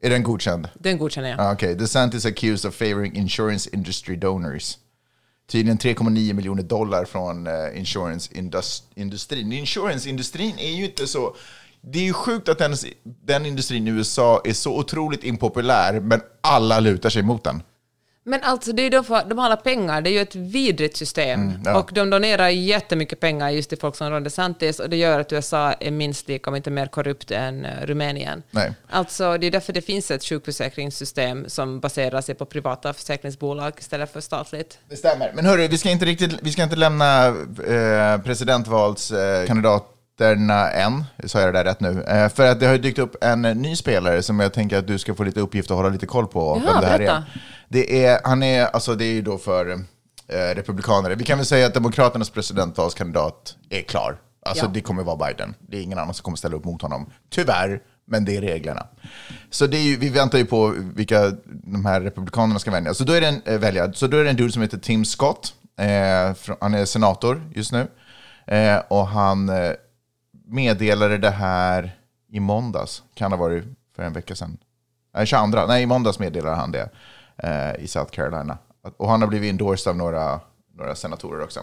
är 0.02 0.10
den 0.10 0.22
godkänd? 0.22 0.68
den 0.74 0.98
godkänner 0.98 1.28
jag. 1.30 1.40
Ah, 1.40 1.52
Okej, 1.52 1.74
DeSantis 1.74 2.26
accused 2.26 2.68
of 2.68 2.74
favoring 2.74 3.14
insurance 3.16 3.70
industry 3.72 4.16
donors. 4.16 4.78
Tydligen 5.46 5.78
3,9 5.78 6.32
miljoner 6.32 6.62
dollar 6.62 7.04
från 7.04 7.46
eh, 7.46 7.52
uh, 7.52 7.78
insurance-industrin. 7.78 9.52
Insurance-industrin 9.52 10.58
är 10.58 10.70
ju 10.70 10.84
inte 10.84 11.06
så... 11.06 11.36
Det 11.80 11.98
är 11.98 12.02
ju 12.02 12.12
sjukt 12.12 12.48
att 12.48 12.58
den, 12.58 12.74
den 13.04 13.46
industrin 13.46 13.88
i 13.88 13.90
USA 13.90 14.42
är 14.44 14.52
så 14.52 14.78
otroligt 14.78 15.24
impopulär, 15.24 16.00
men 16.00 16.20
alla 16.40 16.80
lutar 16.80 17.10
sig 17.10 17.22
mot 17.22 17.44
den. 17.44 17.62
Men 18.28 18.42
alltså, 18.42 18.72
det 18.72 18.82
är 18.82 18.90
de, 18.90 19.04
för, 19.04 19.24
de 19.24 19.38
har 19.38 19.46
alla 19.46 19.56
pengar, 19.56 20.00
det 20.00 20.10
är 20.10 20.12
ju 20.12 20.20
ett 20.20 20.34
vidrigt 20.34 20.96
system. 20.96 21.40
Mm, 21.40 21.60
ja. 21.64 21.78
Och 21.78 21.90
de 21.92 22.10
donerar 22.10 22.48
jättemycket 22.48 23.20
pengar 23.20 23.50
just 23.50 23.68
till 23.68 23.78
folk 23.78 23.96
som 23.96 24.10
Ron 24.10 24.22
DeSantis 24.22 24.80
och 24.80 24.90
det 24.90 24.96
gör 24.96 25.20
att 25.20 25.32
USA 25.32 25.72
är 25.72 25.90
minst 25.90 26.28
lika, 26.28 26.50
om 26.50 26.56
inte 26.56 26.70
mer 26.70 26.86
korrupt 26.86 27.30
än 27.30 27.64
eh, 27.64 27.86
Rumänien. 27.86 28.42
Nej. 28.50 28.72
Alltså, 28.90 29.38
det 29.38 29.46
är 29.46 29.50
därför 29.50 29.72
det 29.72 29.82
finns 29.82 30.10
ett 30.10 30.24
sjukförsäkringssystem 30.24 31.44
som 31.48 31.80
baserar 31.80 32.20
sig 32.20 32.34
på 32.34 32.44
privata 32.46 32.92
försäkringsbolag 32.92 33.72
istället 33.78 34.12
för 34.12 34.20
statligt. 34.20 34.78
Det 34.88 34.96
stämmer. 34.96 35.32
Men 35.34 35.46
hörru, 35.46 35.68
vi 35.68 35.78
ska 35.78 35.90
inte, 35.90 36.04
riktigt, 36.04 36.38
vi 36.42 36.52
ska 36.52 36.62
inte 36.62 36.76
lämna 36.76 37.26
eh, 37.26 38.20
presidentvalskandidatdebatten 38.24 39.95
Twitterna 40.18 40.70
än, 40.70 41.04
sa 41.24 41.40
jag 41.40 41.54
det 41.54 41.58
där 41.58 41.64
rätt 41.64 41.80
nu, 41.80 42.02
eh, 42.02 42.28
för 42.28 42.46
att 42.50 42.60
det 42.60 42.66
har 42.66 42.72
ju 42.72 42.78
dykt 42.78 42.98
upp 42.98 43.24
en 43.24 43.42
ny 43.42 43.76
spelare 43.76 44.22
som 44.22 44.40
jag 44.40 44.52
tänker 44.52 44.78
att 44.78 44.86
du 44.86 44.98
ska 44.98 45.14
få 45.14 45.24
lite 45.24 45.40
uppgift 45.40 45.70
att 45.70 45.76
hålla 45.76 45.88
lite 45.88 46.06
koll 46.06 46.26
på. 46.26 46.62
Jaha, 46.64 46.72
vem 46.72 46.80
det 46.80 46.86
här 46.88 46.98
berätta. 46.98 47.16
är. 47.16 47.24
Det 47.68 48.04
är, 48.06 48.20
han 48.24 48.42
är, 48.42 48.64
alltså 48.66 48.94
det 48.94 49.04
är 49.04 49.12
ju 49.12 49.22
då 49.22 49.38
för 49.38 49.70
eh, 50.28 50.54
republikaner. 50.54 51.10
Vi 51.10 51.24
kan 51.24 51.38
väl 51.38 51.46
säga 51.46 51.66
att 51.66 51.74
Demokraternas 51.74 52.30
presidentvalskandidat 52.30 53.56
är 53.70 53.82
klar. 53.82 54.16
Alltså 54.46 54.64
Ja. 54.64 54.70
det 54.74 54.80
kommer 54.80 55.02
vara 55.02 55.16
Biden. 55.28 55.54
Det 55.60 55.76
är 55.76 55.82
ingen 55.82 55.98
annan 55.98 56.14
som 56.14 56.22
kommer 56.24 56.36
ställa 56.36 56.56
upp 56.56 56.64
mot 56.64 56.82
honom. 56.82 57.10
Tyvärr, 57.30 57.80
men 58.06 58.24
det 58.24 58.36
är 58.36 58.40
reglerna. 58.40 58.86
Så 59.50 59.66
det 59.66 59.76
är 59.76 59.82
ju, 59.82 59.96
vi 59.96 60.08
väntar 60.08 60.38
ju 60.38 60.44
på 60.46 60.74
vilka 60.94 61.32
de 61.44 61.86
här 61.86 62.00
republikanerna 62.00 62.58
ska 62.58 62.70
välja. 62.70 62.94
Så 62.94 63.04
då 63.04 63.12
är 63.12 63.20
det 63.20 63.26
en, 63.28 63.42
eh, 63.44 63.58
välja. 63.58 63.92
Så 63.92 64.06
då 64.06 64.16
är 64.16 64.24
det 64.24 64.30
en 64.30 64.36
dude 64.36 64.52
som 64.52 64.62
heter 64.62 64.78
Tim 64.78 65.04
Scott. 65.04 65.54
Eh, 65.78 66.34
från- 66.34 66.56
han 66.60 66.74
är 66.74 66.84
senator 66.84 67.42
just 67.54 67.72
nu. 67.72 67.86
Eh, 68.46 68.76
och 68.88 69.06
han 69.08 69.48
eh, 69.48 69.70
meddelade 70.46 71.18
det 71.18 71.30
här 71.30 71.98
i 72.28 72.40
måndags. 72.40 73.02
Kan 73.14 73.32
ha 73.32 73.38
varit 73.38 73.64
för 73.96 74.02
en 74.02 74.12
vecka 74.12 74.34
sedan. 74.34 74.58
Nej, 75.14 75.26
22. 75.26 75.66
Nej, 75.66 75.82
i 75.82 75.86
måndags 75.86 76.18
meddelade 76.18 76.56
han 76.56 76.72
det 76.72 76.90
eh, 77.36 77.84
i 77.84 77.88
South 77.88 78.10
Carolina. 78.10 78.58
Och 78.96 79.08
han 79.08 79.20
har 79.20 79.28
blivit 79.28 79.50
endorsed 79.50 79.90
av 79.90 79.96
några, 79.96 80.40
några 80.74 80.94
senatorer 80.94 81.44
också. 81.44 81.60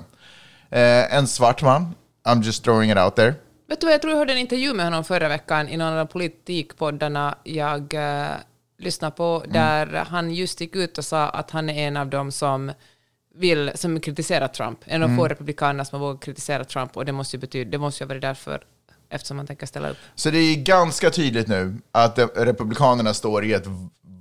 Eh, 0.69 1.15
en 1.15 1.27
svart 1.27 1.61
man. 1.61 1.95
I'm 2.23 2.43
just 2.43 2.63
throwing 2.63 2.91
it 2.91 2.97
out 2.97 3.15
there. 3.15 3.33
Vet 3.67 3.81
du 3.81 3.85
vad, 3.85 3.93
jag 3.93 4.01
tror 4.01 4.11
jag 4.11 4.17
hörde 4.17 4.33
en 4.33 4.39
intervju 4.39 4.73
med 4.73 4.85
honom 4.85 5.03
förra 5.03 5.27
veckan 5.27 5.69
i 5.69 5.77
någon 5.77 5.97
av 5.97 6.05
politikpoddarna 6.05 7.37
jag 7.43 7.93
eh, 7.93 8.31
lyssnade 8.77 9.15
på, 9.15 9.43
där 9.47 10.05
han 10.09 10.33
just 10.33 10.61
gick 10.61 10.75
ut 10.75 10.97
och 10.97 11.05
sa 11.05 11.29
att 11.29 11.51
han 11.51 11.69
är 11.69 11.87
en 11.87 11.97
av 11.97 12.07
dem 12.07 12.31
som 12.31 12.71
vill, 13.35 13.71
som 13.75 13.99
kritiserar 13.99 14.47
Trump. 14.47 14.79
En 14.85 15.03
av 15.03 15.09
de 15.09 15.17
få 15.17 15.27
republikanerna 15.27 15.85
som 15.85 16.01
har 16.01 16.07
vågat 16.07 16.23
kritisera 16.23 16.63
Trump, 16.63 16.97
och 16.97 17.05
det 17.05 17.11
måste 17.11 17.37
ju 17.37 17.41
betyda, 17.41 17.71
det 17.71 17.77
måste 17.77 18.03
ju 18.03 18.07
vara 18.07 18.19
därför, 18.19 18.63
eftersom 19.13 19.37
man 19.37 19.47
tänker 19.47 19.65
ställa 19.65 19.89
upp. 19.89 19.97
Så 20.15 20.29
det 20.29 20.37
är 20.37 20.55
ganska 20.55 21.09
tydligt 21.09 21.47
nu 21.47 21.77
att 21.91 22.19
Republikanerna 22.35 23.13
står 23.13 23.45
i 23.45 23.53
ett 23.53 23.67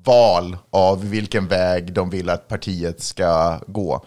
val 0.05 0.57
av 0.71 1.11
vilken 1.11 1.49
väg 1.49 1.93
de 1.93 2.11
vill 2.11 2.31
att 2.31 2.49
partiet 2.49 3.03
ska 3.03 3.61
gå. 3.67 4.07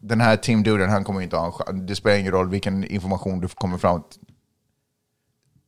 Den 0.00 0.20
här 0.20 0.36
Tim 0.36 0.62
Duden, 0.62 0.90
han 0.90 1.04
kommer 1.04 1.20
inte 1.20 1.36
ha 1.36 1.46
en 1.46 1.52
chans. 1.52 1.88
Det 1.88 1.96
spelar 1.96 2.16
ingen 2.16 2.32
roll 2.32 2.48
vilken 2.48 2.84
information 2.84 3.40
du 3.40 3.48
kommer 3.48 3.78
fram 3.78 4.02
till. 4.02 4.20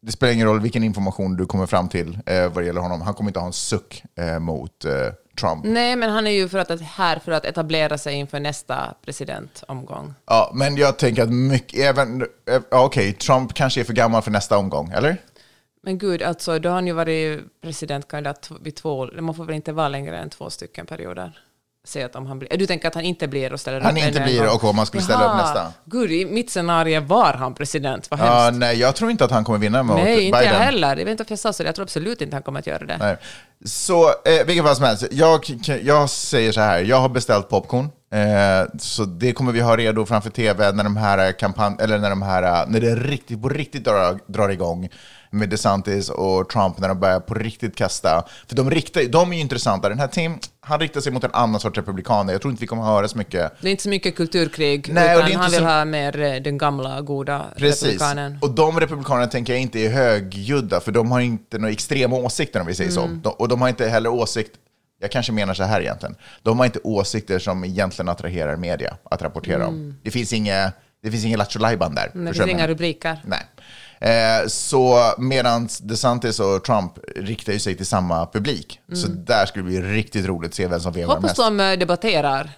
Det 0.03 0.12
spelar 0.12 0.33
ingen 0.33 0.47
roll 0.47 0.61
vilken 0.61 0.85
information 0.85 1.37
du 1.37 1.47
kommer 1.47 1.67
fram 1.67 1.88
till 1.88 2.19
eh, 2.27 2.49
vad 2.49 2.62
det 2.62 2.67
gäller 2.67 2.81
honom. 2.81 3.03
Han 3.03 3.15
kommer 3.15 3.31
inte 3.31 3.41
ha 3.41 3.47
en 3.47 3.53
suck 3.53 4.05
eh, 4.15 4.38
mot 4.38 4.85
eh, 4.85 4.93
Trump. 5.40 5.64
Nej, 5.64 5.97
men 5.97 6.11
han 6.11 6.27
är 6.27 6.31
ju 6.31 6.49
för 6.49 6.59
att, 6.59 6.81
här 6.81 7.18
för 7.18 7.33
att 7.33 7.45
etablera 7.45 7.99
sig 7.99 8.14
inför 8.14 8.40
nästa 8.40 8.95
presidentomgång. 9.05 10.14
Ja, 10.27 10.53
men 10.55 10.77
jag 10.77 10.99
tänker 10.99 11.23
att 11.23 11.33
mycket, 11.33 11.81
även, 11.81 12.23
eh, 12.23 12.61
ja, 12.71 12.85
okej, 12.85 13.12
Trump 13.12 13.55
kanske 13.55 13.81
är 13.81 13.85
för 13.85 13.92
gammal 13.92 14.23
för 14.23 14.31
nästa 14.31 14.59
omgång, 14.59 14.90
eller? 14.90 15.16
Men 15.83 15.99
gud, 15.99 16.23
alltså, 16.23 16.59
då 16.59 16.68
har 16.68 16.75
han 16.75 16.87
ju 16.87 16.92
varit 16.92 17.40
presidentkandidat 17.61 18.51
vid 18.61 18.75
två, 18.75 19.07
man 19.07 19.35
får 19.35 19.45
väl 19.45 19.55
inte 19.55 19.73
vara 19.73 19.88
längre 19.88 20.18
än 20.18 20.31
två 20.31 20.51
stycken 20.51 20.87
perioder. 20.87 21.38
Säg 21.85 22.03
att 22.03 22.16
om 22.16 22.27
han 22.27 22.38
blir, 22.38 22.57
du 22.59 22.66
tänker 22.66 22.88
att 22.88 22.95
han 22.95 23.05
inte 23.05 23.29
blir 23.29 23.53
och 23.53 23.61
ställer 23.61 23.81
Han 23.81 23.90
upp 23.92 23.97
inte 23.99 24.09
ännu 24.09 24.18
en 24.18 24.25
blir 24.25 24.55
och 24.55 24.64
om 24.64 24.77
han 24.79 24.87
skulle 24.87 25.03
ställa 25.03 25.18
upp 25.18 25.25
Jaha. 25.25 25.42
nästa. 25.42 25.73
Gud, 25.85 26.12
i 26.12 26.25
mitt 26.27 26.51
scenario 26.51 27.01
var 27.01 27.33
han 27.33 27.55
president, 27.55 28.11
vad 28.11 28.21
Ja, 28.21 28.25
hemskt. 28.25 28.59
nej, 28.61 28.79
jag 28.79 28.97
tror 28.97 29.11
inte 29.11 29.25
att 29.25 29.31
han 29.31 29.45
kommer 29.45 29.59
vinna 29.59 29.83
mot 29.83 29.97
Nej, 29.97 30.25
inte 30.27 30.38
Biden. 30.38 30.53
jag 30.55 30.61
heller. 30.61 30.88
Jag 30.88 30.97
vet 30.97 31.09
inte 31.09 31.23
varför 31.23 31.33
jag 31.33 31.38
sa 31.38 31.53
så, 31.53 31.62
jag 31.62 31.75
tror 31.75 31.83
absolut 31.83 32.21
inte 32.21 32.37
han 32.37 32.42
kommer 32.42 32.59
att 32.61 32.66
göra 32.66 32.85
det. 32.87 32.97
Nej. 32.99 33.16
Så 33.64 34.05
eh, 34.09 34.47
vilket 34.47 34.64
fall 34.64 34.77
som 34.77 34.85
helst, 34.85 35.05
jag, 35.11 35.40
jag 35.83 36.11
säger 36.11 36.53
så 36.53 36.61
här, 36.61 36.81
jag 36.83 36.97
har 37.01 37.09
beställt 37.09 37.49
popcorn. 37.49 37.85
Eh, 38.14 38.68
så 38.79 39.05
det 39.05 39.33
kommer 39.33 39.53
vi 39.53 39.61
ha 39.61 39.77
redo 39.77 40.07
framför 40.07 40.31
tv 40.31 40.73
när 40.73 40.85
de 40.85 40.97
här 40.97 41.33
kampanj, 41.33 41.77
eller 41.81 41.99
när 41.99 42.11
de 42.11 42.23
här, 42.23 42.66
när 42.66 42.81
det 42.81 42.95
riktigt, 42.97 43.42
på 43.42 43.49
riktigt 43.49 43.85
drar, 43.85 44.18
drar 44.27 44.49
igång 44.49 44.88
med 45.33 45.49
DeSantis 45.49 46.11
och 46.11 46.49
Trump 46.49 46.79
när 46.79 46.88
de 46.88 47.01
börjar 47.01 47.21
på 47.21 47.35
riktigt 47.35 47.77
kasta. 47.77 48.25
För 48.49 48.57
de, 48.57 48.71
riktar, 48.71 49.03
de 49.03 49.31
är 49.33 49.35
ju 49.37 49.40
intressanta. 49.40 49.88
Den 49.88 49.99
här 49.99 50.07
Tim, 50.09 50.38
han 50.61 50.81
riktar 50.81 51.01
sig 51.01 51.12
mot 51.12 51.25
en 51.25 51.31
annan 51.33 51.61
sorts 51.61 51.77
republikaner. 51.79 52.33
Jag 52.33 52.42
tror 52.42 52.51
inte 52.53 52.61
vi 52.61 52.66
kommer 52.66 52.83
höra 52.83 53.09
så 53.09 53.18
mycket 53.18 53.53
Det 53.61 53.68
är 53.68 53.71
inte 53.71 53.83
så 53.83 53.88
mycket 53.88 54.16
kulturkrig, 54.16 54.88
Nej, 54.92 55.18
utan 55.18 55.33
han 55.33 55.51
vill 55.51 55.59
så- 55.61 55.64
ha 55.64 55.85
mer 55.85 56.21
eh, 56.21 56.35
den 56.42 56.59
gamla, 56.59 57.01
goda 57.01 57.45
Precis. 57.57 57.83
republikanen. 57.83 58.38
Och 58.42 58.51
de 58.51 58.81
republikanerna 58.81 59.27
tänker 59.27 59.53
jag 59.53 59.62
inte 59.62 59.79
är 59.79 59.90
högljudda, 59.90 60.81
för 60.81 60.92
de 60.92 61.11
har 61.12 61.21
inte 61.21 61.59
några 61.59 61.73
extrema 61.73 62.16
åsikter 62.16 62.61
om 62.61 62.66
vi 62.66 62.75
säger 62.75 62.90
Mm. 62.99 63.03
så. 63.25 63.29
De, 63.29 63.35
och 63.38 63.49
de 63.49 63.61
har 63.61 63.68
inte 63.68 63.88
heller 63.88 64.11
åsikt, 64.11 64.51
jag 65.01 65.11
kanske 65.11 65.33
menar 65.33 65.55
så 65.55 65.62
här 65.62 65.81
egentligen, 65.81 66.14
de 66.42 66.59
har 66.59 66.66
inte 66.66 66.79
åsikter 66.85 67.38
som 67.38 67.64
egentligen 67.64 68.09
attraherar 68.09 68.57
media 68.57 68.97
att 69.11 69.23
rapportera 69.23 69.66
om. 69.66 69.95
Det 70.03 70.11
finns 70.11 70.33
inget 70.33 70.75
det 71.03 71.11
finns 71.11 71.25
ingen 71.25 71.38
lattjo 71.38 71.59
där. 71.59 72.11
Mm. 72.14 72.25
det 72.27 72.35
finns 72.35 72.49
inga 72.51 72.68
rubriker. 72.68 73.23
Nej. 73.27 73.40
Eh, 74.03 74.47
så 74.49 74.99
medan 75.19 75.69
DeSantis 75.81 76.41
och 76.41 76.65
Trump 76.65 76.93
riktar 77.17 77.53
ju 77.53 77.59
sig 77.59 77.77
till 77.77 77.87
samma 77.87 78.27
publik. 78.27 78.81
Så 78.95 79.09
där 79.09 79.47
skulle 79.47 79.65
det 79.65 79.69
bli 79.81 79.81
riktigt 79.81 80.27
roligt 80.27 80.49
att 80.51 80.55
se 80.55 80.67
vem 80.67 80.81
som 80.81 80.93
vevar 80.93 81.15
Mm. 81.15 81.23
Hoppas 81.23 81.38
mest. 81.38 81.49
de 81.59 81.61
eh, 81.61 81.79
debatterar. 81.79 82.51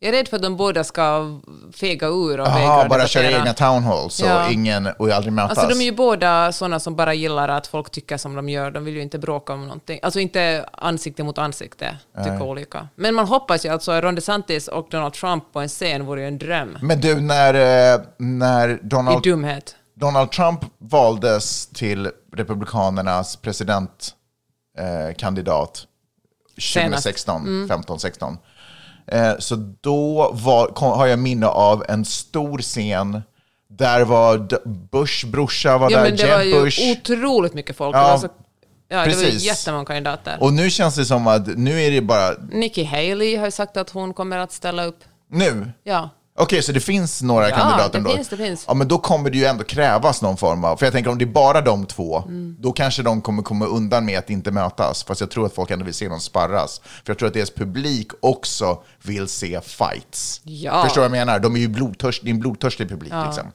Jag 0.00 0.08
är 0.08 0.12
rädd 0.18 0.28
för 0.28 0.36
att 0.36 0.42
de 0.42 0.56
båda 0.56 0.84
ska 0.84 1.40
fega 1.74 2.06
ur 2.06 2.40
och 2.40 2.46
Jaha, 2.48 2.88
bara 2.88 3.06
köra 3.06 3.30
egna 3.30 3.54
town 3.54 3.82
halls 3.82 4.20
och, 4.22 4.28
Ja. 4.28 4.50
ingen, 4.50 4.86
och 4.98 5.10
aldrig 5.10 5.32
mötas. 5.32 5.58
Alltså 5.58 5.74
de 5.78 5.80
är 5.80 5.84
ju 5.84 5.92
båda 5.92 6.52
sådana 6.52 6.80
som 6.80 6.96
bara 6.96 7.14
gillar 7.14 7.48
att 7.48 7.66
folk 7.66 7.90
tycker 7.90 8.16
som 8.16 8.34
de 8.34 8.48
gör. 8.48 8.70
De 8.70 8.84
vill 8.84 8.94
ju 8.94 9.02
inte 9.02 9.18
bråka 9.18 9.52
om 9.52 9.62
någonting. 9.64 9.98
Alltså 10.02 10.20
inte 10.20 10.68
ansikte 10.72 11.22
mot 11.22 11.38
ansikte, 11.38 11.96
tycka 12.16 12.42
olika. 12.42 12.88
Men 12.96 13.14
man 13.14 13.26
hoppas 13.26 13.64
ju 13.64 13.68
alltså 13.68 13.92
Ron 14.00 14.14
DeSantis 14.14 14.68
och 14.68 14.86
Donald 14.90 15.12
Trump 15.14 15.52
på 15.52 15.60
en 15.60 15.68
scen 15.68 16.06
vore 16.06 16.20
ju 16.20 16.26
en 16.28 16.38
dröm. 16.38 16.78
Men 16.82 17.00
du, 17.00 17.20
när, 17.20 17.54
eh, 17.94 18.00
när 18.18 18.68
I 18.68 18.78
Donald, 18.82 19.22
dumhet. 19.22 19.76
Donald 19.94 20.30
Trump 20.30 20.60
valdes 20.78 21.66
till 21.66 22.10
Republikanernas 22.36 23.36
presidentkandidat 23.36 24.14
eh, 25.10 25.16
kandidat 25.16 25.86
2016, 26.72 27.66
15, 27.68 28.00
16. 28.00 28.38
Eh, 29.06 29.32
så 29.38 29.54
då 29.80 30.30
var, 30.32 30.66
kom, 30.66 30.92
har 30.92 31.06
jag 31.06 31.18
minne 31.18 31.46
av 31.46 31.84
en 31.88 32.04
stor 32.04 32.58
scen 32.58 33.22
där 33.68 34.04
var 34.04 34.48
Bush 34.90 35.26
brorsa 35.26 35.78
var 35.78 35.90
Ja, 35.90 35.96
där, 35.96 36.04
men 36.04 36.16
det 36.16 36.30
var 36.30 36.42
ju 36.42 36.92
otroligt 36.92 37.54
mycket 37.54 37.76
folk. 37.76 37.96
Ja, 37.96 38.02
det 38.02 38.10
var, 38.10 38.18
så, 38.18 38.28
ja, 38.88 38.96
det 38.96 38.96
var 38.96 39.04
precis. 39.04 39.42
jättemånga 39.42 39.84
kandidater. 39.84 40.36
Och 40.40 40.52
nu 40.52 40.70
känns 40.70 40.94
det 40.96 41.04
som 41.04 41.26
att 41.26 41.46
nu 41.46 41.82
är 41.82 41.90
det 41.90 42.00
bara, 42.00 42.30
Nikki 42.50 42.84
Haley 42.84 43.36
har 43.36 43.44
ju 43.44 43.50
sagt 43.50 43.76
att 43.76 43.90
hon 43.90 44.14
kommer 44.14 44.38
att 44.38 44.52
ställa 44.52 44.84
upp. 44.84 45.04
nu? 45.28 45.72
Ja. 45.82 46.10
Okej, 46.38 46.62
så 46.62 46.72
det 46.72 46.80
finns 46.80 47.22
några 47.22 47.48
Ja, 47.50 47.56
kandidater 47.56 47.92
det 47.92 47.98
ändå? 47.98 48.10
finns, 48.10 48.28
det 48.28 48.36
finns. 48.36 48.64
Ja, 48.68 48.74
men 48.74 48.88
då 48.88 48.98
kommer 48.98 49.30
det 49.30 49.38
ju 49.38 49.44
ändå 49.44 49.64
krävas 49.64 50.22
någon 50.22 50.36
form 50.36 50.64
av... 50.64 50.76
För 50.76 50.86
jag 50.86 50.92
tänker 50.92 51.10
om 51.10 51.18
det 51.18 51.24
är 51.24 51.26
bara 51.26 51.60
de 51.60 51.86
två, 51.86 52.18
Mm. 52.18 52.56
då 52.60 52.72
kanske 52.72 53.02
de 53.02 53.22
kommer 53.22 53.42
komma 53.42 53.66
undan 53.66 54.04
med 54.04 54.18
att 54.18 54.30
inte 54.30 54.50
mötas. 54.50 55.04
Fast 55.04 55.20
jag 55.20 55.30
tror 55.30 55.46
att 55.46 55.54
folk 55.54 55.70
ändå 55.70 55.84
vill 55.84 55.94
se 55.94 56.08
dem 56.08 56.20
sparras. 56.20 56.80
För 56.84 57.10
jag 57.10 57.18
tror 57.18 57.28
att 57.28 57.34
deras 57.34 57.50
publik 57.50 58.08
också 58.20 58.82
vill 59.02 59.28
se 59.28 59.60
fights. 59.60 60.40
Ja. 60.44 60.82
Förstår 60.84 61.02
du 61.02 61.08
vad 61.08 61.18
jag 61.18 61.26
menar? 61.26 61.38
De 61.38 61.56
är 61.56 61.60
ju 61.60 61.68
blodtörst, 61.68 62.22
det 62.24 62.28
är 62.30 62.34
en 62.34 62.40
blodtörstig 62.40 62.88
publik. 62.88 63.12
Liksom. 63.26 63.52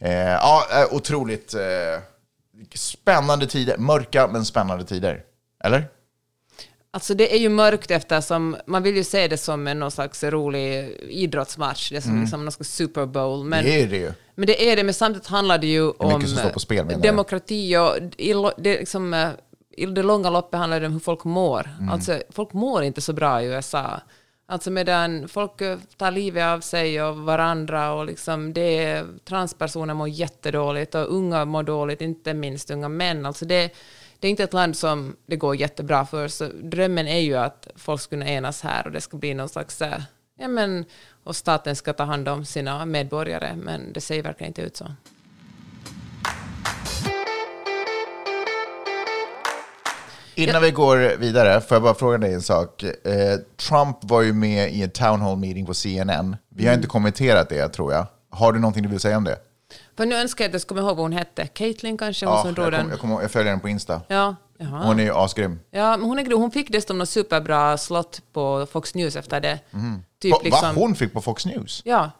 Eh, 0.00 0.12
ja, 0.12 0.62
eh, 0.72 0.94
otroligt 0.96 1.54
eh, 1.54 1.60
spännande 2.74 3.46
tider. 3.46 3.76
Mörka 3.78 4.26
men 4.26 4.44
spännande 4.44 4.84
tider. 4.84 5.22
Eller? 5.64 5.88
Alltså 6.92 7.14
det 7.14 7.34
är 7.34 7.38
ju 7.38 7.48
mörkt 7.48 7.90
eftersom 7.90 8.56
man 8.66 8.82
vill 8.82 8.96
ju 8.96 9.04
se 9.04 9.28
det 9.28 9.36
som 9.36 9.66
en 9.66 9.78
någon 9.78 9.90
slags 9.90 10.24
rolig 10.24 10.96
idrottsmatch. 11.08 11.90
Det 11.90 11.96
är 11.96 12.00
som 12.00 12.20
liksom 12.20 12.44
någon 12.44 12.52
slags 12.52 12.74
Super 12.74 13.06
Bowl. 13.06 13.44
Men, 13.44 13.58
Mm. 13.66 13.72
Det 13.72 13.82
är 13.82 13.86
det 13.86 13.96
ju. 13.96 14.12
men 14.34 14.46
det 14.46 14.70
är 14.70 14.76
det, 14.76 14.84
men 14.84 14.94
samtidigt 14.94 15.26
handlar 15.28 15.58
det 15.58 15.66
ju 15.66 15.90
om 15.90 16.20
spel, 16.60 16.86
demokrati 17.02 17.76
och 17.76 17.96
i, 18.16 18.32
det, 18.58 18.78
liksom, 18.78 19.14
eh, 19.14 19.28
i 19.76 19.86
det 19.86 20.02
långa 20.02 20.30
loppet 20.30 20.58
handlar 20.58 20.80
det 20.80 20.86
om 20.86 20.92
hur 20.92 21.00
folk 21.00 21.24
mår. 21.24 21.70
Mm. 21.78 21.88
Alltså 21.90 22.22
folk 22.30 22.52
mår 22.52 22.82
inte 22.82 23.00
så 23.00 23.12
bra 23.12 23.42
i 23.42 23.46
USA. 23.46 24.00
Alltså 24.48 24.70
medan 24.70 25.28
folk 25.28 25.60
eh, 25.60 25.78
tar 25.96 26.10
livet 26.10 26.44
av 26.44 26.60
sig 26.60 27.02
och 27.02 27.16
varandra 27.16 27.92
och 27.92 28.06
liksom 28.06 28.52
det 28.52 29.04
transpersoner 29.24 29.94
mår 29.94 30.08
jättedåligt 30.08 30.94
och 30.94 31.14
unga 31.14 31.44
mår 31.44 31.62
dåligt, 31.62 32.00
inte 32.00 32.34
minst 32.34 32.70
unga 32.70 32.88
män. 32.88 33.26
Alltså 33.26 33.44
det, 33.44 33.70
det 34.20 34.28
är 34.28 34.30
inte 34.30 34.44
ett 34.44 34.52
land 34.52 34.76
som 34.76 35.16
det 35.26 35.36
går 35.36 35.56
jättebra 35.56 36.06
för, 36.06 36.28
så 36.28 36.48
drömmen 36.62 37.08
är 37.08 37.18
ju 37.18 37.36
att 37.36 37.68
folk 37.76 38.00
ska 38.00 38.10
kunna 38.10 38.26
enas 38.26 38.62
här 38.62 38.86
och 38.86 38.92
det 38.92 39.00
ska 39.00 39.16
bli 39.16 39.34
någon 39.34 39.48
slags, 39.48 39.82
eh, 39.82 40.00
ja 40.38 40.48
men, 40.48 40.84
och 41.24 41.36
staten 41.36 41.76
ska 41.76 41.92
ta 41.92 42.04
hand 42.04 42.28
om 42.28 42.44
sina 42.44 42.86
medborgare, 42.86 43.56
men 43.56 43.92
det 43.92 44.00
ser 44.00 44.22
verkligen 44.22 44.50
inte 44.50 44.62
ut 44.62 44.76
så. 44.76 44.86
Innan 50.34 50.62
vi 50.62 50.70
går 50.70 51.16
vidare, 51.16 51.60
får 51.60 51.74
jag 51.74 51.82
bara 51.82 51.94
fråga 51.94 52.18
dig 52.18 52.34
en 52.34 52.42
sak. 52.42 52.82
Eh, 52.82 53.38
Trump 53.56 53.96
var 54.00 54.22
ju 54.22 54.32
med 54.32 54.72
i 54.72 54.82
en 54.82 54.90
town 54.90 55.20
hall 55.20 55.36
meeting 55.36 55.66
på 55.66 55.74
CNN. 55.74 56.36
Vi 56.48 56.66
har 56.66 56.74
inte 56.74 56.88
kommenterat 56.88 57.48
det, 57.48 57.68
tror 57.68 57.92
jag. 57.92 58.06
Har 58.30 58.52
du 58.52 58.58
någonting 58.58 58.82
du 58.82 58.88
vill 58.88 59.00
säga 59.00 59.16
om 59.16 59.24
det? 59.24 59.38
För 59.96 60.06
nu 60.06 60.14
önskar 60.16 60.44
jag 60.44 60.48
att 60.48 60.52
jag 60.54 60.62
skulle 60.62 60.80
ihåg 60.80 60.88
vad 60.96 61.04
hon 61.04 61.12
hette. 61.12 61.46
Caitlyn 61.46 61.98
kanske, 61.98 62.26
hon 62.26 62.34
Ja, 62.34 62.42
som 62.42 62.54
jag, 62.64 62.72
kom, 62.80 62.90
jag, 62.90 62.98
kommer- 62.98 63.22
jag 63.22 63.30
följer 63.30 63.50
den 63.52 63.60
på 63.60 63.68
Insta. 63.68 64.00
Ja, 64.08 64.36
jaha. 64.58 64.84
Hon 64.86 65.00
är 65.00 65.04
ju 65.04 65.12
asgrym. 65.14 65.60
Ja, 65.70 65.96
men 65.96 66.08
hon, 66.08 66.18
är, 66.18 66.22
grym. 66.22 66.38
hon 66.38 66.50
fick 66.50 66.68
dessutom 66.72 66.98
något 66.98 67.08
superbra 67.08 67.78
slott 67.78 68.22
på 68.32 68.66
Fox 68.72 68.94
News 68.94 69.16
efter 69.16 69.40
det. 69.40 69.56
Typ 69.56 69.72
Mhm. 69.72 70.02
Va, 70.30 70.38
liksom, 70.44 70.68
Va? 70.74 70.80
Hon 70.80 70.94
fick 70.94 71.12
på 71.12 71.20
Fox 71.20 71.46
News? 71.46 71.82
Ja, 71.84 72.10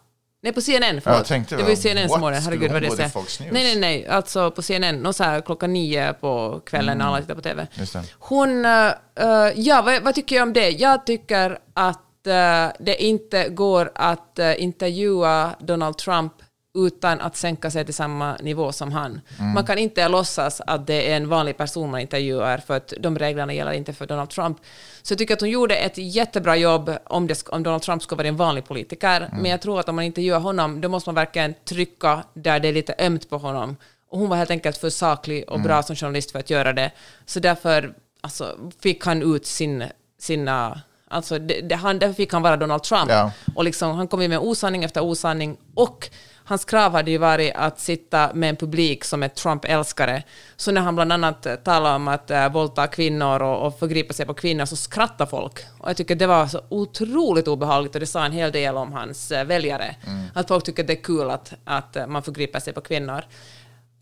Nej, 0.43 0.53
på 0.53 0.61
CNN, 0.61 1.01
förlåt. 1.01 1.19
Jag 1.19 1.27
tänkte, 1.27 1.57
det 1.57 1.63
var 1.63 1.71
ju 1.71 1.77
CNN 1.77 2.09
som 2.09 2.21
var 2.21 2.33
det. 2.33 2.39
Herregud, 2.39 2.73
vad 2.73 2.83
det 2.83 3.15
News? 3.15 3.41
Nej, 3.41 3.51
nej, 3.53 3.77
nej. 3.77 4.07
Alltså 4.07 4.51
på 4.51 4.63
CNN, 4.63 4.97
någon 5.03 5.15
så 5.15 5.25
här 5.25 5.41
klockan 5.41 5.73
nio 5.73 6.13
på 6.13 6.61
kvällen 6.67 6.99
när 6.99 7.05
alla 7.07 7.21
tittar 7.21 7.35
på 7.35 7.41
TV. 7.41 7.67
Mm. 7.95 8.05
Hon... 8.19 8.65
eh, 8.65 9.53
ja, 9.57 9.83
vad, 9.83 10.03
vad 10.03 10.15
tycker 10.15 10.37
jag 10.37 10.43
om 10.43 10.53
det? 10.53 10.71
Jag 10.71 11.07
tycker 11.07 11.59
att 11.75 12.27
eh, 12.27 12.67
det 12.81 13.03
inte 13.05 13.49
går 13.49 13.93
att 13.95 14.39
eh, 14.39 14.63
intervjua 14.63 15.51
Donald 15.61 15.99
Trump 15.99 16.33
utan 16.75 17.21
att 17.21 17.37
sänka 17.37 17.71
sig 17.71 17.85
till 17.85 17.95
samma 17.95 18.37
nivå 18.37 18.73
som 18.73 18.93
han. 18.93 19.21
Mm. 19.39 19.53
Man 19.55 19.65
kan 19.65 19.79
inte 19.79 20.09
låtsas 20.09 20.61
att 20.67 20.87
det 20.87 21.11
är 21.13 21.17
en 21.17 21.29
vanlig 21.29 21.57
person 21.57 21.91
man 21.91 22.01
intervjuar, 22.01 22.59
för 22.59 22.77
att 22.77 22.93
de 23.01 23.19
reglerna 23.19 23.53
gäller 23.53 23.73
inte 23.73 23.93
för 23.93 24.07
Donald 24.07 24.31
Trump. 24.31 24.59
Så 25.03 25.13
jag 25.13 25.19
tycker 25.19 25.35
att 25.35 25.41
hon 25.41 25.51
gjorde 25.51 25.77
ett 25.77 25.99
jättebra 25.99 26.57
jobb 26.57 26.93
om, 27.05 27.27
det, 27.27 27.49
om 27.49 27.63
Donald 27.63 27.83
Trump 27.83 28.03
skulle 28.03 28.17
vara 28.17 28.29
en 28.29 28.37
vanlig 28.37 28.65
politiker, 28.65 29.21
Mm. 29.21 29.43
men 29.43 29.51
jag 29.51 29.61
tror 29.61 29.81
att 29.81 29.89
om 29.89 29.97
man 29.97 30.05
intervjuar 30.05 30.41
honom, 30.41 30.81
då 30.81 30.89
måste 30.89 31.09
man 31.09 31.15
verkligen 31.15 31.55
trycka 31.65 32.25
där 32.35 32.61
det 32.61 32.69
är 32.69 32.73
lite 32.73 32.95
ömt 32.99 33.31
på 33.31 33.39
honom. 33.39 33.77
Och 34.11 34.19
hon 34.19 34.29
var 34.29 34.37
helt 34.37 34.51
enkelt 34.51 34.77
för 34.77 34.91
saklig 34.91 35.45
och 35.49 35.55
Mm. 35.57 35.67
bra 35.67 35.83
som 35.83 35.97
journalist 35.97 36.31
för 36.31 36.39
att 36.39 36.51
göra 36.51 36.73
det. 36.73 36.91
Så 37.27 37.41
därför 37.41 37.95
alltså, 38.21 38.57
fick 38.83 39.05
han 39.05 39.35
ut 39.35 39.47
sin, 39.47 39.85
sina... 40.19 40.81
Alltså, 41.09 41.39
det, 41.39 41.61
det, 41.61 41.75
han, 41.75 41.99
därför 41.99 42.15
fick 42.15 42.33
han 42.33 42.43
vara 42.43 42.57
Donald 42.57 42.83
Trump. 42.83 43.11
Ja. 43.11 43.31
Och 43.55 43.65
liksom, 43.65 43.97
han 43.97 44.09
kom 44.09 44.23
ju 44.23 44.29
med 44.29 44.39
osanning 44.39 44.85
efter 44.85 45.01
osanning. 45.01 45.57
Och 45.75 46.11
hans 46.51 46.65
krav 46.65 46.93
hade 46.93 47.11
ju 47.11 47.19
varit 47.19 47.53
att 47.55 47.81
sitta 47.81 48.31
med 48.35 48.51
en 48.51 48.57
publik 48.57 49.05
som 49.05 49.23
är 49.23 49.29
Trump-älskare. 49.29 50.23
Så 50.57 50.73
när 50.73 50.81
han 50.81 50.95
bland 50.95 51.13
annat 51.13 51.47
eh, 51.47 51.55
talade 51.55 51.97
om 51.97 52.09
att 52.09 52.31
äh, 52.31 52.53
våldta 52.53 52.87
kvinnor 52.87 53.43
och, 53.43 53.67
och 53.67 53.79
förgripa 53.79 54.15
sig 54.15 54.27
på 54.27 54.35
kvinnor 54.35 54.65
så 54.65 54.77
skrattade 54.77 55.31
folk. 55.31 55.59
Och 55.79 55.89
jag 55.89 55.97
tycker 55.97 56.15
det 56.15 56.27
var 56.27 56.47
så 56.47 56.61
otroligt 56.69 57.49
obehagligt 57.49 57.95
och 57.95 58.01
det 58.01 58.07
sa 58.07 58.25
en 58.25 58.33
hel 58.33 58.53
del 58.53 58.77
om 58.77 58.93
hans 58.93 59.33
äh, 59.33 59.45
väljare. 59.45 59.97
Att 60.35 60.49
folk 60.49 60.65
tycker 60.65 60.85
det 60.85 60.93
är 60.93 61.03
kul 61.03 61.31
att, 61.31 61.53
att 61.65 61.97
äh, 61.97 62.07
man 62.07 62.23
förgriper 62.23 62.61
sig 62.61 62.73
på 62.73 62.81
kvinnor. 62.81 63.25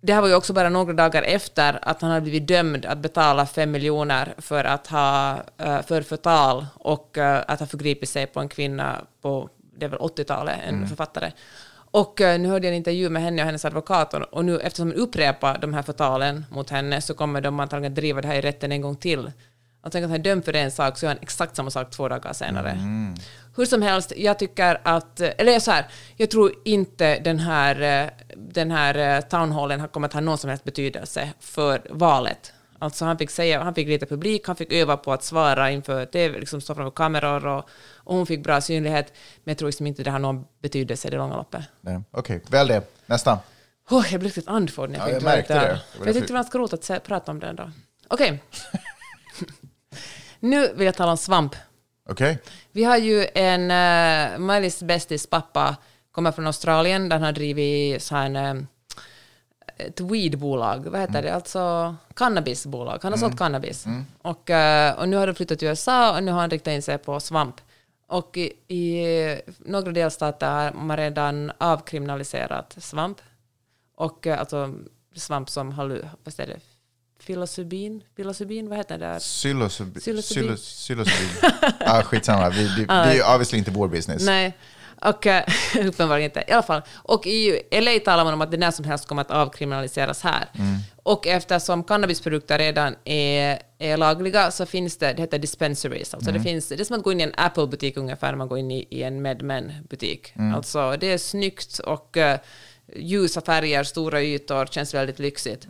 Det 0.00 0.12
här 0.12 0.20
var 0.20 0.28
ju 0.28 0.34
också 0.34 0.52
bara 0.52 0.68
några 0.68 0.92
dagar 0.92 1.22
efter 1.22 1.78
att 1.82 2.02
han 2.02 2.11
hade 2.11 2.20
blivit 2.20 2.48
dömd 2.48 2.87
att 2.87 2.98
betala 2.98 3.46
fem 3.46 3.70
miljoner 3.70 4.34
för 4.38 4.64
att 4.64 4.87
ha 4.87 5.37
eh, 5.58 5.82
för 5.82 6.02
förtal 6.02 6.66
och 6.74 7.18
eh, 7.18 7.44
att 7.48 7.61
ha 7.61 7.66
förgripit 7.66 8.08
sig 8.08 8.26
på 8.26 8.40
en 8.40 8.48
kvinna 8.48 8.96
på 9.22 9.48
det 9.78 9.84
är 9.84 9.88
väl 9.88 9.98
80-talet, 9.98 10.56
en 10.66 10.88
författare. 10.88 11.32
Och 11.90 12.20
eh, 12.20 12.40
nu 12.40 12.48
hörde 12.48 12.66
jag 12.66 12.72
en 12.72 12.77
intervju 12.79 13.09
med 13.11 13.22
henne 13.22 13.42
och 13.42 13.46
hennes 13.46 13.64
advokat 13.64 14.14
och- 14.14 14.22
och 14.22 14.44
nu 14.44 14.61
eftersom 14.61 14.88
hon 14.88 14.96
upprepar 14.96 15.59
de 15.59 15.74
här 15.74 15.83
förtalen 15.83 16.44
mot 16.51 16.70
henne 16.70 17.01
så 17.01 17.14
kommer 17.14 17.40
de 17.40 17.61
antagligen 17.61 17.94
driva 17.94 18.20
det 18.20 18.29
här 18.29 18.35
i 18.35 18.40
rätten 18.40 18.72
en 18.72 18.81
gång 18.81 18.96
till. 18.96 19.33
Jag 19.83 19.92
tänker 19.92 20.05
att 20.05 20.11
han 20.11 20.20
är 20.20 20.24
dömd 20.24 20.44
för 20.44 20.57
en 20.57 20.70
sak 20.70 20.98
så 20.98 21.05
gör 21.07 21.11
han 21.11 21.18
exakt 21.22 21.57
samma 21.57 21.70
sak 21.70 21.90
två 21.90 22.09
dagar 22.09 22.33
senare. 22.33 22.79
Hur 23.57 23.64
som 23.64 23.83
helst, 23.83 24.12
jag 24.16 24.38
tycker 24.38 24.81
att, 24.83 25.20
eller 25.20 25.61
så 25.61 25.70
här, 25.70 25.87
jag 26.16 26.31
tror 26.31 26.53
inte 26.64 27.18
den 27.18 27.38
här, 27.38 28.03
eh, 28.05 28.11
den 28.37 28.70
här 28.70 29.16
eh, 29.16 29.20
townhallen 29.20 29.88
kommit 29.88 30.09
att 30.09 30.12
ha 30.14 30.20
någon 30.20 30.38
som 30.38 30.51
helst 30.51 30.64
betydelse 30.64 31.29
för 31.40 31.81
valet. 31.90 32.53
Alltså 32.81 33.05
han 33.05 33.18
fick 33.18 33.31
säga, 33.31 33.62
han 33.62 33.74
fick 33.74 33.88
lite 33.88 34.07
publik, 34.07 34.46
han 34.46 34.57
fick 34.57 34.72
öva 34.72 34.96
på 34.96 35.12
att 35.12 35.22
svara 35.24 35.70
inför 35.70 36.05
TV, 36.07 36.38
liksom 36.38 36.61
stå 36.61 36.74
framför 36.74 36.90
kameror 36.90 37.46
och, 37.46 37.68
och 38.08 38.16
hon 38.16 38.26
fick 38.26 38.42
bra 38.42 38.60
synlighet. 38.60 39.12
Men 39.44 39.52
jag 39.52 39.58
tror 39.58 39.68
liksom 39.68 39.86
inte 39.86 40.02
det 40.02 40.10
har 40.10 40.18
någon 40.18 40.44
betydelse 40.62 41.08
i 41.08 41.10
det 41.10 41.16
långa 41.16 41.36
loppet. 41.36 41.64
Okej, 42.10 42.40
väl 42.50 42.68
det. 42.68 42.82
Nästa. 43.06 43.38
Oh, 43.90 44.12
jag 44.12 44.20
blev 44.20 44.22
riktigt 44.22 44.48
andfådd 44.48 44.90
när 44.90 44.98
jag 44.98 45.08
Ja, 45.08 45.14
fick 45.14 45.22
jag 45.22 45.36
märkte 45.36 45.54
det. 45.54 45.60
Det 45.60 45.80
jag 46.04 46.14
tyckte 46.14 46.20
det 46.20 46.32
var 46.32 46.40
ganska 46.40 46.58
roligt 46.58 46.90
att 46.90 47.04
prata 47.04 47.32
om 47.32 47.40
det 47.40 47.46
ändå. 47.46 47.70
Okej. 48.08 48.42
nu 50.40 50.72
vill 50.74 50.86
jag 50.86 50.94
tala 50.94 51.10
om 51.10 51.16
svamp. 51.16 51.56
Okej. 52.08 52.38
Vi 52.72 52.84
har 52.84 52.96
ju 52.96 53.26
en 53.34 53.60
uh, 53.60 54.50
Miley's 54.50 54.84
bästis 54.84 55.26
pappa 55.26 55.76
kommer 56.18 56.32
från 56.32 56.46
Australien 56.46 57.12
han 57.12 57.22
har 57.22 57.32
drivit 57.32 58.02
så 58.02 58.16
här, 58.16 58.34
eh, 58.34 58.62
ett 59.76 60.00
weedbolag, 60.00 60.88
vad 60.88 61.00
heter 61.00 61.22
det, 61.22 61.34
alltså 61.34 61.94
cannabisbolag. 62.14 62.98
Han 63.02 63.12
har 63.12 63.18
sålt 63.18 63.38
cannabis. 63.38 63.86
Och, 64.22 64.50
eh, 64.50 64.98
och 64.98 65.08
nu 65.08 65.16
har 65.16 65.26
de 65.26 65.34
flyttat 65.34 65.58
till 65.58 65.68
USA 65.68 66.16
och 66.16 66.22
nu 66.22 66.32
har 66.32 66.40
han 66.40 66.50
riktat 66.50 66.72
in 66.72 66.82
sig 66.82 66.98
på 66.98 67.20
svamp. 67.20 67.60
Och 68.10 68.36
i, 68.36 68.52
i 68.68 69.40
några 69.58 69.92
delstater 69.92 70.46
har 70.50 70.72
man 70.72 70.96
redan 70.96 71.52
avkriminaliserat 71.58 72.76
svamp. 72.78 73.20
Och 73.94 74.26
eh, 74.26 74.40
alltså 74.40 74.74
svamp 75.14 75.50
som 75.50 75.72
har, 75.72 75.86
vad 76.24 76.40
är 76.40 76.46
det, 76.46 76.60
filosubin, 77.20 78.04
filosubin, 78.16 78.68
vad 78.68 78.78
heter 78.78 78.98
det? 78.98 79.06
där? 79.06 79.18
Psilocybi- 79.18 79.98
Psilocybin. 80.00 80.50
psilo- 80.50 80.56
Psilocybin. 80.56 81.50
ah, 81.80 82.02
skitsamma, 82.02 82.48
vi, 82.50 82.62
det, 82.68 82.74
det 82.86 82.92
är 83.18 83.34
obviously 83.34 83.58
inte 83.58 83.70
vår 83.70 83.88
business. 83.88 84.22
Nej, 84.26 84.56
och 85.00 85.26
eh, 85.26 85.44
uppenbarligen 85.87 86.30
inte. 86.30 86.44
I 86.48 86.52
alla 86.52 86.62
fall. 86.62 86.82
Och 86.94 87.26
i 87.26 87.62
LA 87.70 87.98
talar 88.04 88.24
man 88.24 88.34
om 88.34 88.40
att 88.40 88.50
det 88.50 88.56
när 88.56 88.70
som 88.70 88.84
helst 88.84 89.08
kommer 89.08 89.22
att 89.22 89.30
avkriminaliseras 89.30 90.22
här. 90.22 90.48
Och 91.02 91.26
eftersom 91.26 91.84
cannabisprodukter 91.84 92.58
redan 92.58 92.94
är, 93.04 93.58
är 93.78 93.96
lagliga 93.96 94.50
så 94.50 94.66
finns 94.66 94.96
det, 94.96 95.12
det 95.12 95.22
heter 95.22 95.38
dispensaries. 95.38 96.14
Alltså 96.14 96.32
det, 96.32 96.40
finns, 96.40 96.68
det 96.68 96.80
är 96.80 96.84
som 96.84 96.96
att 96.96 97.02
gå 97.02 97.12
in 97.12 97.20
i 97.20 97.22
en 97.22 97.32
Apple-butik 97.37 97.96
ungefär 97.96 98.30
när 98.30 98.37
man 98.38 98.48
går 98.48 98.58
in 98.58 98.70
i, 98.70 98.87
i 98.90 99.02
en 99.02 99.22
MedMen-butik. 99.22 100.32
Alltså 100.54 100.96
det 101.00 101.12
är 101.12 101.18
snyggt 101.18 101.78
och 101.78 102.16
eh, 102.16 102.38
ljusa 102.96 103.40
färger, 103.40 103.84
stora 103.84 104.22
ytor, 104.22 104.66
känns 104.66 104.94
väldigt 104.94 105.18
lyxigt. 105.18 105.66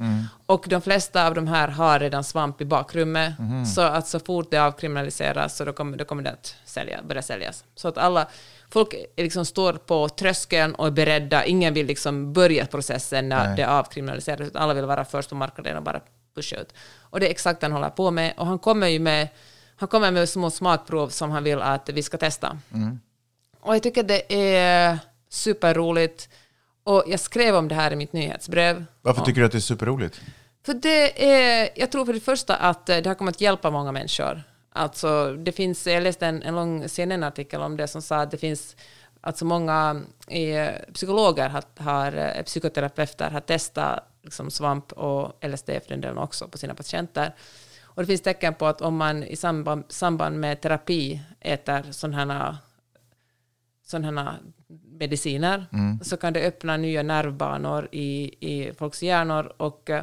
Och 0.47 0.64
de 0.69 0.83
flesta 0.83 1.27
av 1.27 1.35
de 1.35 1.47
här 1.47 1.69
har 1.69 2.01
redan 2.01 2.25
svamp 2.25 2.61
i 2.61 2.64
bakrummet, 2.64 3.33
så 3.75 3.81
att 3.81 4.09
så 4.09 4.21
fort 4.21 4.51
det 4.51 4.59
avkriminaliseras 4.59 5.57
så 5.57 5.64
då 5.64 5.73
kommer, 5.73 5.97
då 5.97 6.05
kommer 6.05 6.23
det 6.23 6.31
att 6.31 6.57
sälja, 6.64 7.01
börja 7.03 7.23
säljas. 7.23 7.64
Så 7.75 7.88
att 7.88 7.99
alla, 7.99 8.27
folk 8.71 8.95
är 9.17 9.23
liksom 9.23 9.45
står 9.45 9.73
på 9.73 10.09
tröskeln 10.09 10.75
och 10.75 10.87
är 10.87 10.91
beredda, 10.91 11.45
ingen 11.45 11.75
vill 11.75 11.87
liksom 11.87 12.33
börja 12.33 12.67
processen 12.67 13.29
när 13.29 13.47
Nej. 13.47 13.57
det 13.57 13.69
avkriminaliseras, 13.69 14.51
alla 14.55 14.75
vill 14.75 14.85
vara 14.85 15.05
först 15.05 15.29
på 15.29 15.35
marknaden 15.35 15.77
och 15.77 15.83
bara 15.83 16.01
pusha 16.35 16.57
ut. 16.57 16.75
Och 17.01 17.21
det 17.21 17.27
är 17.27 17.31
exakt 17.31 17.61
det 17.61 17.67
han 17.67 17.73
håller 17.73 17.91
på 17.91 18.11
med, 18.11 18.35
och 18.37 18.47
han 18.47 18.59
kommer 18.59 18.89
ju 18.89 18.99
med, 18.99 19.29
han 19.77 19.89
kommer 19.89 20.11
med 20.11 20.29
små 20.29 20.51
smakprov 20.51 21.09
som 21.09 21.31
han 21.31 21.45
vill 21.45 21.61
att 21.61 21.89
vi 21.89 22.03
ska 22.03 22.19
testa. 22.19 22.59
Och 23.61 23.75
jag 23.75 23.83
tycker 23.83 24.03
det 24.03 24.35
är 24.35 24.99
superroligt. 25.29 26.29
Och 26.85 27.05
jag 27.07 27.21
skrev 27.21 27.57
om 27.57 27.69
det 27.69 27.75
här 27.75 27.93
i 27.93 27.97
mitt 27.97 28.13
nyhetsbrev. 28.13 28.85
Varför 29.03 29.25
tycker 29.25 29.41
du 29.41 29.47
att 29.47 29.53
det 29.53 29.59
är 29.59 29.61
superroligt? 29.61 30.21
För 30.67 30.75
det 30.75 31.33
är, 31.33 31.69
jag 31.75 31.93
tror 31.93 32.07
för 32.07 32.13
det 32.13 32.21
första 32.21 32.57
att 32.57 32.89
eh, 32.89 32.97
det 32.97 33.07
har 33.11 33.15
kommit 33.15 33.35
att 33.35 33.41
hjälpa 33.41 33.71
många 33.71 33.93
människor. 33.93 34.43
Alltså, 34.79 35.33
det 35.33 35.53
finns, 35.53 35.87
jag 35.87 36.03
läste 36.03 36.27
en, 36.27 36.43
en 36.43 36.55
lång 36.55 36.88
CNN-artikel 36.88 37.61
om 37.61 37.77
det 37.77 37.88
som 37.88 38.03
sa 38.03 38.17
att 38.17 38.31
det 38.31 38.37
finns 38.37 38.77
alltså 39.21 39.45
många 39.45 40.03
eh, 40.29 40.73
psykologer 40.95 41.49
har, 41.49 41.64
har, 41.77 42.17
eh, 42.17 42.43
psykoterapeuter 42.43 43.31
har 43.31 43.41
testat 43.41 44.01
liksom 44.23 44.51
svamp 44.51 44.93
och 44.93 45.45
LSD 45.49 45.67
för 45.67 45.88
den 45.88 46.01
delen 46.01 46.19
också 46.19 46.49
på 46.49 46.59
sina 46.59 46.75
patienter. 46.75 47.35
Och 47.83 48.03
det 48.03 48.07
finns 48.07 48.23
tecken 48.23 48.55
på 48.55 48.67
att 48.67 48.81
om 48.81 48.97
man 48.97 49.25
i 49.25 49.37
samband, 49.37 49.85
samband 49.88 50.41
med 50.41 50.61
terapi 50.61 51.21
äter 51.41 51.93
sådana 51.93 52.59
sådana 53.87 54.35
mediciner 54.99 55.67
så 56.03 56.17
kan 56.17 56.33
det 56.33 56.47
öppna 56.47 56.77
nya 56.77 57.03
nervbanor 57.03 57.88
i, 57.93 58.35
i 58.41 58.73
folks 58.73 59.03
hjärnor 59.03 59.53
och, 59.57 59.91
eh, 59.91 60.03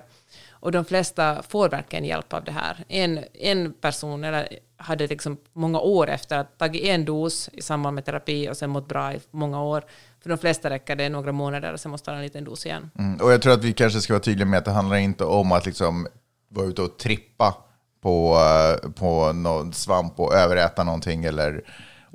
och 0.65 0.71
de 0.71 0.85
flesta 0.85 1.43
får 1.43 1.69
verkligen 1.69 2.05
hjälp 2.05 2.33
av 2.33 2.43
det 2.43 2.51
här. 2.51 2.85
En, 2.87 3.19
en 3.33 3.73
person 3.73 4.23
eller, 4.23 4.47
hade 4.77 5.07
liksom 5.07 5.37
många 5.53 5.79
år 5.79 6.09
efter 6.09 6.37
att 6.37 6.57
tagit 6.57 6.83
en 6.83 7.05
dos 7.05 7.49
i 7.53 7.61
samband 7.61 7.95
med 7.95 8.05
terapi 8.05 8.49
och 8.49 8.57
sen 8.57 8.69
mått 8.69 8.87
bra 8.87 9.13
i 9.13 9.19
många 9.31 9.63
år. 9.63 9.83
För 10.21 10.29
de 10.29 10.37
flesta 10.37 10.69
räcker 10.69 10.95
det 10.95 11.09
några 11.09 11.31
månader 11.31 11.73
och 11.73 11.79
sen 11.79 11.91
måste 11.91 12.11
han 12.11 12.15
ha 12.15 12.19
en 12.19 12.23
liten 12.23 12.43
dos 12.43 12.65
igen. 12.65 12.91
Mm. 12.99 13.21
Och 13.21 13.31
jag 13.31 13.41
tror 13.41 13.53
att 13.53 13.63
vi 13.63 13.73
kanske 13.73 14.01
ska 14.01 14.13
vara 14.13 14.23
tydliga 14.23 14.45
med 14.45 14.57
att 14.57 14.65
det 14.65 14.71
handlar 14.71 14.95
inte 14.95 15.25
om 15.25 15.51
att 15.51 15.65
liksom 15.65 16.07
vara 16.49 16.65
ute 16.65 16.81
och 16.81 16.97
trippa 16.97 17.55
på, 18.01 18.37
eh, 18.37 18.91
på 18.91 19.33
någon 19.33 19.73
svamp 19.73 20.19
och 20.19 20.33
överäta 20.33 20.83
någonting 20.83 21.25
eller 21.25 21.63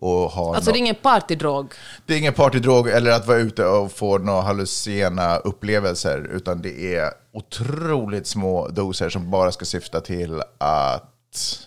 och 0.00 0.30
ha 0.30 0.54
Alltså 0.54 0.70
nå- 0.70 0.72
det 0.72 0.78
är 0.78 0.80
ingen 0.80 0.94
partydrog. 0.94 1.72
det 2.06 2.14
är 2.14 2.18
ingen 2.18 2.32
partydrog 2.32 2.88
eller 2.88 3.10
att 3.10 3.26
vara 3.26 3.38
ute 3.38 3.64
och 3.64 3.92
få 3.92 4.18
några 4.18 4.40
hallucina 4.40 5.36
upplevelser, 5.36 6.28
utan 6.32 6.62
det 6.62 6.96
är 6.96 7.10
otroligt 7.32 8.26
små 8.26 8.68
doser 8.68 9.08
som 9.10 9.30
bara 9.30 9.52
ska 9.52 9.64
syfta 9.64 10.00
till 10.00 10.42
att, 10.58 11.58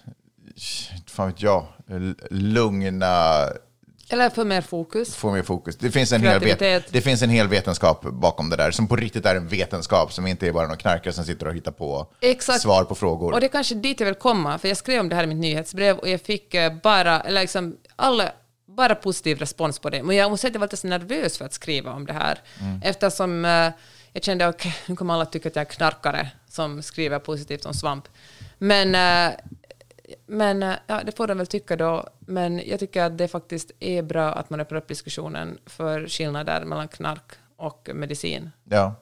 fan 1.07 1.27
vet 1.27 1.41
jag, 1.41 1.65
lugna, 2.29 3.35
Eller 4.13 4.29
för 4.29 4.45
mer 4.45 4.61
fokus. 4.61 5.15
få 5.15 5.31
mer 5.31 5.43
fokus. 5.43 5.77
Det 5.77 5.91
finns, 5.91 6.11
en 6.11 6.21
hel 6.21 6.39
vet, 6.39 6.91
det 6.91 7.01
finns 7.01 7.21
en 7.21 7.29
hel 7.29 7.47
vetenskap 7.47 8.01
bakom 8.01 8.49
det 8.49 8.55
där, 8.55 8.71
som 8.71 8.87
på 8.87 8.95
riktigt 8.95 9.25
är 9.25 9.35
en 9.35 9.47
vetenskap, 9.47 10.13
som 10.13 10.27
inte 10.27 10.47
är 10.47 10.51
bara 10.51 10.67
någon 10.67 10.77
knarkare 10.77 11.13
som 11.13 11.23
sitter 11.23 11.47
och 11.47 11.53
hittar 11.53 11.71
på 11.71 12.07
Exakt. 12.21 12.61
svar 12.61 12.83
på 12.83 12.95
frågor. 12.95 13.33
Och 13.33 13.39
det 13.39 13.45
är 13.45 13.49
kanske 13.49 13.75
dit 13.75 13.99
jag 13.99 14.05
vill 14.05 14.15
komma, 14.15 14.57
för 14.57 14.67
jag 14.67 14.77
skrev 14.77 14.99
om 14.99 15.09
det 15.09 15.15
här 15.15 15.23
i 15.23 15.27
mitt 15.27 15.37
nyhetsbrev 15.37 15.97
och 15.97 16.09
jag 16.09 16.21
fick 16.21 16.53
eh, 16.53 16.73
bara, 16.83 17.21
eller 17.21 17.41
liksom, 17.41 17.77
alla, 17.95 18.31
bara 18.67 18.95
positiv 18.95 19.37
respons 19.37 19.79
på 19.79 19.89
det. 19.89 20.03
Men 20.03 20.15
jag 20.15 20.31
måste 20.31 20.41
säga 20.41 20.49
att 20.49 20.53
jag 20.53 20.59
var 20.59 20.67
lite 20.67 20.77
så 20.77 20.87
nervös 20.87 21.37
för 21.37 21.45
att 21.45 21.53
skriva 21.53 21.91
om 21.93 22.05
det 22.05 22.13
här, 22.13 22.39
eftersom 22.83 23.45
eh, 23.45 23.69
jag 24.13 24.23
kände 24.23 24.47
att 24.47 24.65
nu 24.85 24.95
kommer 24.95 25.13
alla 25.13 25.25
tycka 25.25 25.49
att 25.49 25.55
jag 25.55 25.65
är 25.65 25.69
knarkare 25.69 26.29
som 26.49 26.83
skriver 26.83 27.19
positivt 27.19 27.65
om 27.65 27.73
svamp. 27.73 28.07
Men 28.57 28.95
eh, 28.95 29.33
men 30.25 30.63
eh, 30.63 30.73
ja, 30.87 31.01
det 31.05 31.17
får 31.17 31.27
de 31.27 31.37
väl 31.37 31.47
tycka 31.47 31.75
då. 31.75 32.07
Men 32.19 32.61
jag 32.65 32.79
tycker 32.79 33.03
att 33.03 33.17
det 33.17 33.27
faktiskt 33.27 33.71
är 33.79 34.01
bra 34.01 34.31
att 34.31 34.49
man 34.49 34.59
öppnar 34.59 34.77
upp 34.77 34.87
diskussionen 34.87 35.57
för 35.65 36.07
skillnader 36.07 36.65
mellan 36.65 36.87
knark 36.87 37.31
och 37.57 37.89
medicin. 37.93 38.51
Ja. 38.63 38.95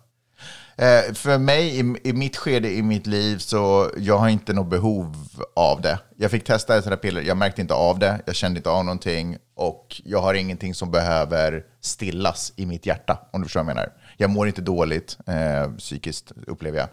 Eh, 0.75 1.13
för 1.13 1.37
mig, 1.37 1.79
i, 1.79 1.95
i 2.03 2.13
mitt 2.13 2.37
skede 2.37 2.71
i 2.71 2.81
mitt 2.81 3.07
liv, 3.07 3.37
så 3.37 3.91
jag 3.97 4.17
har 4.17 4.29
inte 4.29 4.53
något 4.53 4.69
behov 4.69 5.15
av 5.55 5.81
det. 5.81 5.99
Jag 6.17 6.31
fick 6.31 6.43
testa 6.43 6.77
ett 6.77 6.83
sådant 6.83 7.01
piller, 7.01 7.21
jag 7.21 7.37
märkte 7.37 7.61
inte 7.61 7.73
av 7.73 7.99
det, 7.99 8.21
jag 8.25 8.35
kände 8.35 8.57
inte 8.57 8.69
av 8.69 8.85
någonting 8.85 9.37
och 9.55 10.01
jag 10.05 10.21
har 10.21 10.33
ingenting 10.33 10.73
som 10.73 10.91
behöver 10.91 11.63
stillas 11.81 12.53
i 12.55 12.65
mitt 12.65 12.85
hjärta, 12.85 13.19
om 13.31 13.41
du 13.41 13.45
förstår 13.45 13.59
vad 13.59 13.69
jag 13.69 13.75
menar. 13.75 13.93
Jag 14.17 14.29
mår 14.29 14.47
inte 14.47 14.61
dåligt 14.61 15.17
eh, 15.27 15.71
psykiskt, 15.77 16.31
upplever 16.47 16.77
jag. 16.77 16.87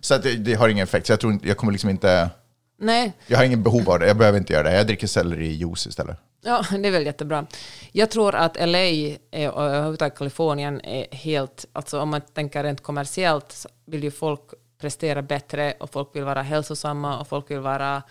Så 0.00 0.14
att 0.14 0.22
det, 0.22 0.36
det 0.36 0.54
har 0.54 0.68
ingen 0.68 0.84
effekt, 0.84 1.06
så 1.06 1.12
jag 1.12 1.20
tror 1.20 1.32
inte, 1.32 1.48
jag 1.48 1.56
kommer 1.56 1.72
liksom 1.72 1.90
inte... 1.90 2.30
Nej, 2.76 3.12
Jag 3.26 3.38
har 3.38 3.44
ingen 3.44 3.62
behov 3.62 3.90
av 3.90 3.98
det, 3.98 4.06
jag 4.06 4.16
behöver 4.16 4.38
inte 4.38 4.52
göra 4.52 4.62
det. 4.62 4.76
Jag 4.76 4.86
dricker 4.86 5.06
sellerijuice 5.06 5.86
istället. 5.86 6.18
Ja, 6.44 6.64
det 6.78 6.88
är 6.88 6.92
väl 6.92 7.06
jättebra. 7.06 7.46
Jag 7.92 8.10
tror 8.10 8.34
att 8.34 8.56
LA 8.56 8.78
är, 8.78 9.50
och 9.50 9.62
överhuvudtaget 9.62 10.18
Kalifornien 10.18 10.80
är 10.84 11.06
helt, 11.16 11.66
alltså 11.72 12.00
om 12.00 12.08
man 12.08 12.20
tänker 12.20 12.64
rent 12.64 12.82
kommersiellt 12.82 13.66
vill 13.86 14.04
ju 14.04 14.10
folk 14.10 14.40
prestera 14.80 15.22
bättre 15.22 15.74
och 15.80 15.90
folk 15.90 16.16
vill 16.16 16.24
vara 16.24 16.42
hälsosamma 16.42 17.20
och 17.20 17.28
folk 17.28 17.50
vill 17.50 17.60
vara 17.60 18.02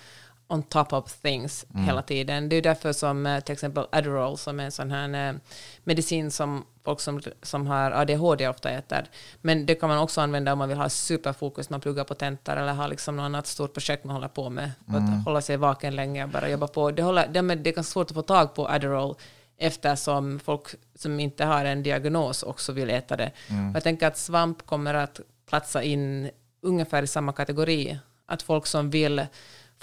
on 0.54 0.64
top 0.64 0.94
of 0.94 1.14
things 1.14 1.66
hela 1.74 2.02
tiden. 2.02 2.50
Det 2.50 2.56
är 2.56 2.62
därför 2.62 2.94
som 2.94 3.26
eh, 3.26 3.40
till 3.40 3.54
exempel 3.54 3.86
Adderall 3.92 4.38
som 4.38 4.60
är 4.60 4.64
en 4.64 4.72
sån 4.72 4.92
här 4.92 5.30
eh, 5.30 5.36
medicin 5.84 6.32
som 6.32 6.66
folk 6.84 7.00
som, 7.00 7.22
som 7.42 7.68
har 7.68 7.92
ADHD 7.92 8.48
ofta 8.48 8.70
äter. 8.70 9.06
Men 9.42 9.66
det 9.66 9.76
kan 9.76 9.90
man 9.90 9.98
också 9.98 10.22
använda 10.22 10.54
om 10.54 10.60
man 10.60 10.70
vill 10.70 10.78
ha 10.78 10.90
superfokus 10.90 11.70
man 11.70 11.82
pluggar 11.82 12.04
på 12.04 12.14
tentor 12.14 12.56
eller 12.58 12.74
har 12.74 12.88
liksom 12.88 13.16
något 13.16 13.24
annat 13.24 13.48
stort 13.48 13.74
projekt 13.74 14.04
man 14.04 14.16
håller 14.16 14.28
på 14.28 14.50
med. 14.50 14.72
För 14.92 14.98
att 14.98 15.26
hålla 15.26 15.42
sig 15.42 15.58
vaken 15.58 15.96
länge 15.96 16.24
och 16.24 16.30
bara 16.30 16.50
jobba 16.50 16.68
på. 16.68 16.92
Det, 16.92 17.04
håller, 17.04 17.28
det, 17.28 17.40
är 17.40 17.74
ganska 17.74 17.84
svårt 17.84 18.08
att 18.08 18.16
få 18.16 18.22
tag 18.22 18.56
på 18.56 18.70
Adderall 18.70 19.16
eftersom 19.58 20.40
folk 20.40 20.68
som 20.96 21.20
inte 21.20 21.46
har 21.46 21.66
en 21.66 21.84
diagnos 21.84 22.44
också 22.44 22.72
vill 22.72 22.90
äta 22.90 23.18
det. 23.18 23.32
Och 23.48 23.76
Jag 23.76 23.84
tänker 23.84 24.08
att 24.08 24.18
svamp 24.18 24.66
kommer 24.66 24.94
att 24.94 25.20
platsa 25.50 25.84
in 25.84 26.30
ungefär 26.62 27.04
i 27.04 27.08
samma 27.08 27.34
kategori. 27.34 27.98
Att 28.26 28.42
folk 28.42 28.66
som 28.66 28.90
vill, 28.90 29.26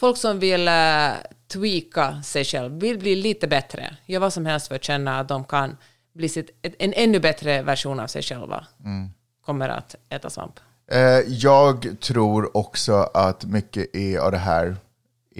folk 0.01 0.17
som 0.17 0.39
vill 0.39 0.69
uh, 0.69 1.15
tweaka 1.53 2.23
sig 2.23 2.45
själv, 2.45 2.81
vill 2.81 2.99
bli 2.99 3.17
lite 3.17 3.49
bättre, 3.49 3.97
gör 4.07 4.21
vad 4.21 4.33
som 4.33 4.47
helst 4.47 4.69
för 4.69 4.75
att 4.75 4.85
känna 4.85 5.21
att 5.21 5.29
de 5.29 5.45
kan 5.45 5.77
bli 6.15 6.29
sitt, 6.29 6.51
ett, 6.63 6.75
en 6.79 6.93
ännu 6.93 7.21
bättre 7.21 7.63
version 7.63 8.01
av 8.01 8.07
sig 8.07 8.23
själva, 8.23 8.67
kommer 9.47 9.69
att 9.69 9.95
äta 10.09 10.31
svamp. 10.31 10.61
Eh, 10.91 11.01
jag 11.27 11.97
tror 12.01 12.57
också 12.57 12.93
att 13.15 13.45
mycket 13.45 13.97
är 13.97 14.19
av 14.19 14.33
det 14.33 14.39
här 14.39 14.77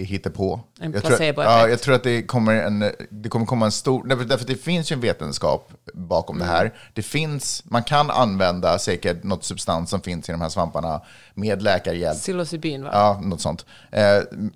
hittepå. 0.03 0.59
En 0.79 0.91
jag 0.93 1.01
tror, 1.03 1.09
placeboeffekt. 1.17 1.51
ja, 1.51 1.67
jag 1.69 1.81
tror 1.81 1.95
att 1.95 2.03
det 2.03 2.21
kommer, 2.23 2.53
en, 2.55 2.91
det 3.09 3.29
kommer 3.29 3.45
komma 3.45 3.65
en 3.65 3.71
stor... 3.71 4.07
Därför, 4.07 4.25
därför 4.25 4.43
att 4.43 4.47
det 4.47 4.55
finns 4.55 4.91
ju 4.91 4.93
en 4.93 4.99
vetenskap 5.01 5.71
bakom 5.93 6.35
Mm. 6.35 6.47
det 6.47 6.53
här. 6.53 6.73
Det 6.93 7.01
finns, 7.01 7.63
man 7.65 7.83
kan 7.83 8.09
använda 8.11 8.79
säkert 8.79 9.23
något 9.23 9.43
substans 9.43 9.89
som 9.89 10.01
finns 10.01 10.29
i 10.29 10.31
de 10.31 10.41
här 10.41 10.49
svamparna 10.49 11.01
med 11.33 11.61
läkarhjälp. 11.61 12.17
Psilocybin, 12.19 12.83
va? 12.83 12.89
Ja, 12.93 13.19
något 13.23 13.41
sånt. 13.41 13.65
Eh, 13.91 14.01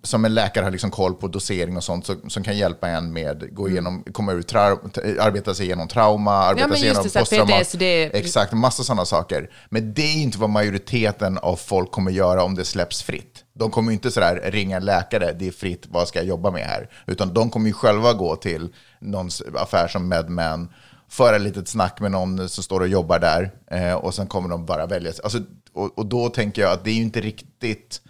som 0.02 0.26
en 0.26 0.34
läkare 0.34 0.64
har 0.64 0.72
liksom 0.72 0.92
koll 0.92 1.14
på 1.14 1.28
dosering 1.28 1.78
och 1.78 1.84
sånt 1.84 2.06
så, 2.06 2.16
som 2.28 2.44
kan 2.44 2.58
hjälpa 2.58 2.88
en 2.90 3.14
med 3.14 3.56
gå 3.56 3.70
igenom, 3.70 4.04
komma 4.12 4.32
ur 4.34 4.42
trau- 4.42 4.90
t- 4.92 5.02
arbeta 5.20 5.54
sig 5.54 5.66
igenom 5.66 5.88
trauma, 5.88 6.32
arbeta 6.32 6.52
Mm. 6.66 6.70
men 6.70 6.78
sig 6.78 6.86
igenom 6.88 7.04
posttrauma. 7.04 8.20
Exakt, 8.20 8.54
massa 8.54 8.84
sådana 8.84 9.06
saker. 9.06 9.50
Men 9.70 9.94
det 9.94 10.02
är 10.02 10.22
inte 10.22 10.38
vad 10.38 10.50
majoriteten 10.50 11.38
av 11.38 11.56
folk 11.56 11.92
kommer 11.92 12.12
göra 12.12 12.44
om 12.44 12.56
det 12.56 12.66
släpps 12.66 13.04
fritt. 13.04 13.35
De 13.58 13.72
kommer 13.72 13.92
ju 13.92 13.94
inte 13.94 14.12
sådär 14.12 14.52
ringa 14.52 14.78
en 14.78 14.86
läkare, 14.86 15.34
det 15.34 15.48
är 15.48 15.52
fritt, 15.52 15.86
vad 15.90 16.08
ska 16.08 16.20
jag 16.20 16.28
jobba 16.28 16.52
med 16.52 16.66
här? 16.66 16.90
Utan 17.08 17.34
de 17.34 17.50
kommer 17.50 17.68
ju 17.68 17.74
själva 17.74 18.14
gå 18.14 18.36
till 18.36 18.74
någon 19.00 19.30
affär 19.56 19.88
som 19.88 20.10
MedMan, 20.10 20.74
föra 21.10 21.36
ett 21.36 21.42
litet 21.42 21.68
snack 21.68 22.00
med 22.00 22.12
någon 22.12 22.50
som 22.50 22.64
står 22.64 22.80
och 22.80 22.88
jobbar 22.88 23.20
där 23.20 23.52
eh, 23.72 23.94
och 23.94 24.14
sen 24.14 24.28
kommer 24.28 24.50
de 24.50 24.66
bara 24.66 24.86
välja. 24.86 25.12
Alltså, 25.24 25.40
och, 25.74 25.98
och 25.98 26.06
då 26.06 26.30
tänker 26.30 26.62
jag 26.62 26.72
att 26.72 26.84
det 26.84 26.90
är 26.90 26.96
ju 26.96 27.02
inte 27.02 27.22
riktigt, 27.22 28.02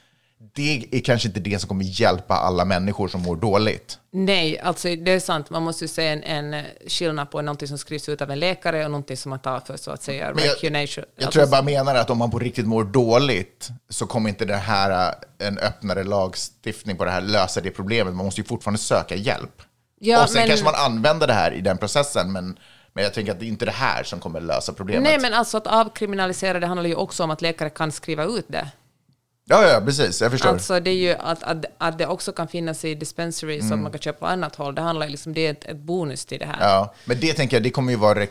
det 0.55 0.87
är 0.91 0.99
kanske 0.99 1.27
inte 1.27 1.39
det 1.39 1.59
som 1.59 1.67
kommer 1.67 1.83
hjälpa 1.85 2.33
alla 2.33 2.65
människor 2.65 3.07
som 3.07 3.21
mår 3.21 3.35
dåligt. 3.35 3.99
Nej, 4.11 4.59
alltså 4.59 4.87
det 4.95 5.11
är 5.11 5.19
sant. 5.19 5.49
Man 5.49 5.63
måste 5.63 5.83
ju 5.83 5.87
se 5.87 6.07
en, 6.07 6.23
en 6.23 6.65
skillnad 6.87 7.31
på 7.31 7.41
någonting 7.41 7.67
som 7.67 7.77
skrivs 7.77 8.09
ut 8.09 8.21
av 8.21 8.31
en 8.31 8.39
läkare 8.39 8.85
och 8.85 8.91
någonting 8.91 9.17
som 9.17 9.29
man 9.29 9.39
tar 9.39 9.59
för 9.59 9.77
så 9.77 9.91
att 9.91 10.03
säga 10.03 10.31
Men 10.35 10.43
jag-. 10.45 10.55
Jag 10.61 11.05
Alltså, 11.17 11.31
tror 11.31 11.41
jag 11.41 11.49
bara 11.49 11.61
menar 11.61 11.95
att 11.95 12.09
om 12.09 12.17
man 12.17 12.31
på 12.31 12.39
riktigt 12.39 12.67
mår 12.67 12.83
dåligt 12.83 13.69
så 13.89 14.07
kommer 14.07 14.29
inte 14.29 14.45
det 14.45 14.55
här, 14.55 15.13
äh, 15.39 15.47
en 15.47 15.57
öppnare 15.57 16.03
lagstiftning 16.03 16.97
på 16.97 17.05
det 17.05 17.11
här 17.11 17.21
lösa 17.21 17.61
det 17.61 17.71
problemet. 17.71 18.13
Man 18.15 18.25
måste 18.25 18.41
ju 18.41 18.47
fortfarande 18.47 18.79
söka 18.79 19.15
hjälp. 19.15 19.61
Ja, 19.99 20.23
och 20.23 20.29
sen 20.29 20.39
men- 20.39 20.47
kanske 20.47 20.65
man 20.65 20.75
använder 20.75 21.27
det 21.27 21.33
här 21.33 21.51
i 21.51 21.61
den 21.61 21.77
processen, 21.77 22.31
men, 22.31 22.59
men 22.93 23.03
jag 23.03 23.13
tänker 23.13 23.31
att 23.31 23.39
det 23.39 23.45
är 23.45 23.47
inte 23.47 23.65
det 23.65 23.71
här 23.71 24.03
som 24.03 24.19
kommer 24.19 24.41
lösa 24.41 24.73
problemet. 24.73 25.03
Nej, 25.03 25.19
men 25.19 25.33
alltså 25.33 25.57
att 25.57 25.67
avkriminalisera 25.67 26.59
det 26.59 26.67
handlar 26.67 26.89
ju 26.89 26.95
också 26.95 27.23
om 27.23 27.31
att 27.31 27.41
läkare 27.41 27.69
kan 27.69 27.91
skriva 27.91 28.23
ut 28.23 28.45
det. 28.47 28.67
Ja, 29.47 29.67
ja, 29.67 29.81
precis. 29.85 30.21
Jag 30.21 30.31
förstår. 30.31 30.49
Alltså 30.49 30.79
det 30.79 30.89
är 30.89 30.93
ju 30.95 31.11
att, 31.19 31.43
att, 31.43 31.65
att 31.77 31.97
det 31.97 32.07
också 32.07 32.31
kan 32.31 32.47
finnas 32.47 32.85
i 32.85 32.95
dispensaries 32.95 33.61
Mm. 33.61 33.69
som 33.69 33.83
man 33.83 33.91
kan 33.91 34.01
köpa 34.01 34.19
på 34.19 34.25
annat 34.25 34.55
håll. 34.55 34.75
Det 34.75 34.81
handlar 34.81 35.07
liksom, 35.09 35.33
det 35.33 35.47
är 35.47 35.51
ett, 35.51 35.65
ett 35.65 35.77
bonus 35.77 36.25
till 36.25 36.39
det 36.39 36.45
här. 36.45 36.57
Ja, 36.59 36.93
men 37.05 37.19
det 37.19 37.33
tänker 37.33 37.55
jag, 37.57 37.63
det 37.63 37.69
kommer 37.69 37.91
ju 37.91 37.97
vara... 37.97 38.25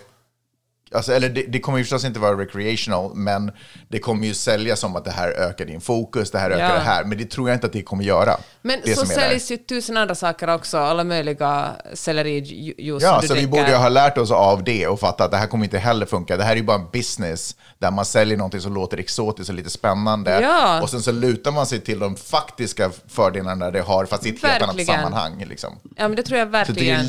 Alltså, 0.93 1.13
eller 1.13 1.29
det, 1.29 1.43
det 1.43 1.61
kommer 1.61 1.79
ju 1.79 1.85
förstås 1.85 2.05
inte 2.05 2.21
vara 2.21 2.39
recreational, 2.43 3.15
men 3.15 3.53
det 3.89 3.99
kommer 3.99 4.27
ju 4.27 4.35
säljas 4.35 4.81
som 4.81 4.97
att 4.97 5.05
det 5.05 5.11
här 5.11 5.29
ökar 5.29 5.65
din 5.65 5.81
fokus, 5.81 6.31
det 6.31 6.39
här 6.39 6.51
ökar 6.51 6.69
Ja. 6.69 6.75
det 6.75 6.81
här. 6.81 7.05
Men 7.05 7.19
det 7.19 7.25
tror 7.31 7.49
jag 7.49 7.57
inte 7.57 7.67
att 7.67 7.73
det 7.73 7.83
kommer 7.83 8.05
göra. 8.05 8.37
Men 8.63 8.81
det 8.85 8.95
så 8.95 9.07
säljs 9.07 9.51
ju 9.51 9.57
tusen 9.57 9.97
andra 9.97 10.15
saker 10.15 10.55
också, 10.55 10.79
alla 10.79 11.05
möjliga 11.05 11.71
sellerijuice 11.95 13.03
Ja, 13.03 13.23
så 13.23 13.35
vi 13.35 13.47
borde 13.47 13.69
ju 13.71 13.77
ha 13.77 13.89
lärt 13.89 14.19
oss 14.19 14.31
av 14.31 14.65
det 14.65 14.87
och 14.87 15.01
fatta 15.01 15.25
att 15.25 15.31
det 15.31 15.37
här 15.37 15.47
kommer 15.47 15.65
inte 15.65 15.79
heller 15.79 16.07
funka. 16.07 16.37
Det 16.37 16.45
här 16.45 16.53
är 16.53 16.57
ju 16.57 16.63
bara 16.63 16.77
en 16.81 16.89
business 16.93 17.57
där 17.79 17.91
man 17.91 18.05
säljer 18.05 18.37
någonting 18.37 18.61
som 18.61 18.75
låter 18.75 18.99
exotiskt 18.99 19.49
och 19.49 19.55
lite 19.57 19.71
spännande. 19.71 20.41
Ja. 20.41 20.83
Och 20.83 20.91
sen 20.91 21.03
så 21.03 21.13
lutar 21.13 21.53
man 21.53 21.67
sig 21.67 21.81
till 21.81 21.99
de 21.99 22.17
faktiska 22.17 22.91
fördelarna 23.09 23.71
det 23.71 23.81
har, 23.81 24.07
fast 24.07 24.27
i 24.27 24.29
ett 24.29 24.43
helt 24.43 24.63
annat 24.63 24.77
Verkligen. 24.77 25.01
sammanhang. 25.03 25.45
Liksom. 25.49 25.79
Ja, 25.97 26.09
men 26.09 26.17
det 26.17 26.23
tror 26.23 26.39
jag 26.39 26.49
Så 26.67 26.73
det 26.73 26.91
är, 26.91 26.97
verkligen. 26.97 27.07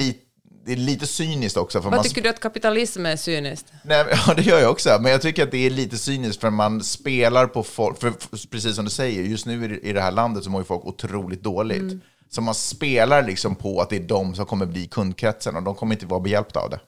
Det 0.65 0.71
är 0.71 0.75
lite 0.75 1.07
cyniskt 1.07 1.57
också. 1.57 1.81
För 1.81 1.89
Vad 1.89 1.97
man, 1.97 2.03
tycker 2.03 2.21
du 2.21 2.29
att 2.29 2.39
kapitalism 2.39 3.05
är 3.05 3.15
cyniskt? 3.15 3.73
Nej, 3.83 4.05
ja, 4.27 4.33
det 4.33 4.41
gör 4.41 4.59
jag 4.59 4.71
också. 4.71 4.97
Men 5.01 5.11
jag 5.11 5.21
tycker 5.21 5.43
att 5.43 5.51
det 5.51 5.65
är 5.65 5.69
lite 5.69 5.97
cyniskt 5.97 6.41
för 6.41 6.49
man 6.49 6.83
spelar 6.83 7.47
på 7.47 7.63
folk. 7.63 7.99
För, 7.99 8.13
precis 8.51 8.75
som 8.75 8.85
du 8.85 8.91
säger, 8.91 9.23
just 9.23 9.45
nu 9.45 9.65
i 9.65 9.67
det- 9.67 9.79
i 9.87 9.93
det 9.93 10.01
här 10.01 10.11
landet 10.11 10.43
så 10.43 10.49
mår 10.49 10.61
ju 10.61 10.65
folk 10.65 10.85
otroligt 10.85 11.43
dåligt. 11.43 11.81
Mm. 11.81 12.01
Så 12.29 12.41
man 12.41 12.55
spelar 12.55 13.23
liksom 13.23 13.55
på 13.55 13.81
att 13.81 13.89
det 13.89 13.95
är 13.95 13.99
de 14.07 14.35
som 14.35 14.45
kommer 14.45 14.65
bli 14.65 14.87
kundkretsen 14.87 15.55
och 15.55 15.63
de 15.63 15.75
kommer 15.75 15.95
inte 15.95 16.05
vara 16.05 16.19
behjälpta 16.19 16.59
av 16.59 16.69
det. 16.69 16.79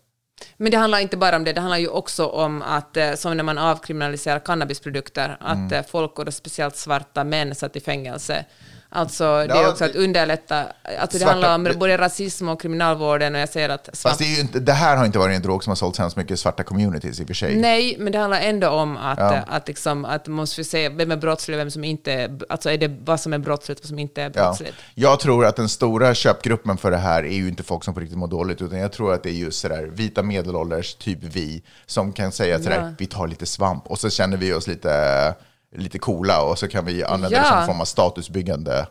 Men 0.58 0.72
det 0.72 0.78
handlar 0.78 1.00
inte 1.00 1.18
bara 1.18 1.36
om 1.36 1.44
det, 1.44 1.54
det 1.54 1.62
handlar 1.62 1.78
ju 1.78 1.88
också 1.88 2.26
om 2.26 2.62
att, 2.62 2.98
eh, 2.98 3.14
som 3.16 3.38
när 3.38 3.44
man 3.44 3.58
avkriminaliserar 3.58 4.40
cannabisprodukter, 4.40 5.38
att 5.40 5.56
Mm. 5.58 5.74
eh, 5.74 5.86
folk, 5.92 6.20
och 6.20 6.26
då 6.26 6.32
speciellt 6.32 6.76
svarta 6.76 7.24
män, 7.24 7.56
satt 7.56 7.76
i 7.76 7.80
fängelse. 7.80 8.46
Alltså 8.90 9.24
det 9.24 9.30
är 9.54 9.62
Ja, 9.64 9.70
också 9.70 9.86
att 9.86 9.96
underlätta, 9.96 10.56
alltså 11.00 11.18
det 11.18 11.24
Svarta- 11.26 11.32
handlar 11.32 11.56
om 11.56 11.80
både 11.80 11.98
rasism 11.98 12.50
och 12.50 12.62
kriminalvården, 12.62 13.36
och 13.36 13.42
jag 13.42 13.50
säger 13.50 13.70
att 13.70 13.86
svart, 13.94 14.12
Fast 14.12 14.20
det, 14.20 14.26
är 14.26 14.42
inte, 14.42 14.60
det 14.60 14.74
här 14.74 14.98
har 14.98 15.06
inte 15.06 15.20
varit 15.20 15.36
en 15.36 15.42
drog 15.42 15.64
som 15.64 15.72
har 15.72 15.76
sålt 15.76 15.96
så 15.96 16.02
hemskt 16.02 16.18
mycket 16.18 16.32
i 16.32 16.38
svarta 16.38 16.64
communities 16.64 17.20
i 17.20 17.24
och 17.24 17.28
för 17.28 17.34
sig. 17.34 17.56
Nej, 17.56 17.96
men 18.00 18.12
det 18.12 18.20
handlar 18.20 18.40
ändå 18.42 18.70
om 18.70 18.98
att, 18.98 19.20
Ja. 19.20 19.36
eh, 19.36 19.44
att, 19.48 19.68
liksom, 19.68 20.06
att 20.06 20.28
måste 20.28 20.64
se 20.64 20.90
vem 20.90 21.12
är 21.12 21.16
brottslig 21.16 21.56
och 21.56 21.60
vem 21.62 21.72
som 21.72 21.84
inte 21.84 22.12
är, 22.14 22.40
alltså 22.50 22.70
är 22.72 22.78
det 22.78 22.88
vad 23.06 23.20
som 23.20 23.34
är 23.34 23.38
brottsligt 23.38 23.80
och 23.80 23.86
vad 23.86 23.90
som 23.90 24.00
inte 24.00 24.22
är 24.22 24.32
Ja. 24.36 24.44
brottsligt. 24.44 24.74
Jag 24.96 25.20
tror 25.20 25.46
att 25.46 25.56
den 25.56 25.70
stora 25.70 26.14
köpgruppen 26.16 26.78
för 26.78 26.92
det 26.92 26.98
här 26.98 27.24
är 27.24 27.34
ju 27.36 27.48
inte 27.48 27.64
folk 27.64 27.84
som 27.84 27.94
på 27.94 28.00
riktigt 28.00 28.18
mår 28.18 28.28
dåligt, 28.28 28.62
utan 28.62 28.80
jag 28.80 28.92
tror 28.92 29.14
att 29.14 29.24
det 29.24 29.30
är 29.30 29.34
just 29.34 29.60
sådär 29.60 29.84
vita 29.94 30.24
medelålders, 30.24 30.96
typ 30.96 31.20
vi, 31.22 31.64
som 31.86 32.14
kan 32.14 32.32
säga 32.32 32.60
sådär, 32.60 32.82
Ja. 32.82 32.92
vi 32.98 33.06
tar 33.06 33.28
lite 33.28 33.46
svamp 33.46 33.88
och 33.88 34.00
så 34.00 34.10
känner 34.10 34.38
vi 34.38 34.54
oss 34.54 34.68
lite, 34.68 35.34
lite 35.76 36.00
coola 36.00 36.42
och 36.42 36.60
så 36.60 36.68
kan 36.68 36.86
vi 36.86 37.04
använda 37.04 37.30
det 37.30 37.44
Ja. 37.46 37.50
som 37.50 37.60
en 37.60 37.66
form 37.66 37.82
av 37.82 37.86
statusbyggande 37.86 38.88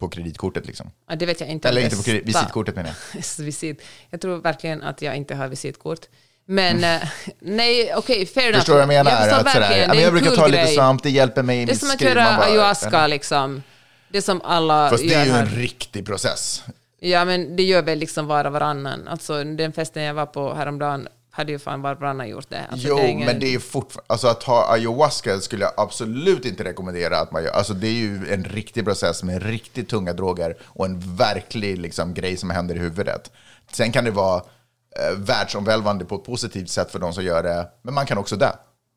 på 0.00 0.08
kreditkortet. 0.08 0.66
Liksom. 0.66 0.90
Ja, 1.08 1.16
det 1.16 1.26
vet 1.26 1.40
jag 1.40 1.48
inte. 1.48 1.68
Eller 1.68 1.80
det 1.80 1.84
inte 1.84 1.96
på 1.96 2.02
kredit, 2.02 2.24
visitkortet 2.28 2.76
menar 2.76 2.90
jag. 3.14 3.22
Visit. 3.44 3.82
Jag 4.10 4.20
tror 4.20 4.36
verkligen 4.38 4.82
att 4.82 5.02
jag 5.02 5.16
inte 5.16 5.34
har 5.34 5.48
visitkort. 5.48 6.00
Men 6.46 6.84
eh, 6.84 7.08
nej, 7.40 7.94
okej, 7.96 8.26
fair 8.26 8.44
enough. 8.48 8.58
Förstår 8.58 8.72
du 8.74 8.86
vad 8.86 8.94
jag 8.94 9.04
menar? 9.04 9.20
förstår 9.20 9.36
att 9.46 9.52
sådär, 9.52 9.70
det 9.80 9.88
men 9.88 9.98
jag 10.02 10.12
brukar 10.12 10.30
ta 10.36 10.46
lite 10.46 10.62
grej. 10.62 10.74
svamp, 10.74 11.02
det 11.02 11.10
hjälper 11.10 11.42
mig 11.42 11.62
i 11.62 11.64
Det 11.64 11.70
är 11.70 11.74
mitt 11.74 11.80
som 11.80 11.88
att 11.90 11.94
skriv. 11.94 12.08
göra 12.08 12.36
ayahuasca, 12.44 13.06
liksom. 13.06 13.62
Det 14.10 14.22
som 14.22 14.40
alla 14.44 14.90
Fast 14.90 15.02
det 15.08 15.14
är 15.14 15.24
ju 15.24 15.30
här. 15.32 15.42
en 15.42 15.48
riktig 15.48 16.06
process. 16.06 16.62
Ja, 17.00 17.24
men 17.24 17.56
det 17.56 17.62
gör 17.62 17.82
väl 17.82 17.98
liksom 17.98 18.26
var 18.26 18.44
och 18.44 18.52
varannan. 18.52 19.08
Alltså, 19.08 19.44
den 19.44 19.72
festen 19.72 20.02
jag 20.02 20.14
var 20.14 20.26
på 20.26 20.54
häromdagen 20.54 21.08
hade 21.38 21.52
ju 21.52 21.58
fan 21.58 21.82
varannan 21.82 22.28
gjort 22.28 22.46
det. 22.50 22.66
Alltså, 22.70 22.88
jo, 22.88 22.96
det 22.96 23.08
ingen- 23.08 23.26
men 23.26 23.40
det 23.40 23.54
är 23.54 23.58
fortfarande... 23.58 24.04
Alltså 24.06 24.28
att 24.28 24.40
ta 24.40 24.66
ayahuasca 24.72 25.40
skulle 25.40 25.64
jag 25.64 25.72
absolut 25.76 26.44
inte 26.44 26.64
rekommendera 26.64 27.18
att 27.18 27.32
man 27.32 27.44
gör. 27.44 27.50
Alltså 27.50 27.74
det 27.74 27.86
är 27.86 27.92
ju 27.92 28.32
en 28.32 28.44
riktig 28.44 28.84
process 28.84 29.22
med 29.22 29.42
riktigt 29.42 29.88
tunga 29.88 30.12
droger 30.12 30.56
och 30.64 30.86
en 30.86 31.16
verklig 31.16 31.78
liksom, 31.78 32.14
grej 32.14 32.36
som 32.36 32.50
händer 32.50 32.74
i 32.74 32.78
huvudet. 32.78 33.30
Sen 33.72 33.92
kan 33.92 34.04
det 34.04 34.10
vara 34.10 34.36
eh, 34.36 35.16
världsomvälvande 35.18 36.04
på 36.04 36.14
ett 36.14 36.24
positivt 36.24 36.70
sätt 36.70 36.90
för 36.92 36.98
de 36.98 37.12
som 37.12 37.24
gör 37.24 37.42
det, 37.42 37.68
men 37.82 37.94
man 37.94 38.06
kan 38.06 38.18
också 38.18 38.36
dö. 38.36 38.50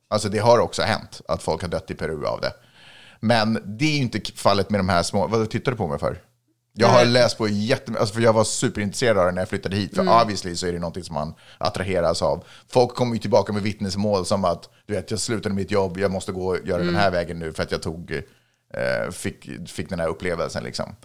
Alltså 0.10 0.30
det 0.30 0.40
har 0.40 0.60
också 0.60 0.82
hänt 0.82 1.22
att 1.28 1.44
folk 1.44 1.62
har 1.62 1.70
dött 1.70 1.92
i 1.92 1.96
Peru 1.96 2.26
av 2.26 2.42
det. 2.42 2.54
Men 3.20 3.62
det 3.66 3.86
är 3.86 3.96
ju 3.96 4.02
inte 4.02 4.22
fallet 4.36 4.70
med 4.70 4.80
de 4.80 4.90
här 4.90 5.04
små... 5.04 5.28
Vad 5.28 5.50
tittar 5.50 5.72
du 5.72 5.78
på 5.78 5.88
mig 5.88 6.00
för? 6.00 6.18
Jag 6.74 6.88
har 6.88 7.06
läst 7.06 7.38
på 7.38 7.48
jättemycket, 7.48 8.02
alltså 8.02 8.16
för 8.16 8.22
jag 8.22 8.34
var 8.34 8.44
superintresserad 8.44 9.18
av 9.18 9.26
det 9.26 9.32
när 9.32 9.42
jag 9.42 9.50
flyttade 9.50 9.76
hit. 9.76 9.98
Mm. 9.98 10.06
För 10.14 10.22
obviously 10.22 10.56
så 10.56 10.68
är 10.68 10.74
det 10.74 10.80
någonting 10.80 11.04
som 11.04 11.14
man 11.14 11.34
attraheras 11.58 12.22
av. 12.22 12.44
Folk 12.68 12.96
kommer 12.96 13.14
ju 13.14 13.20
tillbaka 13.20 13.54
med 13.54 13.64
vittnesmål 13.64 14.26
som 14.26 14.46
att 14.46 14.70
du 14.86 14.94
vet, 14.94 15.12
jag 15.12 15.20
slutade 15.20 15.56
mitt 15.56 15.72
jobb, 15.72 15.98
jag 15.98 16.12
måste 16.12 16.32
gå 16.32 16.48
och 16.48 16.68
göra 16.68 16.78
den 16.78 16.90
Mm. 16.90 17.02
här 17.02 17.12
vägen 17.12 17.40
nu 17.40 17.54
för 17.54 17.64
att 17.64 17.72
jag 17.72 17.82
tog, 17.82 18.12
eh, 18.74 19.12
fick, 19.12 19.50
fick 19.70 19.90
den 19.90 20.00
här 20.00 20.08
upplevelsen. 20.08 20.64
Liksom. 20.64 20.96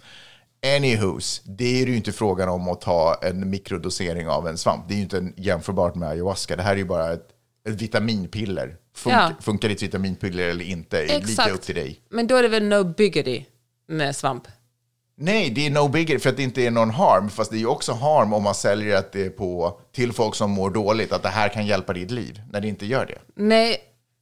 Anywhos, 0.75 1.41
det 1.45 1.81
är 1.81 1.85
ju 1.87 1.95
inte 1.95 2.11
frågan 2.11 2.49
om 2.49 2.67
att 2.69 2.81
ta 2.81 3.19
en 3.21 3.49
mikrodosering 3.49 4.27
av 4.27 4.47
en 4.47 4.57
svamp. 4.57 4.85
Det 4.87 4.93
är 4.93 4.95
ju 4.95 5.01
inte 5.03 5.17
en- 5.17 5.33
jämförbart 5.37 5.95
med 5.95 6.09
ayahuasca. 6.09 6.55
Det 6.55 6.63
här 6.63 6.71
är 6.71 6.77
ju 6.77 6.85
bara 6.85 7.13
ett, 7.13 7.27
ett 7.69 7.81
vitaminpiller. 7.81 8.75
Fun, 8.95 9.13
Ja. 9.13 9.31
Funkar 9.41 9.69
ditt 9.69 9.83
vitaminpiller 9.83 10.47
eller 10.49 10.65
inte 10.65 10.99
är 11.03 11.19
lika 11.27 11.49
upp 11.51 11.61
till 11.61 11.75
dig. 11.75 11.99
Men 12.09 12.27
då 12.27 12.35
är 12.35 12.43
det 12.43 12.49
väl 12.49 12.63
no 12.63 12.83
biggity 12.83 13.45
med 13.87 14.15
svamp? 14.15 14.43
Nej, 15.19 15.49
det 15.49 15.65
är 15.65 15.69
no 15.69 15.87
bigger 15.87 16.19
för 16.19 16.29
att 16.29 16.37
det 16.37 16.43
inte 16.43 16.61
är 16.61 16.71
någon 16.71 16.89
harm. 16.89 17.29
Fast 17.29 17.51
det 17.51 17.57
är 17.57 17.59
ju 17.59 17.67
också 17.67 17.93
harm 17.93 18.33
om 18.33 18.43
man 18.43 18.55
säljer 18.55 18.95
att 18.97 19.11
det 19.11 19.25
är 19.25 19.29
på, 19.29 19.79
till 19.95 20.13
folk 20.13 20.35
som 20.35 20.51
mår 20.51 20.69
dåligt, 20.69 21.11
att 21.11 21.23
det 21.23 21.29
här 21.29 21.49
kan 21.49 21.65
hjälpa 21.65 21.93
ditt 21.93 22.11
liv, 22.11 22.41
när 22.51 22.61
det 22.61 22.67
inte 22.67 22.85
gör 22.85 23.05
det. 23.05 23.17
Nej, 23.35 23.77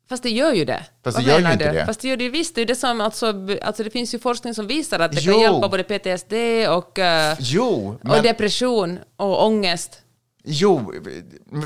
fast 0.10 0.24
det 0.24 0.30
gör 0.30 0.54
ju 0.54 0.66
det. 0.66 0.86
Fast 1.04 1.18
Vad 1.18 1.26
det 1.26 1.32
gör 1.32 1.40
ju 1.40 1.52
inte 1.54 1.72
du? 1.72 1.78
det. 1.80 1.86
Fast 1.86 2.00
det 2.02 2.08
gör 2.08 2.18
det 2.18 2.24
ju 2.24 2.30
visst. 2.30 2.56
Det, 2.56 2.62
är 2.62 2.66
det, 2.66 2.76
som, 2.76 3.02
alltså, 3.02 3.34
alltså, 3.62 3.84
det 3.84 3.90
finns 3.90 4.14
ju 4.14 4.20
forskning 4.20 4.54
som 4.54 4.68
visar 4.68 5.00
att 5.00 5.12
det 5.12 5.22
Jo. 5.22 5.34
kan 5.34 5.42
hjälpa 5.42 5.70
både 5.70 5.84
PTSD 5.84 6.34
och, 6.70 7.00
eh, 7.00 7.36
Jo, 7.40 7.98
och 8.04 8.10
men, 8.10 8.24
depression 8.24 9.00
och 9.18 9.46
ångest. 9.46 10.02
jo 10.44 10.94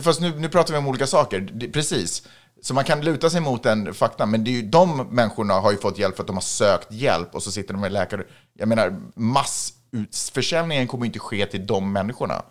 fast 0.04 0.22
nu, 0.22 0.40
nu 0.40 0.50
pratar 0.50 0.74
vi 0.74 0.78
om 0.80 0.88
olika 0.88 1.08
saker. 1.08 1.70
Precis. 1.74 2.24
Så 2.62 2.74
man 2.74 2.84
kan 2.84 3.02
luta 3.02 3.30
sig 3.30 3.42
mot 3.42 3.64
den 3.64 3.94
fakta, 3.94 4.26
men 4.26 4.44
det 4.44 4.50
är 4.50 4.54
ju, 4.54 4.62
de 4.62 4.98
människorna 4.98 5.54
har 5.54 5.72
ju 5.72 5.78
fått 5.78 5.98
hjälp 5.98 6.16
för 6.16 6.24
att 6.24 6.28
de 6.28 6.36
har 6.36 6.42
sökt 6.42 6.92
hjälp 6.92 7.36
och 7.36 7.44
så 7.44 7.52
sitter 7.52 7.74
de 7.74 7.82
med 7.82 7.92
läkare. 7.92 8.24
Jag 8.54 8.68
menar, 8.68 9.00
massutförsäljningen 9.16 10.88
kommer 10.88 11.06
inte 11.06 11.20
ske 11.20 11.46
till 11.46 11.68
de 11.68 11.92
människorna. 11.94 12.44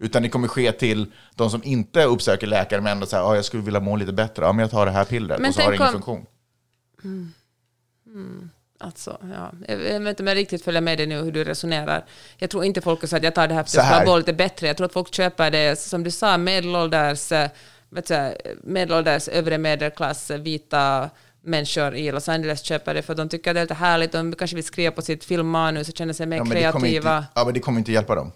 Utan 0.00 0.22
det 0.22 0.28
kommer 0.28 0.48
ske 0.48 0.72
till 0.72 1.12
de 1.34 1.50
som 1.50 1.60
inte 1.64 2.04
uppsöker 2.04 2.46
läkare 2.46 2.80
men 2.80 2.92
ändå 2.92 3.06
säger 3.06 3.24
ah, 3.24 3.34
jag 3.36 3.44
skulle 3.44 3.62
vilja 3.62 3.80
må 3.80 3.96
lite 3.96 4.12
bättre. 4.12 4.44
Ja, 4.44 4.52
men 4.52 4.62
jag 4.62 4.70
tar 4.70 4.86
det 4.86 4.92
här 4.92 5.04
pillret 5.04 5.40
Men 5.40 5.48
och 5.48 5.54
så 5.54 5.60
har 5.62 5.70
det 5.70 5.76
ingen 5.76 5.86
om- 5.86 5.92
funktion. 5.92 6.26
Alltså, 8.80 9.18
ja. 9.34 9.52
Jag 9.68 9.76
vet 9.76 10.08
inte 10.08 10.22
om 10.22 10.26
jag 10.26 10.36
riktigt 10.36 10.64
följer 10.64 10.80
med 10.80 10.98
dig 10.98 11.06
nu 11.06 11.22
hur 11.22 11.32
du 11.32 11.44
resonerar. 11.44 12.04
Jag 12.38 12.50
tror 12.50 12.64
inte 12.64 12.80
folk 12.80 13.00
säger 13.08 13.16
att 13.16 13.24
jag 13.24 13.34
tar 13.34 13.48
det 13.48 13.54
här 13.54 13.62
för 13.62 13.68
att 13.80 13.86
jag 13.90 13.96
ska 14.02 14.10
må 14.10 14.16
lite 14.18 14.32
bättre. 14.32 14.66
Jag 14.66 14.76
tror 14.76 14.84
att 14.86 14.92
folk 14.92 15.14
köper 15.14 15.50
det, 15.50 15.78
som 15.80 16.04
du 16.04 16.10
sa, 16.10 16.38
medelålders, 16.38 17.32
eh, 17.32 17.50
vet 17.92 18.06
du, 18.06 18.34
medelålders 18.62 19.28
övre 19.28 19.58
medelklass, 19.58 20.30
vita 20.30 21.10
människor 21.44 21.94
i 21.94 22.12
Los 22.12 22.28
Angeles 22.28 22.62
köper 22.62 22.94
det 22.94 23.02
för 23.02 23.14
de 23.14 23.28
tycker 23.28 23.50
att 23.50 23.54
det 23.54 23.60
är 23.60 23.64
lite 23.64 23.74
härligt. 23.74 24.12
De 24.12 24.32
kanske 24.32 24.54
vill 24.54 24.64
skriva 24.64 24.90
på 24.92 25.02
sitt 25.02 25.24
filmmanus 25.24 25.88
och 25.88 25.96
känna 25.96 26.14
sig 26.14 26.26
mer 26.26 26.36
Ja, 26.36 26.44
kreativa. 26.44 27.16
inte, 27.18 27.28
ja, 27.34 27.44
men 27.44 27.54
det 27.54 27.60
kommer 27.60 27.78
inte 27.78 27.92
hjälpa 27.92 28.14
dem. 28.14 28.32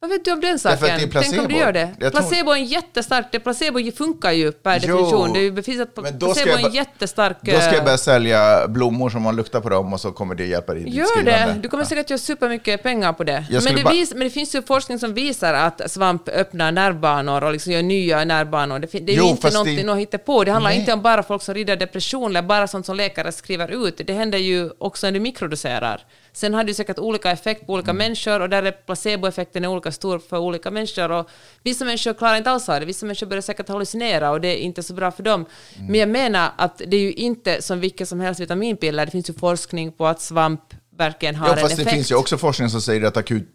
Vad 0.00 0.10
vet 0.10 0.24
du 0.24 0.32
om 0.32 0.40
den 0.40 0.50
Därför 0.62 0.68
att 0.70 0.78
saken? 0.80 1.10
det 1.10 1.18
är 1.18 1.22
Tänk 1.22 1.40
om 1.42 1.48
du 1.48 1.56
gör 1.56 1.72
det. 1.72 1.90
Jag 2.00 2.12
placebo 2.12 2.50
är 2.50 2.56
en 2.56 2.64
jättestark... 2.64 3.42
Placebo 3.44 3.90
funkar 3.92 4.32
ju 4.32 4.52
per 4.52 4.80
Jo, 4.82 4.96
definition. 4.96 5.32
Det 5.32 5.50
bevisat 5.50 5.98
att 5.98 6.04
men 6.04 6.18
då 6.18 6.26
placebo 6.26 6.50
är 6.50 6.66
en 6.66 6.72
jättestark... 6.74 7.36
Då 7.42 7.52
ska 7.52 7.68
eh, 7.68 7.74
jag 7.74 7.84
börja 7.84 7.98
sälja 7.98 8.68
blommor 8.68 9.10
som 9.10 9.22
man 9.22 9.36
luktar 9.36 9.60
på 9.60 9.68
dem 9.68 9.92
och 9.92 10.00
så 10.00 10.12
kommer 10.12 10.34
det 10.34 10.44
hjälpa 10.46 10.72
dig 10.74 10.82
i 10.82 10.84
ditt 10.84 10.94
Gör 10.94 11.04
skrivande. 11.04 11.54
det! 11.54 11.60
Du 11.62 11.68
kommer 11.68 11.84
säkert 11.84 12.10
göra 12.10 12.18
supermycket 12.18 12.82
pengar 12.82 13.12
på 13.12 13.24
det. 13.24 13.44
Men 13.50 13.74
det, 13.76 13.82
bara- 13.84 13.94
vis, 13.94 14.10
men 14.14 14.20
det 14.24 14.30
finns 14.30 14.54
ju 14.54 14.62
forskning 14.62 14.98
som 14.98 15.14
visar 15.14 15.54
att 15.54 15.90
svamp 15.90 16.28
öppnar 16.28 16.72
nervbanor 16.72 17.44
och 17.44 17.52
liksom 17.52 17.72
gör 17.72 17.82
nya 17.82 18.24
nervbanor. 18.24 18.78
Det, 18.78 18.86
det 18.86 19.12
är 19.12 19.16
Jo, 19.16 19.24
ju 19.24 19.30
inte 19.30 19.50
någonting 19.50 19.76
det- 19.76 19.84
något 19.84 19.98
hittepå. 19.98 20.44
Det 20.44 20.50
handlar 20.50 20.70
Nej. 20.70 20.80
inte 20.80 20.92
om 20.92 21.02
bara 21.02 21.22
folk 21.22 21.42
som 21.42 21.54
rider 21.54 21.76
depression 21.76 22.30
eller 22.30 22.42
bara 22.42 22.66
sånt 22.68 22.86
som 22.86 22.96
läkare 22.96 23.32
skriver 23.32 23.86
ut. 23.86 24.00
Det 24.06 24.12
händer 24.12 24.38
ju 24.38 24.70
också 24.78 25.06
när 25.06 25.12
du 25.12 25.20
mikrodoserar. 25.20 26.00
Sen 26.36 26.54
har 26.54 26.64
du 26.64 26.74
säkert 26.74 26.98
olika 26.98 27.30
effekt 27.30 27.66
på 27.66 27.72
olika 27.72 27.90
Mm. 27.90 27.98
människor 27.98 28.40
och 28.40 28.48
där 28.48 28.62
är 28.62 28.72
placeboeffekten 28.72 29.64
är 29.64 29.68
olika 29.68 29.92
stor 29.92 30.18
för 30.18 30.38
olika 30.38 30.70
människor. 30.70 31.10
Och 31.10 31.28
vissa 31.62 31.84
människor 31.84 32.14
klarar 32.14 32.36
inte 32.36 32.50
alls 32.50 32.68
av 32.68 32.80
det. 32.80 32.86
Vissa 32.86 33.06
människor 33.06 33.26
börjar 33.26 33.40
säkert 33.42 33.68
hallucinera 33.68 34.30
och 34.30 34.40
det 34.40 34.48
är 34.48 34.56
inte 34.58 34.82
så 34.82 34.94
bra 34.94 35.10
för 35.10 35.22
dem. 35.22 35.46
Mm. 35.76 35.86
Men 35.86 36.00
jag 36.00 36.08
menar 36.08 36.50
att 36.56 36.78
det 36.86 36.96
är 36.96 37.00
ju 37.00 37.12
inte 37.12 37.62
som 37.62 37.80
vilket 37.80 38.08
som 38.08 38.20
helst 38.20 38.40
vitaminpiller. 38.40 39.04
Det 39.06 39.12
finns 39.12 39.30
ju 39.30 39.34
forskning 39.34 39.92
på 39.92 40.06
att 40.06 40.20
svamp 40.20 40.60
verkligen 40.96 41.34
har 41.34 41.46
Ja, 41.46 41.52
en 41.52 41.58
fast 41.58 41.72
effekt. 41.72 41.88
det 41.88 41.94
finns 41.94 42.10
ju 42.10 42.14
också 42.14 42.38
forskning 42.38 42.68
som 42.68 42.80
säger 42.80 43.02
att 43.06 43.16
akut 43.16 43.48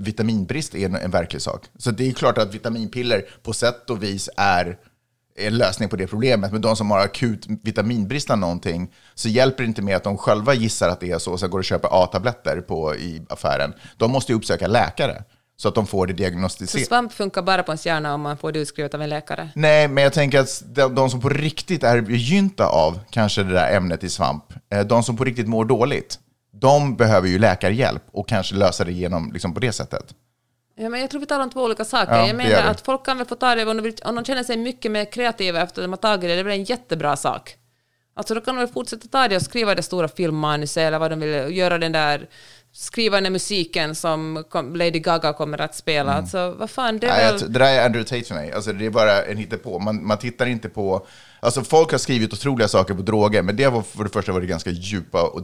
vitaminbrist 0.00 0.74
är 0.74 0.84
en, 0.86 0.94
en 0.94 1.10
verklig 1.10 1.42
sak. 1.42 1.64
Så 1.78 1.90
det 1.90 2.08
är 2.08 2.12
klart 2.12 2.38
att 2.38 2.54
vitaminpiller 2.54 3.24
på 3.42 3.52
sätt 3.52 3.90
och 3.90 4.02
vis 4.02 4.30
är 4.36 4.76
en 5.36 5.58
lösning 5.58 5.88
på 5.88 5.96
det 5.96 6.06
problemet. 6.06 6.52
Men 6.52 6.60
de 6.60 6.76
som 6.76 6.90
har 6.90 6.98
akut 6.98 7.46
vitaminbrist 7.62 8.30
av 8.30 8.38
någonting 8.38 8.92
så 9.14 9.28
hjälper 9.28 9.62
det 9.62 9.68
inte 9.68 9.82
med 9.82 9.96
att 9.96 10.04
de 10.04 10.18
själva 10.18 10.54
gissar 10.54 10.88
att 10.88 11.00
det 11.00 11.10
är 11.10 11.18
så 11.18 11.32
och 11.32 11.40
sen 11.40 11.50
går 11.50 11.58
och 11.58 11.64
köper 11.64 11.88
A-tabletter 12.04 12.60
på, 12.60 12.94
i 12.94 13.22
affären. 13.28 13.74
De 13.96 14.10
måste 14.10 14.32
ju 14.32 14.38
uppsöka 14.38 14.66
läkare 14.66 15.24
så 15.56 15.68
att 15.68 15.74
de 15.74 15.86
får 15.86 16.06
det 16.06 16.12
Så 16.12 16.16
diagnostiserat. 16.16 16.86
svamp 16.86 17.12
funkar 17.12 17.42
bara 17.42 17.62
på 17.62 17.72
ens 17.72 17.86
hjärna 17.86 18.14
om 18.14 18.20
man 18.20 18.36
får 18.36 18.52
det 18.52 18.58
utskrivet 18.58 18.94
av 18.94 19.02
en 19.02 19.08
läkare. 19.08 19.48
Nej, 19.54 19.88
men 19.88 20.04
jag 20.04 20.12
tänker 20.12 20.40
att 20.40 20.62
de, 20.66 20.94
de 20.94 21.10
som 21.10 21.20
på 21.20 21.28
riktigt 21.28 21.84
är 21.84 22.02
gynta 22.02 22.66
av 22.66 23.00
kanske 23.10 23.42
det 23.42 23.52
där 23.52 23.76
ämnet 23.76 24.04
i 24.04 24.10
svamp, 24.10 24.44
eh, 24.74 24.80
de 24.80 25.02
som 25.02 25.16
på 25.16 25.24
riktigt 25.24 25.48
mår 25.48 25.64
dåligt, 25.64 26.18
de 26.60 26.96
behöver 26.96 27.28
ju 27.28 27.38
läkarhjälp 27.38 28.02
och 28.12 28.28
kanske 28.28 28.54
lösa 28.54 28.84
det 28.84 28.92
genom, 28.92 29.32
liksom 29.32 29.54
på 29.54 29.60
det 29.60 29.72
sättet. 29.72 30.04
Ja, 30.74 30.88
men 30.88 31.00
jag 31.00 31.10
tror 31.10 31.20
vi 31.20 31.26
talar 31.26 31.44
om 31.44 31.50
två 31.50 31.62
olika 31.62 31.84
saker. 31.84 32.12
Ja, 32.16 32.26
jag 32.26 32.36
menar 32.36 32.70
att 32.70 32.80
folk 32.80 33.04
kan 33.06 33.18
väl 33.18 33.26
få 33.26 33.34
ta 33.34 33.54
det 33.54 33.66
om 33.66 33.76
de, 33.76 33.82
vill, 33.82 33.94
om 34.04 34.14
de 34.14 34.24
känner 34.24 34.42
sig 34.42 34.56
mycket 34.56 34.90
mer 34.90 35.04
kreativa 35.04 35.60
efter 35.60 35.82
att 35.82 35.84
de 35.84 35.92
har 35.92 35.96
tagit 35.96 36.20
det. 36.20 36.34
Det 36.34 36.40
är 36.40 36.44
väl 36.44 36.58
en 36.58 36.64
jättebra 36.64 37.16
sak. 37.16 37.54
Alltså 38.14 38.34
då 38.34 38.40
kan 38.40 38.54
de 38.54 38.58
väl 38.64 38.72
fortsätta 38.72 39.08
ta 39.08 39.28
det 39.28 39.36
och 39.36 39.42
skriva 39.42 39.74
det 39.74 39.82
stora 39.82 40.08
filmmanuset 40.08 40.80
eller 40.82 40.98
vad 40.98 41.10
de 41.10 41.20
vill 41.20 41.56
göra 41.56 41.78
den 41.78 41.92
där 41.92 42.28
skriva 42.74 43.16
den 43.16 43.24
där 43.24 43.30
musiken 43.30 43.94
som 43.94 44.44
Lady 44.74 44.98
Gaga 44.98 45.32
kommer 45.32 45.60
att 45.60 45.74
spela. 45.74 46.12
Alltså 46.12 46.50
vad 46.58 46.70
fan, 46.70 46.98
det 46.98 47.06
är 47.06 47.10
Nej, 47.10 47.24
väl... 47.32 47.40
jag- 47.40 47.50
det 47.52 47.58
där 47.58 47.78
är 47.78 47.86
Andrew 47.86 48.04
Tate 48.08 48.28
för 48.28 48.34
mig. 48.34 48.52
Alltså, 48.52 48.72
det 48.72 48.86
är 48.86 48.90
bara 48.90 49.22
en 49.24 49.36
hittepå. 49.36 49.78
Man, 49.78 50.06
man 50.06 50.18
tittar 50.18 50.46
inte 50.46 50.68
på... 50.68 51.06
Alltså, 51.40 51.64
folk 51.64 51.90
har 51.90 51.98
skrivit 51.98 52.32
otroliga 52.32 52.68
saker 52.68 52.94
på 52.94 53.02
droger, 53.02 53.42
men 53.42 53.56
det 53.56 53.68
var 53.68 53.82
för 53.82 54.04
det 54.04 54.10
första 54.10 54.32
var 54.32 54.40
det 54.40 54.46
ganska 54.46 54.70
djupa 54.70 55.22
och 55.22 55.42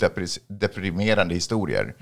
deprimerande 0.49 1.35
historier. 1.35 1.95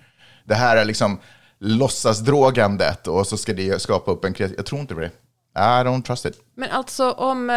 Det 0.45 0.55
här 0.55 0.77
är 0.77 0.85
liksom 0.85 1.18
låtsasdrogandet 1.61 3.07
och 3.07 3.26
så 3.26 3.36
ska 3.36 3.52
det 3.52 3.82
skapa 3.82 4.11
upp 4.11 4.24
en 4.24 4.34
kreativ... 4.34 4.57
Jag 4.57 4.66
tror 4.66 4.80
inte 4.80 4.94
på 4.94 5.00
det. 5.00 5.11
I 5.57 5.59
don't 5.84 6.02
trust 6.02 6.24
it. 6.26 6.40
Men 6.54 6.70
alltså 6.70 7.11
om 7.11 7.50
eh, 7.50 7.57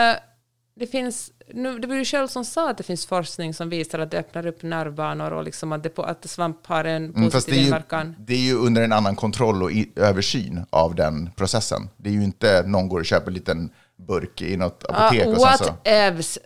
det 0.80 0.88
finns, 0.88 1.32
nu, 1.54 1.80
det 1.80 1.88
var 1.88 1.96
ju 1.96 2.06
själv 2.06 2.28
som 2.28 2.46
sa 2.46 2.70
att 2.70 2.78
det 2.78 2.84
finns 2.84 3.06
forskning 3.06 3.54
som 3.54 3.70
visar 3.70 4.00
att 4.00 4.12
det 4.12 4.18
öppnar 4.20 4.46
upp 4.48 4.64
nervbanor 4.64 5.34
och 5.34 5.44
liksom 5.44 5.72
att, 5.72 5.84
det, 5.84 5.90
på- 5.90 6.04
att 6.04 6.30
svamp 6.30 6.66
har 6.68 6.84
en 6.86 7.06
Mm, 7.06 7.14
positiv 7.14 7.32
fast 7.32 7.48
det 7.48 7.54
är, 7.54 7.60
ju, 7.60 7.66
inverkan. 7.66 8.16
det 8.20 8.34
är 8.34 8.38
ju 8.38 8.56
under 8.56 8.82
en 8.82 8.92
annan 8.94 9.16
kontroll 9.16 9.64
och 9.64 9.72
i, 9.72 9.92
översyn 9.96 10.66
av 10.70 10.96
den 10.96 11.30
processen. 11.36 11.90
Det 11.98 12.10
är 12.10 12.14
ju 12.14 12.24
inte 12.24 12.64
någon 12.68 12.90
går 12.90 13.00
och 13.00 13.06
köper 13.06 13.28
en 13.28 13.34
liten 13.34 13.70
burk 14.08 14.42
i 14.42 14.58
något 14.58 14.84
apotek 14.90 15.26
Uh, 15.28 15.34
och 15.34 15.42
sen 15.42 15.50
what 15.50 15.58
så... 15.66 15.74
evs? 15.84 16.40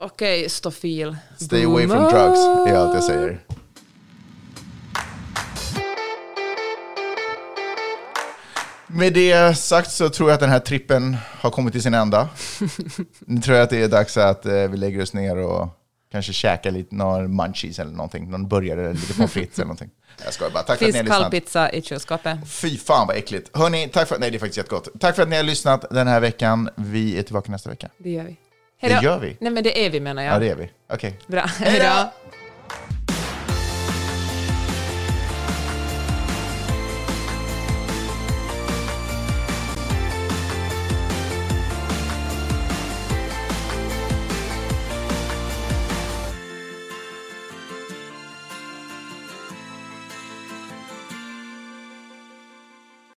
Okej, 0.00 0.48
stofil. 0.48 1.16
Stay 1.36 1.64
away 1.64 1.88
from 1.88 1.96
Boomer. 2.02 2.10
drugs, 2.10 2.66
det 2.66 2.70
är 2.70 2.78
allt 2.78 2.94
jag 2.94 3.04
säger. 3.04 3.40
Med 8.90 9.12
det 9.12 9.54
sagt 9.58 9.90
så 9.90 10.08
tror 10.08 10.28
jag 10.30 10.34
att 10.34 10.40
den 10.40 10.50
här 10.50 10.58
trippen 10.58 11.16
har 11.40 11.50
kommit 11.50 11.72
till 11.72 11.82
sin 11.82 11.94
ända. 11.94 12.28
Nu 13.26 13.40
tror 13.40 13.56
jag 13.56 13.64
att 13.64 13.70
det 13.70 13.82
är 13.82 13.88
dags 13.88 14.16
att 14.16 14.46
eh, 14.46 14.52
vi 14.54 14.76
lägger 14.76 15.02
oss 15.02 15.12
ner 15.12 15.36
och 15.36 15.68
kanske 16.12 16.32
käkar 16.32 16.70
lite 16.70 16.94
några 16.94 17.28
munchies 17.28 17.78
eller 17.78 17.92
någonting. 17.92 18.30
Någon 18.30 18.48
burgare 18.48 18.80
eller 18.80 18.92
lite 18.94 19.14
pommes 19.14 19.32
frites 19.32 19.58
eller 19.58 19.66
någonting. 19.66 19.90
Jag 20.24 20.32
skojar 20.34 20.52
bara. 20.52 20.62
Tack 20.62 20.66
för 20.66 20.72
att 20.86 20.92
Finns 20.92 20.92
ni 20.94 20.98
har 21.00 21.06
kall 21.06 21.32
lyssnat. 21.32 21.44
pizza 21.44 21.72
i 21.72 21.82
kylskåpet. 21.82 22.38
Fy 22.48 22.76
fan 22.78 23.06
vad 23.06 23.16
äckligt. 23.16 23.56
Hörni, 23.56 23.88
tack 23.88 24.08
för, 24.08 24.18
nej 24.18 24.30
det 24.30 24.36
är 24.36 24.38
faktiskt 24.38 24.58
jättegott. 24.58 24.88
Tack 25.00 25.14
för 25.16 25.22
att 25.22 25.28
ni 25.28 25.36
har 25.36 25.42
lyssnat 25.42 25.84
den 25.90 26.06
här 26.06 26.20
veckan. 26.20 26.70
Vi 26.76 27.18
är 27.18 27.22
tillbaka 27.22 27.52
nästa 27.52 27.70
vecka. 27.70 27.88
Det 27.98 28.10
gör 28.10 28.24
vi. 28.24 28.36
Det 28.80 29.00
gör 29.02 29.18
vi. 29.18 29.36
Nej 29.40 29.52
men 29.52 29.64
det 29.64 29.86
är 29.86 29.90
vi 29.90 30.00
menar 30.00 30.22
jag. 30.22 30.34
Ja, 30.34 30.38
det 30.38 30.48
är 30.50 30.56
vi. 30.56 30.70
Okej. 30.92 31.18
Bra. 31.26 31.40
Hej 31.58 31.80
då. 31.80 32.12